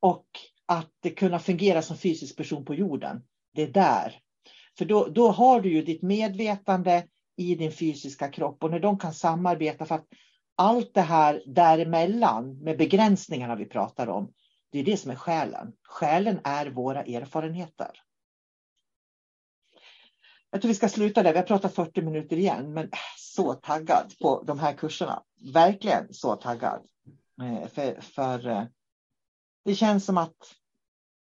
och 0.00 0.26
att 0.66 1.16
kunna 1.16 1.38
fungera 1.38 1.82
som 1.82 1.96
fysisk 1.96 2.36
person 2.36 2.64
på 2.64 2.74
jorden. 2.74 3.22
Det 3.54 3.62
är 3.62 3.72
där. 3.72 4.20
För 4.78 4.84
då, 4.84 5.06
då 5.06 5.28
har 5.28 5.60
du 5.60 5.72
ju 5.72 5.82
ditt 5.82 6.02
medvetande 6.02 7.04
i 7.36 7.54
din 7.54 7.72
fysiska 7.72 8.28
kropp 8.28 8.64
och 8.64 8.70
när 8.70 8.80
de 8.80 8.98
kan 8.98 9.14
samarbeta 9.14 9.86
för 9.86 9.94
att 9.94 10.06
allt 10.58 10.94
det 10.94 11.00
här 11.00 11.42
däremellan 11.46 12.58
med 12.58 12.78
begränsningarna 12.78 13.56
vi 13.56 13.66
pratar 13.66 14.06
om, 14.08 14.32
det 14.70 14.78
är 14.78 14.84
det 14.84 14.96
som 14.96 15.10
är 15.10 15.14
själen. 15.14 15.72
Själen 15.82 16.40
är 16.44 16.66
våra 16.66 17.02
erfarenheter. 17.02 17.90
Jag 20.50 20.60
tror 20.60 20.68
vi 20.68 20.74
ska 20.74 20.88
sluta 20.88 21.22
där. 21.22 21.32
Vi 21.32 21.38
har 21.38 21.46
pratat 21.46 21.74
40 21.74 22.02
minuter 22.02 22.36
igen, 22.36 22.72
men 22.72 22.90
så 23.16 23.54
taggad 23.54 24.14
på 24.20 24.42
de 24.42 24.58
här 24.58 24.72
kurserna. 24.72 25.22
Verkligen 25.54 26.14
så 26.14 26.36
taggad. 26.36 26.86
Eh, 27.42 27.68
för, 27.68 28.00
för 28.00 28.46
eh, 28.48 28.64
det 29.64 29.74
känns 29.74 30.04
som 30.04 30.18
att 30.18 30.54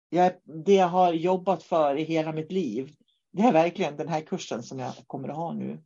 jag, 0.08 0.32
det 0.64 0.74
jag 0.74 0.88
har 0.88 1.12
jobbat 1.12 1.62
för 1.62 1.96
i 1.96 2.04
hela 2.04 2.32
mitt 2.32 2.52
liv, 2.52 2.94
det 3.32 3.42
är 3.42 3.52
verkligen 3.52 3.96
den 3.96 4.08
här 4.08 4.20
kursen 4.20 4.62
som 4.62 4.78
jag 4.78 4.92
kommer 5.06 5.28
att 5.28 5.36
ha 5.36 5.52
nu. 5.52 5.82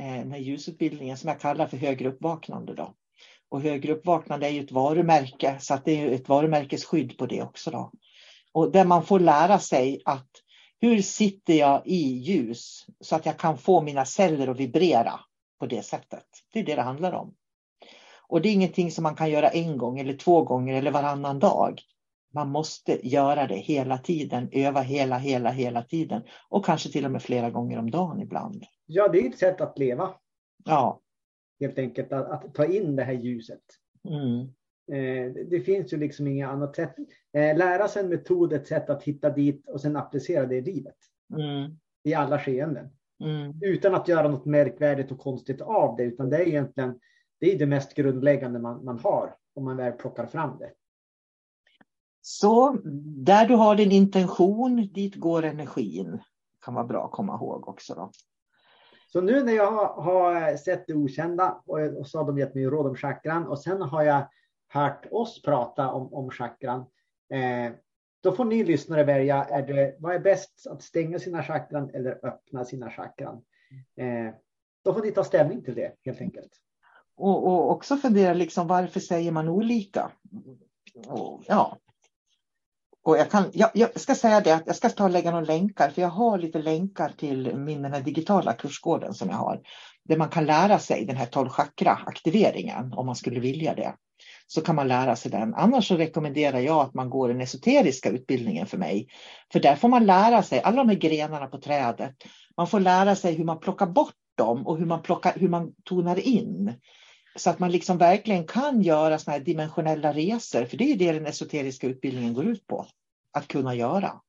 Eh, 0.00 0.14
den 0.14 0.32
här 0.32 0.38
ljusutbildningen 0.38 1.16
som 1.16 1.28
jag 1.28 1.40
kallar 1.40 1.66
för 1.66 1.76
högre 1.76 2.08
uppvaknande. 2.08 2.74
Då. 2.74 2.94
Och 3.48 3.60
högre 3.60 3.92
uppvaknande 3.92 4.46
är 4.46 4.50
ju 4.50 4.60
ett 4.60 4.72
varumärke, 4.72 5.56
så 5.60 5.74
att 5.74 5.84
det 5.84 6.00
är 6.00 6.10
ett 6.10 6.28
varumärkesskydd 6.28 7.18
på 7.18 7.26
det 7.26 7.42
också. 7.42 7.70
Då. 7.70 7.92
Och 8.52 8.72
där 8.72 8.84
man 8.84 9.04
får 9.04 9.20
lära 9.20 9.58
sig 9.58 10.02
att 10.04 10.30
hur 10.80 11.02
sitter 11.02 11.54
jag 11.54 11.82
i 11.86 12.18
ljus 12.18 12.86
så 13.00 13.16
att 13.16 13.26
jag 13.26 13.38
kan 13.38 13.58
få 13.58 13.82
mina 13.82 14.04
celler 14.04 14.48
att 14.48 14.60
vibrera 14.60 15.20
på 15.60 15.66
det 15.66 15.82
sättet? 15.82 16.26
Det 16.52 16.60
är 16.60 16.64
det 16.64 16.74
det 16.74 16.82
handlar 16.82 17.12
om. 17.12 17.34
Och 18.28 18.42
det 18.42 18.48
är 18.48 18.52
ingenting 18.52 18.90
som 18.90 19.02
man 19.02 19.14
kan 19.14 19.30
göra 19.30 19.48
en 19.48 19.78
gång 19.78 20.00
eller 20.00 20.16
två 20.16 20.42
gånger 20.42 20.74
eller 20.74 20.90
varannan 20.90 21.38
dag. 21.38 21.82
Man 22.34 22.48
måste 22.48 23.08
göra 23.08 23.46
det 23.46 23.56
hela 23.56 23.98
tiden, 23.98 24.48
öva 24.52 24.80
hela, 24.80 25.18
hela, 25.18 25.50
hela 25.50 25.82
tiden 25.82 26.22
och 26.48 26.64
kanske 26.64 26.92
till 26.92 27.04
och 27.04 27.10
med 27.10 27.22
flera 27.22 27.50
gånger 27.50 27.78
om 27.78 27.90
dagen 27.90 28.20
ibland. 28.20 28.64
Ja, 28.86 29.08
det 29.08 29.18
är 29.18 29.28
ett 29.28 29.38
sätt 29.38 29.60
att 29.60 29.78
leva. 29.78 30.14
Ja. 30.64 31.00
Helt 31.60 31.78
enkelt 31.78 32.12
att, 32.12 32.30
att 32.30 32.54
ta 32.54 32.64
in 32.64 32.96
det 32.96 33.04
här 33.04 33.12
ljuset. 33.12 33.62
Mm. 34.08 34.40
Eh, 34.92 35.32
det 35.50 35.60
finns 35.60 35.92
ju 35.92 35.96
liksom 35.96 36.26
inget 36.26 36.48
annat 36.48 36.76
sätt. 36.76 36.94
Eh, 37.32 37.56
lära 37.56 37.88
sig 37.88 38.02
en 38.02 38.08
metod, 38.08 38.52
ett 38.52 38.66
sätt 38.66 38.90
att 38.90 39.02
hitta 39.02 39.30
dit 39.30 39.68
och 39.68 39.80
sen 39.80 39.96
applicera 39.96 40.46
det 40.46 40.56
i 40.56 40.62
livet. 40.62 40.96
Mm. 41.32 41.78
I 42.04 42.14
alla 42.14 42.38
skeenden. 42.38 42.88
Mm. 43.24 43.54
Utan 43.62 43.94
att 43.94 44.08
göra 44.08 44.28
något 44.28 44.44
märkvärdigt 44.44 45.12
och 45.12 45.18
konstigt 45.18 45.60
av 45.60 45.96
det, 45.96 46.02
utan 46.02 46.30
det 46.30 46.36
är 46.36 46.48
egentligen 46.48 47.00
det, 47.40 47.52
är 47.54 47.58
det 47.58 47.66
mest 47.66 47.94
grundläggande 47.94 48.58
man, 48.58 48.84
man 48.84 48.98
har 48.98 49.34
om 49.54 49.64
man 49.64 49.76
väl 49.76 49.92
plockar 49.92 50.26
fram 50.26 50.58
det. 50.58 50.70
Så 52.24 52.76
där 53.24 53.46
du 53.46 53.54
har 53.54 53.76
din 53.76 53.92
intention, 53.92 54.88
dit 54.92 55.14
går 55.14 55.42
energin. 55.42 56.20
Kan 56.64 56.74
vara 56.74 56.84
bra 56.84 57.04
att 57.04 57.12
komma 57.12 57.34
ihåg 57.34 57.68
också. 57.68 57.94
Då. 57.94 58.10
Så 59.12 59.20
nu 59.20 59.42
när 59.42 59.52
jag 59.52 59.86
har, 59.88 60.56
sett 60.56 60.86
det 60.86 60.94
okända 60.94 61.62
och, 61.66 61.78
och 61.78 62.06
så 62.06 62.18
har 62.18 62.24
de 62.24 62.38
gett 62.38 62.54
mig 62.54 62.64
råd 62.64 62.86
om 62.86 62.96
chakran 62.96 63.46
och 63.46 63.58
sen 63.58 63.82
har 63.82 64.02
jag 64.02 64.28
hört 64.68 65.06
oss 65.10 65.42
prata 65.42 65.92
om, 65.92 66.14
om 66.14 66.30
chakran. 66.30 66.80
Eh, 67.32 67.72
då 68.20 68.32
får 68.32 68.44
ni 68.44 68.64
lyssnare 68.64 69.04
välja, 69.04 69.44
är 69.44 69.66
det, 69.66 69.96
vad 69.98 70.14
är 70.14 70.18
bäst 70.20 70.66
att 70.66 70.82
stänga 70.82 71.18
sina 71.18 71.42
chakran 71.42 71.90
eller 71.94 72.26
öppna 72.26 72.64
sina 72.64 72.90
chakran? 72.90 73.42
Eh, 73.96 74.34
då 74.84 74.94
får 74.94 75.02
ni 75.02 75.10
ta 75.10 75.24
ställning 75.24 75.62
till 75.62 75.74
det 75.74 75.92
helt 76.04 76.20
enkelt. 76.20 76.52
Och, 77.16 77.46
och 77.46 77.70
också 77.70 77.96
fundera 77.96 78.34
liksom 78.34 78.66
varför 78.66 79.00
säger 79.00 79.32
man 79.32 79.48
olika? 79.48 80.10
Och, 81.08 81.42
ja. 81.46 81.78
Och 83.04 83.18
jag, 83.18 83.30
kan, 83.30 83.50
jag, 83.52 83.70
jag, 83.74 84.00
ska 84.00 84.14
säga 84.14 84.40
det 84.40 84.54
att 84.54 84.66
jag 84.66 84.76
ska 84.76 84.88
ta 84.88 85.04
och 85.04 85.10
lägga 85.10 85.30
några 85.30 85.44
länkar, 85.44 85.90
för 85.90 86.02
jag 86.02 86.08
har 86.08 86.38
lite 86.38 86.58
länkar 86.58 87.12
till 87.18 87.56
min 87.56 87.82
den 87.82 87.92
här 87.92 88.00
digitala 88.00 88.52
kursgården 88.52 89.14
som 89.14 89.28
jag 89.28 89.36
har. 89.36 89.60
Där 90.08 90.16
man 90.16 90.28
kan 90.28 90.46
lära 90.46 90.78
sig 90.78 91.04
den 91.04 91.16
här 91.16 91.26
12 91.26 91.48
chakra 91.48 91.98
aktiveringen 92.06 92.92
om 92.92 93.06
man 93.06 93.16
skulle 93.16 93.40
vilja 93.40 93.74
det 93.74 93.94
så 94.46 94.60
kan 94.60 94.76
man 94.76 94.88
lära 94.88 95.16
sig 95.16 95.30
den. 95.30 95.54
Annars 95.54 95.88
så 95.88 95.96
rekommenderar 95.96 96.58
jag 96.58 96.80
att 96.80 96.94
man 96.94 97.10
går 97.10 97.28
den 97.28 97.40
esoteriska 97.40 98.10
utbildningen 98.10 98.66
för 98.66 98.78
mig. 98.78 99.08
För 99.52 99.60
där 99.60 99.76
får 99.76 99.88
man 99.88 100.06
lära 100.06 100.42
sig 100.42 100.60
alla 100.60 100.76
de 100.76 100.88
här 100.88 100.96
grenarna 100.96 101.46
på 101.46 101.58
trädet. 101.58 102.14
Man 102.56 102.66
får 102.66 102.80
lära 102.80 103.16
sig 103.16 103.34
hur 103.34 103.44
man 103.44 103.60
plockar 103.60 103.86
bort 103.86 104.14
dem 104.38 104.66
och 104.66 104.78
hur 104.78 104.86
man, 104.86 105.02
plockar, 105.02 105.32
hur 105.36 105.48
man 105.48 105.72
tonar 105.84 106.18
in. 106.18 106.74
Så 107.36 107.50
att 107.50 107.58
man 107.58 107.70
liksom 107.70 107.98
verkligen 107.98 108.46
kan 108.46 108.82
göra 108.82 109.18
såna 109.18 109.36
här 109.36 109.44
dimensionella 109.44 110.12
resor. 110.12 110.64
För 110.64 110.76
det 110.76 110.92
är 110.92 110.96
det 110.96 111.12
den 111.12 111.26
esoteriska 111.26 111.86
utbildningen 111.86 112.34
går 112.34 112.44
ut 112.44 112.66
på. 112.66 112.86
Att 113.32 113.48
kunna 113.48 113.74
göra. 113.74 114.20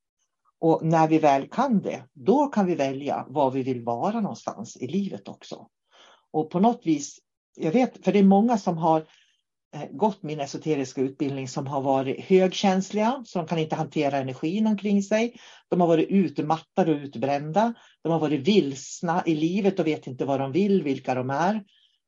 Och 0.59 0.85
när 0.85 1.07
vi 1.07 1.19
väl 1.19 1.47
kan 1.47 1.81
det, 1.81 2.03
då 2.13 2.47
kan 2.47 2.65
vi 2.65 2.75
välja 2.75 3.25
var 3.27 3.51
vi 3.51 3.63
vill 3.63 3.83
vara 3.83 4.21
någonstans 4.21 4.77
i 4.77 4.87
livet 4.87 5.27
också. 5.27 5.67
Och 6.31 6.49
på 6.49 6.59
något 6.59 6.81
vis, 6.83 7.19
jag 7.55 7.71
vet, 7.71 8.05
för 8.05 8.11
det 8.11 8.19
är 8.19 8.23
många 8.23 8.57
som 8.57 8.77
har 8.77 9.05
eh, 9.75 9.85
gått 9.91 10.23
min 10.23 10.39
esoteriska 10.39 11.01
utbildning 11.01 11.47
som 11.47 11.67
har 11.67 11.81
varit 11.81 12.25
högkänsliga, 12.25 13.23
så 13.25 13.39
de 13.39 13.47
kan 13.47 13.57
inte 13.57 13.75
hantera 13.75 14.17
energin 14.17 14.67
omkring 14.67 15.03
sig. 15.03 15.35
De 15.69 15.81
har 15.81 15.87
varit 15.87 16.09
utmattade 16.09 16.91
och 16.91 16.97
utbrända. 16.97 17.73
De 18.01 18.11
har 18.11 18.19
varit 18.19 18.47
vilsna 18.47 19.23
i 19.25 19.35
livet 19.35 19.79
och 19.79 19.87
vet 19.87 20.07
inte 20.07 20.25
vad 20.25 20.39
de 20.39 20.51
vill, 20.51 20.83
vilka 20.83 21.15
de 21.15 21.29
är. 21.29 21.63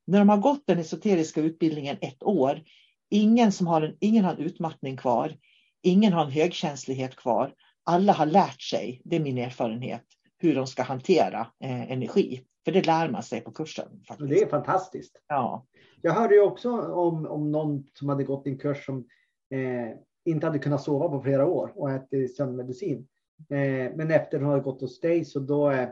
När 0.06 0.18
de 0.18 0.28
har 0.28 0.36
gått 0.36 0.66
den 0.66 0.78
esoteriska 0.78 1.40
utbildningen 1.40 1.96
ett 2.00 2.22
år, 2.22 2.62
ingen, 3.10 3.52
som 3.52 3.66
har 3.66 3.82
en, 3.82 3.96
ingen 4.00 4.24
har 4.24 4.32
en 4.32 4.38
utmattning 4.38 4.96
kvar, 4.96 5.36
ingen 5.82 6.12
har 6.12 6.24
en 6.24 6.30
högkänslighet 6.30 7.16
kvar. 7.16 7.54
Alla 7.84 8.12
har 8.12 8.26
lärt 8.26 8.62
sig, 8.62 9.02
det 9.04 9.16
är 9.16 9.20
min 9.20 9.38
erfarenhet, 9.38 10.04
hur 10.38 10.54
de 10.54 10.66
ska 10.66 10.82
hantera 10.82 11.46
eh, 11.64 11.92
energi. 11.92 12.44
För 12.64 12.72
det 12.72 12.86
lär 12.86 13.08
man 13.08 13.22
sig 13.22 13.40
på 13.40 13.52
kursen. 13.52 14.02
Faktiskt. 14.08 14.30
Det 14.30 14.42
är 14.42 14.48
fantastiskt. 14.48 15.16
Ja. 15.28 15.66
Jag 16.02 16.12
hörde 16.12 16.40
också 16.40 16.70
om, 16.80 17.26
om 17.26 17.52
någon 17.52 17.86
som 17.94 18.08
hade 18.08 18.24
gått 18.24 18.46
en 18.46 18.58
kurs 18.58 18.86
som 18.86 19.06
eh, 19.50 19.98
inte 20.24 20.46
hade 20.46 20.58
kunnat 20.58 20.82
sova 20.82 21.08
på 21.08 21.22
flera 21.22 21.46
år 21.46 21.72
och 21.74 21.90
ätit 21.90 22.36
sömnmedicin. 22.36 23.08
Eh, 23.50 23.96
men 23.96 24.10
efter 24.10 24.40
hon 24.40 24.48
hade 24.48 24.62
gått 24.62 24.80
hos 24.80 25.00
dig 25.00 25.24
så 25.24 25.40
då, 25.40 25.70
eh, 25.70 25.88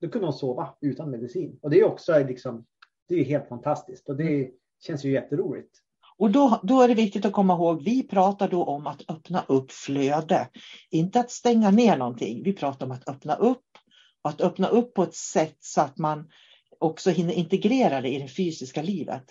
då 0.00 0.08
kunde 0.08 0.26
hon 0.26 0.34
sova 0.34 0.74
utan 0.80 1.10
medicin. 1.10 1.58
Och 1.62 1.70
det 1.70 1.80
är 1.80 1.84
också 1.84 2.18
liksom, 2.18 2.66
det 3.08 3.14
är 3.14 3.24
helt 3.24 3.48
fantastiskt 3.48 4.08
och 4.08 4.16
det 4.16 4.50
känns 4.86 5.04
ju 5.04 5.12
jätteroligt. 5.12 5.70
Och 6.18 6.30
då, 6.30 6.60
då 6.62 6.80
är 6.80 6.88
det 6.88 6.94
viktigt 6.94 7.24
att 7.24 7.32
komma 7.32 7.54
ihåg, 7.54 7.82
vi 7.82 8.02
pratar 8.02 8.48
då 8.48 8.64
om 8.64 8.86
att 8.86 9.10
öppna 9.10 9.44
upp 9.48 9.72
flöde. 9.72 10.48
Inte 10.90 11.20
att 11.20 11.30
stänga 11.30 11.70
ner 11.70 11.96
någonting. 11.96 12.42
Vi 12.44 12.52
pratar 12.52 12.86
om 12.86 12.92
att 12.92 13.08
öppna 13.08 13.34
upp 13.34 13.64
och 14.22 14.30
att 14.30 14.40
öppna 14.40 14.68
upp 14.68 14.94
på 14.94 15.02
ett 15.02 15.14
sätt 15.14 15.56
så 15.60 15.80
att 15.80 15.98
man 15.98 16.28
också 16.78 17.10
hinner 17.10 17.32
integrera 17.32 18.00
det 18.00 18.08
i 18.08 18.18
det 18.18 18.28
fysiska 18.28 18.82
livet. 18.82 19.24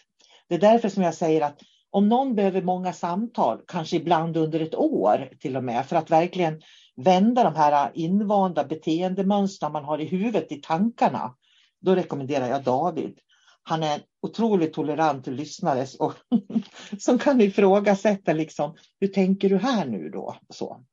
Det 0.50 0.56
är 0.56 0.60
därför 0.60 0.90
som 0.90 1.04
jag 1.04 1.14
säger 1.14 1.42
att 1.42 1.60
om 1.90 2.10
någon 2.10 2.36
behöver 2.36 2.62
många 2.62 2.94
samtal, 2.94 3.62
kanske 3.68 3.96
ibland 3.96 4.38
under 4.38 4.60
ett 4.60 4.76
år 4.76 5.30
till 5.40 5.58
och 5.58 5.64
med, 5.64 5.86
för 5.86 5.96
att 5.96 6.12
verkligen 6.12 6.62
vända 6.96 7.44
de 7.44 7.56
här 7.56 7.92
invanda 7.94 8.64
beteendemönstren 8.64 9.72
man 9.72 9.84
har 9.84 10.02
i 10.02 10.06
huvudet, 10.06 10.52
i 10.52 10.56
tankarna, 10.56 11.36
då 11.82 11.96
rekommenderar 11.96 12.48
jag 12.48 12.64
David. 12.64 13.20
Han 13.68 13.84
är 13.84 14.02
otroligt 14.22 14.74
tolerant 14.74 15.28
lyssnare 15.28 15.86
och 16.00 16.14
som 17.00 17.20
kan 17.20 17.42
ifrågasätta 17.42 18.34
liksom, 18.34 18.76
hur 19.00 19.08
tänker 19.08 19.50
du 19.50 19.58
här 19.58 19.86
nu 19.86 20.10
då? 20.10 20.36
Så. 20.50 20.86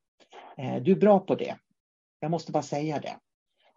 Eh, 0.59 0.83
du 0.83 0.93
är 0.93 0.97
bra 0.97 1.19
på 1.21 1.35
det. 1.35 1.57
Jag 2.21 2.31
måste 2.31 2.53
bara 2.53 2.63
säga 2.63 3.01
det. 3.01 3.17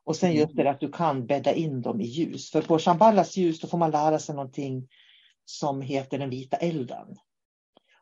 Och 0.04 0.16
sen 0.16 0.34
just 0.34 0.56
det 0.56 0.70
att 0.70 0.80
du 0.80 0.92
kan 0.92 1.26
bädda 1.26 1.54
in 1.54 1.82
dem 1.82 2.02
i 2.02 2.06
ljus. 2.06 2.52
För 2.52 2.62
på 2.62 2.80
Shambhalas 2.80 3.38
ljus 3.38 3.60
då 3.60 3.68
får 3.68 3.78
man 3.78 3.92
lära 3.92 4.20
sig 4.20 4.36
någonting 4.36 4.88
som 5.46 5.82
heter 5.82 6.18
den 6.18 6.30
vita 6.30 6.58
elden. 6.58 7.16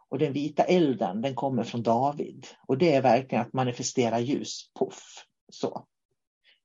Och 0.09 0.19
den 0.19 0.33
vita 0.33 0.63
elden 0.63 1.21
den 1.21 1.35
kommer 1.35 1.63
från 1.63 1.83
David. 1.83 2.47
Och 2.67 2.77
det 2.77 2.95
är 2.95 3.01
verkligen 3.01 3.41
att 3.41 3.53
manifestera 3.53 4.19
ljus. 4.19 4.71
Puff. 4.79 5.25
Så. 5.51 5.87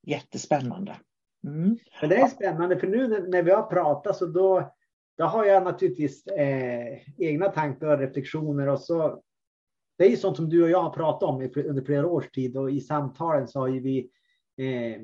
Jättespännande. 0.07 0.97
Mm. 1.43 1.77
Men 2.01 2.09
det 2.09 2.15
är 2.15 2.27
spännande 2.27 2.79
för 2.79 2.87
nu 2.87 3.07
när 3.07 3.43
vi 3.43 3.51
har 3.51 3.63
pratat 3.63 4.15
så 4.17 4.25
då, 4.25 4.73
då 5.17 5.23
har 5.23 5.45
jag 5.45 5.63
naturligtvis 5.63 6.27
eh, 6.27 6.97
egna 7.17 7.49
tankar 7.49 7.87
och 7.87 7.99
reflektioner 7.99 8.67
och 8.67 8.79
så. 8.79 9.23
Det 9.97 10.05
är 10.05 10.09
ju 10.09 10.17
sånt 10.17 10.37
som 10.37 10.49
du 10.49 10.63
och 10.63 10.69
jag 10.69 10.81
har 10.81 10.89
pratat 10.89 11.29
om 11.29 11.49
under 11.55 11.83
flera 11.83 12.07
års 12.07 12.31
tid 12.31 12.57
och 12.57 12.71
i 12.71 12.81
samtalen 12.81 13.47
så 13.47 13.59
har 13.59 13.67
ju 13.67 13.79
vi 13.79 14.09
eh, 14.57 15.01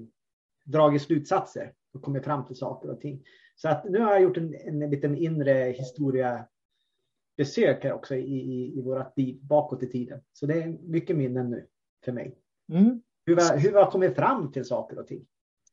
dragit 0.65 1.01
slutsatser 1.01 1.73
och 1.93 2.01
kommit 2.01 2.23
fram 2.23 2.45
till 2.45 2.55
saker 2.55 2.89
och 2.89 3.01
ting. 3.01 3.23
Så 3.55 3.69
att 3.69 3.89
nu 3.89 3.99
har 3.99 4.11
jag 4.11 4.21
gjort 4.21 4.37
en, 4.37 4.55
en 4.55 4.89
liten 4.89 5.17
inre 5.17 5.53
historia 5.53 6.47
besök 7.37 7.83
här 7.83 7.93
också 7.93 8.15
i, 8.15 8.21
i, 8.21 8.77
i 8.77 8.81
vårat 8.81 9.13
liv 9.15 9.39
bakåt 9.41 9.83
i 9.83 9.87
tiden. 9.87 10.21
Så 10.33 10.45
det 10.45 10.63
är 10.63 10.67
mycket 10.67 11.15
minnen 11.15 11.49
nu 11.49 11.67
för 12.05 12.11
mig. 12.11 12.37
Mm. 12.69 13.01
Hur, 13.25 13.35
vi, 13.35 13.59
hur 13.59 13.71
vi 13.71 13.77
har 13.77 13.91
kommit 13.91 14.15
fram 14.15 14.51
till 14.51 14.65
saker 14.65 14.99
och 14.99 15.07
ting. 15.07 15.25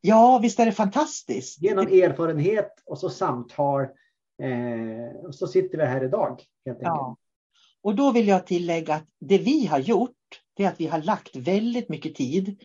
Ja, 0.05 0.39
visst 0.43 0.61
är 0.61 0.67
det 0.67 0.73
fantastiskt. 0.73 1.63
Genom 1.63 1.87
erfarenhet 1.87 2.83
och 2.87 2.99
så 2.99 3.11
samtal. 3.11 3.83
Eh, 4.43 5.27
och 5.27 5.35
så 5.35 5.47
sitter 5.47 5.79
vi 5.79 5.85
här 5.85 6.05
idag. 6.05 6.43
Helt 6.67 6.79
ja. 6.81 7.17
Och 7.83 7.95
då 7.95 8.13
vill 8.13 8.29
jag 8.29 8.47
tillägga 8.47 8.95
att 8.95 9.07
det 9.21 9.39
vi 9.39 9.67
har 9.67 9.79
gjort, 9.79 10.17
det 10.57 10.65
är 10.65 10.69
att 10.69 10.81
vi 10.81 10.87
har 10.87 11.03
lagt 11.03 11.37
väldigt 11.37 11.89
mycket 11.89 12.15
tid, 12.15 12.63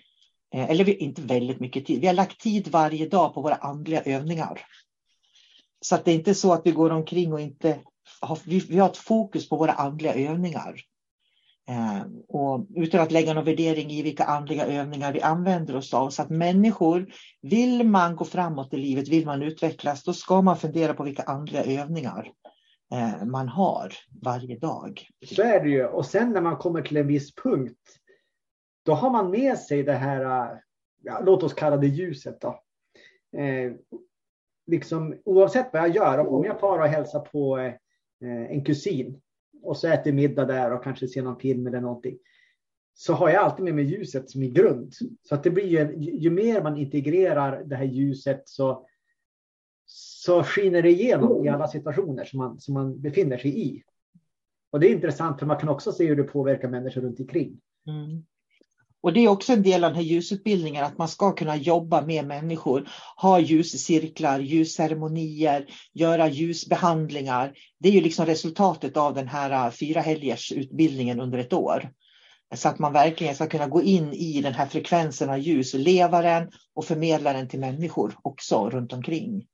eh, 0.53 0.69
eller 0.69 1.01
inte 1.01 1.21
väldigt 1.21 1.59
mycket 1.59 1.85
tid, 1.85 2.01
vi 2.01 2.07
har 2.07 2.13
lagt 2.13 2.41
tid 2.41 2.67
varje 2.67 3.07
dag 3.07 3.33
på 3.33 3.41
våra 3.41 3.55
andliga 3.55 4.01
övningar. 4.01 4.61
Så 5.81 5.95
att 5.95 6.05
det 6.05 6.11
är 6.11 6.15
inte 6.15 6.35
så 6.35 6.53
att 6.53 6.65
vi 6.65 6.71
går 6.71 6.89
omkring 6.89 7.33
och 7.33 7.41
inte 7.41 7.79
har, 8.21 8.39
vi, 8.45 8.59
vi 8.59 8.77
har 8.77 8.89
ett 8.89 8.97
fokus 8.97 9.49
på 9.49 9.55
våra 9.55 9.71
andliga 9.71 10.13
övningar. 10.13 10.81
Eh, 11.69 12.01
och 12.27 12.67
utan 12.75 13.01
att 13.01 13.11
lägga 13.11 13.33
någon 13.33 13.45
värdering 13.45 13.91
i 13.91 14.01
vilka 14.01 14.23
andliga 14.23 14.65
övningar 14.65 15.13
vi 15.13 15.21
använder 15.21 15.75
oss 15.75 15.93
av. 15.93 16.09
Så 16.09 16.21
att 16.21 16.29
människor, 16.29 17.13
vill 17.41 17.87
man 17.87 18.15
gå 18.15 18.25
framåt 18.25 18.73
i 18.73 18.77
livet, 18.77 19.07
vill 19.07 19.25
man 19.25 19.41
utvecklas, 19.41 20.03
då 20.03 20.13
ska 20.13 20.41
man 20.41 20.57
fundera 20.57 20.93
på 20.93 21.03
vilka 21.03 21.23
andliga 21.23 21.63
övningar 21.63 22.31
eh, 22.93 23.25
man 23.25 23.47
har 23.47 23.93
varje 24.23 24.57
dag. 24.57 25.07
Så 25.25 25.41
är 25.41 25.63
det 25.63 25.69
ju. 25.69 25.85
Och 25.85 26.05
sen 26.05 26.31
när 26.31 26.41
man 26.41 26.57
kommer 26.57 26.81
till 26.81 26.97
en 26.97 27.07
viss 27.07 27.35
punkt, 27.35 27.79
då 28.85 28.93
har 28.93 29.09
man 29.09 29.31
med 29.31 29.57
sig 29.57 29.83
det 29.83 29.93
här, 29.93 30.51
ja, 31.03 31.21
låt 31.25 31.43
oss 31.43 31.53
kalla 31.53 31.77
det 31.77 31.87
ljuset 31.87 32.41
då. 32.41 32.61
Eh, 33.39 33.73
liksom, 34.67 35.21
oavsett 35.25 35.69
vad 35.73 35.81
jag 35.81 35.95
gör, 35.95 36.27
om 36.27 36.45
jag 36.45 36.59
far 36.59 36.79
och 36.79 36.87
hälsar 36.87 37.19
på 37.19 37.57
eh, 37.57 37.75
en 38.21 38.63
kusin 38.63 39.21
och 39.63 39.77
så 39.77 39.87
äter 39.87 40.11
middag 40.11 40.45
där 40.45 40.73
och 40.73 40.83
kanske 40.83 41.07
ser 41.07 41.21
någon 41.21 41.39
film 41.39 41.67
eller 41.67 41.81
någonting. 41.81 42.17
Så 42.93 43.13
har 43.13 43.29
jag 43.29 43.43
alltid 43.43 43.65
med 43.65 43.75
mig 43.75 43.85
ljuset 43.85 44.29
som 44.29 44.43
i 44.43 44.49
grund. 44.49 44.93
Så 45.23 45.35
att 45.35 45.43
det 45.43 45.49
blir 45.49 45.65
ju, 45.65 45.95
ju 45.97 46.29
mer 46.29 46.61
man 46.61 46.77
integrerar 46.77 47.63
det 47.63 47.75
här 47.75 47.85
ljuset 47.85 48.41
så, 48.45 48.87
så 49.85 50.43
skiner 50.43 50.81
det 50.81 50.89
igenom 50.89 51.45
i 51.45 51.49
alla 51.49 51.67
situationer 51.67 52.25
som 52.25 52.37
man, 52.37 52.59
som 52.59 52.73
man 52.73 53.01
befinner 53.01 53.37
sig 53.37 53.61
i. 53.61 53.83
Och 54.71 54.79
det 54.79 54.87
är 54.87 54.95
intressant 54.95 55.39
för 55.39 55.45
man 55.45 55.59
kan 55.59 55.69
också 55.69 55.91
se 55.91 56.07
hur 56.07 56.15
det 56.15 56.23
påverkar 56.23 56.69
människor 56.69 57.01
runt 57.01 57.19
omkring. 57.19 57.61
Mm. 57.87 58.25
Och 59.01 59.13
det 59.13 59.19
är 59.19 59.27
också 59.27 59.53
en 59.53 59.63
del 59.63 59.83
av 59.83 59.89
den 59.89 59.95
här 59.95 60.03
ljusutbildningen, 60.03 60.85
att 60.85 60.97
man 60.97 61.07
ska 61.07 61.31
kunna 61.31 61.55
jobba 61.55 62.01
med 62.01 62.27
människor, 62.27 62.89
ha 63.17 63.39
ljuscirklar, 63.39 64.39
ljusceremonier, 64.39 65.65
göra 65.93 66.27
ljusbehandlingar. 66.27 67.53
Det 67.79 67.89
är 67.89 67.93
ju 67.93 68.01
liksom 68.01 68.25
resultatet 68.25 68.97
av 68.97 69.13
den 69.13 69.27
här 69.27 69.65
äh, 69.65 69.71
fyra 69.71 70.01
helgers 70.01 70.51
utbildningen 70.51 71.19
under 71.19 71.37
ett 71.37 71.53
år. 71.53 71.89
Så 72.55 72.69
att 72.69 72.79
man 72.79 72.93
verkligen 72.93 73.35
ska 73.35 73.47
kunna 73.47 73.67
gå 73.67 73.81
in 73.81 74.13
i 74.13 74.41
den 74.41 74.53
här 74.53 74.65
frekvensen 74.65 75.29
av 75.29 75.39
ljus, 75.39 75.73
leva 75.73 76.21
den 76.21 76.51
och 76.73 76.85
förmedla 76.85 77.33
den 77.33 77.47
till 77.47 77.59
människor 77.59 78.15
också 78.21 78.69
runt 78.69 78.93
omkring. 78.93 79.47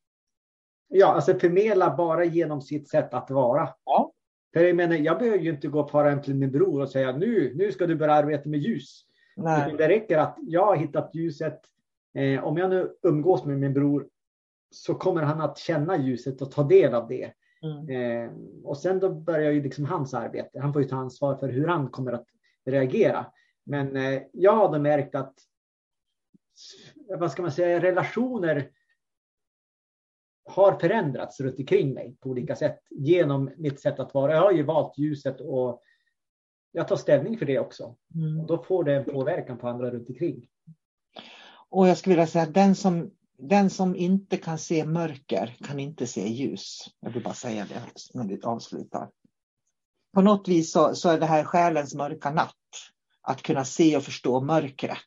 Ja, 0.88 1.08
alltså 1.08 1.40
förmedla 1.40 1.96
bara 1.96 2.26
genom 2.26 2.62
sitt 2.62 2.90
sätt 2.90 3.14
att 3.14 3.32
vara. 3.32 3.70
Ja. 3.86 4.12
För 4.54 4.64
jag 4.64 4.76
menar, 4.76 4.96
jag 4.96 5.20
behöver 5.20 5.44
ju 5.44 5.50
inte 5.50 5.68
gå 5.68 5.80
och 5.80 6.04
hem 6.04 6.22
till 6.22 6.36
min 6.36 6.52
bror 6.52 6.82
och 6.82 6.90
säga 6.90 7.18
nu, 7.18 7.54
nu 7.56 7.72
ska 7.72 7.88
du 7.88 7.96
börja 7.96 8.14
arbeta 8.14 8.50
med 8.50 8.60
ljus. 8.60 9.06
Nej. 9.36 9.76
Det 9.78 9.88
räcker 9.88 10.18
att 10.18 10.38
jag 10.42 10.66
har 10.66 10.76
hittat 10.76 11.16
ljuset. 11.16 11.60
Eh, 12.14 12.44
om 12.44 12.58
jag 12.58 12.70
nu 12.70 12.96
umgås 13.02 13.46
med 13.46 13.60
min 13.60 13.74
bror 13.74 14.08
så 14.72 14.96
kommer 14.96 15.22
han 15.22 15.42
att 15.42 15.58
känna 15.58 15.98
ljuset 15.98 16.42
och 16.42 16.52
ta 16.52 16.64
del 16.64 16.94
av 16.94 17.08
det. 17.08 17.34
Mm. 17.62 17.90
Eh, 17.90 18.32
och 18.64 18.78
sen 18.78 19.00
då 19.00 19.10
börjar 19.10 19.52
ju 19.52 19.64
liksom 19.64 19.86
hans 19.86 20.14
arbete. 20.14 20.60
Han 20.60 20.74
får 20.74 20.82
ju 20.82 20.88
ta 20.88 20.96
ansvar 20.96 21.36
för 21.36 21.50
hur 21.50 21.68
han 21.68 21.90
kommer 21.90 22.12
att 22.12 22.28
reagera. 22.66 23.26
Men 23.64 23.96
eh, 23.96 24.22
jag 24.32 24.52
har 24.52 24.80
märkt 24.80 25.16
att 25.16 25.34
vad 27.08 27.32
ska 27.32 27.42
man 27.42 27.52
säga, 27.52 27.82
relationer 27.82 28.70
har 30.46 30.80
förändrats 30.80 31.40
runt 31.40 31.60
omkring 31.60 31.94
mig 31.94 32.18
på 32.20 32.30
olika 32.30 32.56
sätt 32.56 32.80
genom 32.90 33.52
mitt 33.58 33.80
sätt 33.80 34.00
att 34.00 34.14
vara. 34.14 34.34
Jag 34.34 34.42
har 34.42 34.52
ju 34.52 34.64
valt 34.64 34.98
ljuset 34.98 35.42
och 35.42 35.82
jag 36.74 36.88
tar 36.88 36.96
ställning 36.96 37.38
för 37.38 37.46
det 37.46 37.60
också. 37.60 37.96
Mm. 38.16 38.40
Och 38.40 38.48
då 38.48 38.64
får 38.64 38.84
det 38.84 38.96
en 38.96 39.06
påverkan 39.06 39.58
på 39.58 39.68
andra 39.68 39.92
runt 39.92 40.10
omkring. 40.10 40.48
Och 41.70 41.88
jag 41.88 41.98
skulle 41.98 42.16
vilja 42.16 42.28
säga 42.28 42.44
att 42.44 42.54
den 42.54 42.76
som, 42.76 43.12
den 43.38 43.70
som 43.70 43.96
inte 43.96 44.38
kan 44.38 44.58
se 44.58 44.86
mörker 44.86 45.56
kan 45.68 45.80
inte 45.80 46.08
se 46.08 46.28
ljus. 46.28 46.90
Jag 47.00 47.12
vill 47.12 47.24
bara 47.24 47.34
säga 47.34 47.66
det 47.70 47.82
när 48.14 48.28
vi 48.28 48.42
avslutar. 48.44 49.10
På 50.14 50.22
något 50.22 50.48
vis 50.48 50.72
så, 50.72 50.96
så 50.96 51.10
är 51.10 51.20
det 51.20 51.26
här 51.26 51.44
själens 51.44 51.96
mörka 51.96 52.30
natt. 52.30 52.56
Att 53.22 53.42
kunna 53.42 53.66
se 53.66 53.98
och 53.98 54.04
förstå 54.04 54.42
mörkret. 54.42 54.98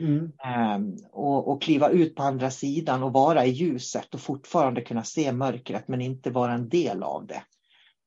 Mm. 0.00 0.32
Um, 0.74 0.96
och, 1.12 1.48
och 1.48 1.62
kliva 1.62 1.88
ut 1.88 2.14
på 2.14 2.22
andra 2.22 2.50
sidan 2.50 3.02
och 3.02 3.12
vara 3.12 3.46
i 3.46 3.50
ljuset 3.50 4.14
och 4.14 4.20
fortfarande 4.20 4.80
kunna 4.80 5.04
se 5.04 5.32
mörkret 5.32 5.88
men 5.88 6.00
inte 6.00 6.30
vara 6.30 6.52
en 6.52 6.68
del 6.68 7.02
av 7.02 7.26
det. 7.26 7.42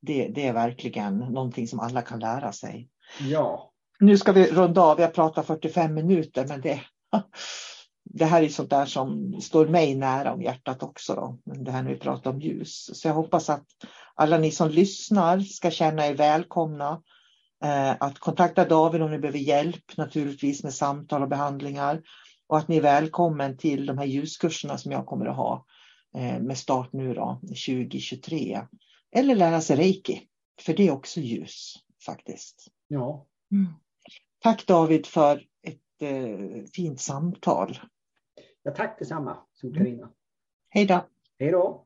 Det, 0.01 0.27
det 0.27 0.47
är 0.47 0.53
verkligen 0.53 1.17
någonting 1.17 1.67
som 1.67 1.79
alla 1.79 2.01
kan 2.01 2.19
lära 2.19 2.51
sig. 2.51 2.89
Ja. 3.19 3.71
Nu 3.99 4.17
ska 4.17 4.31
vi 4.31 4.51
runda 4.51 4.81
av, 4.81 4.97
vi 4.97 5.03
har 5.03 5.09
pratat 5.09 5.47
45 5.47 5.93
minuter 5.93 6.47
men 6.47 6.61
det, 6.61 6.81
det 8.03 8.25
här 8.25 8.43
är 8.43 8.49
sånt 8.49 8.69
där 8.69 8.85
som 8.85 9.33
står 9.41 9.67
mig 9.67 9.95
nära 9.95 10.33
om 10.33 10.41
hjärtat 10.41 10.83
också. 10.83 11.15
Då. 11.15 11.37
Det 11.63 11.71
här 11.71 11.83
när 11.83 11.89
vi 11.89 11.99
pratar 11.99 12.31
om 12.31 12.41
ljus. 12.41 12.89
Så 12.93 13.07
jag 13.07 13.15
hoppas 13.15 13.49
att 13.49 13.65
alla 14.15 14.37
ni 14.37 14.51
som 14.51 14.69
lyssnar 14.69 15.39
ska 15.39 15.71
känna 15.71 16.07
er 16.07 16.13
välkomna. 16.13 17.01
Eh, 17.63 17.91
att 17.99 18.19
kontakta 18.19 18.65
David 18.65 19.01
om 19.01 19.11
ni 19.11 19.19
behöver 19.19 19.39
hjälp 19.39 19.97
naturligtvis 19.97 20.63
med 20.63 20.73
samtal 20.73 21.21
och 21.21 21.29
behandlingar. 21.29 22.01
Och 22.47 22.57
att 22.57 22.67
ni 22.67 22.77
är 22.77 22.81
välkommen 22.81 23.57
till 23.57 23.85
de 23.85 23.97
här 23.97 24.05
ljuskurserna 24.05 24.77
som 24.77 24.91
jag 24.91 25.05
kommer 25.05 25.25
att 25.25 25.35
ha 25.35 25.65
eh, 26.17 26.39
med 26.39 26.57
start 26.57 26.89
nu 26.93 27.13
då 27.13 27.39
2023. 27.41 28.61
Eller 29.11 29.35
lära 29.35 29.61
sig 29.61 29.75
reiki, 29.75 30.27
för 30.61 30.73
det 30.73 30.87
är 30.87 30.91
också 30.91 31.19
ljus 31.19 31.75
faktiskt. 32.05 32.67
Ja. 32.87 33.27
Mm. 33.51 33.73
Tack 34.39 34.67
David 34.67 35.05
för 35.05 35.47
ett 35.61 36.01
eh, 36.01 36.63
fint 36.75 37.01
samtal. 37.01 37.79
Ja, 38.63 38.71
tack 38.71 38.99
detsamma, 38.99 39.37
Sol-Carina. 39.53 40.03
Mm. 40.03 40.15
Hej 40.69 40.85
då. 40.85 41.07
Hej 41.39 41.51
då. 41.51 41.85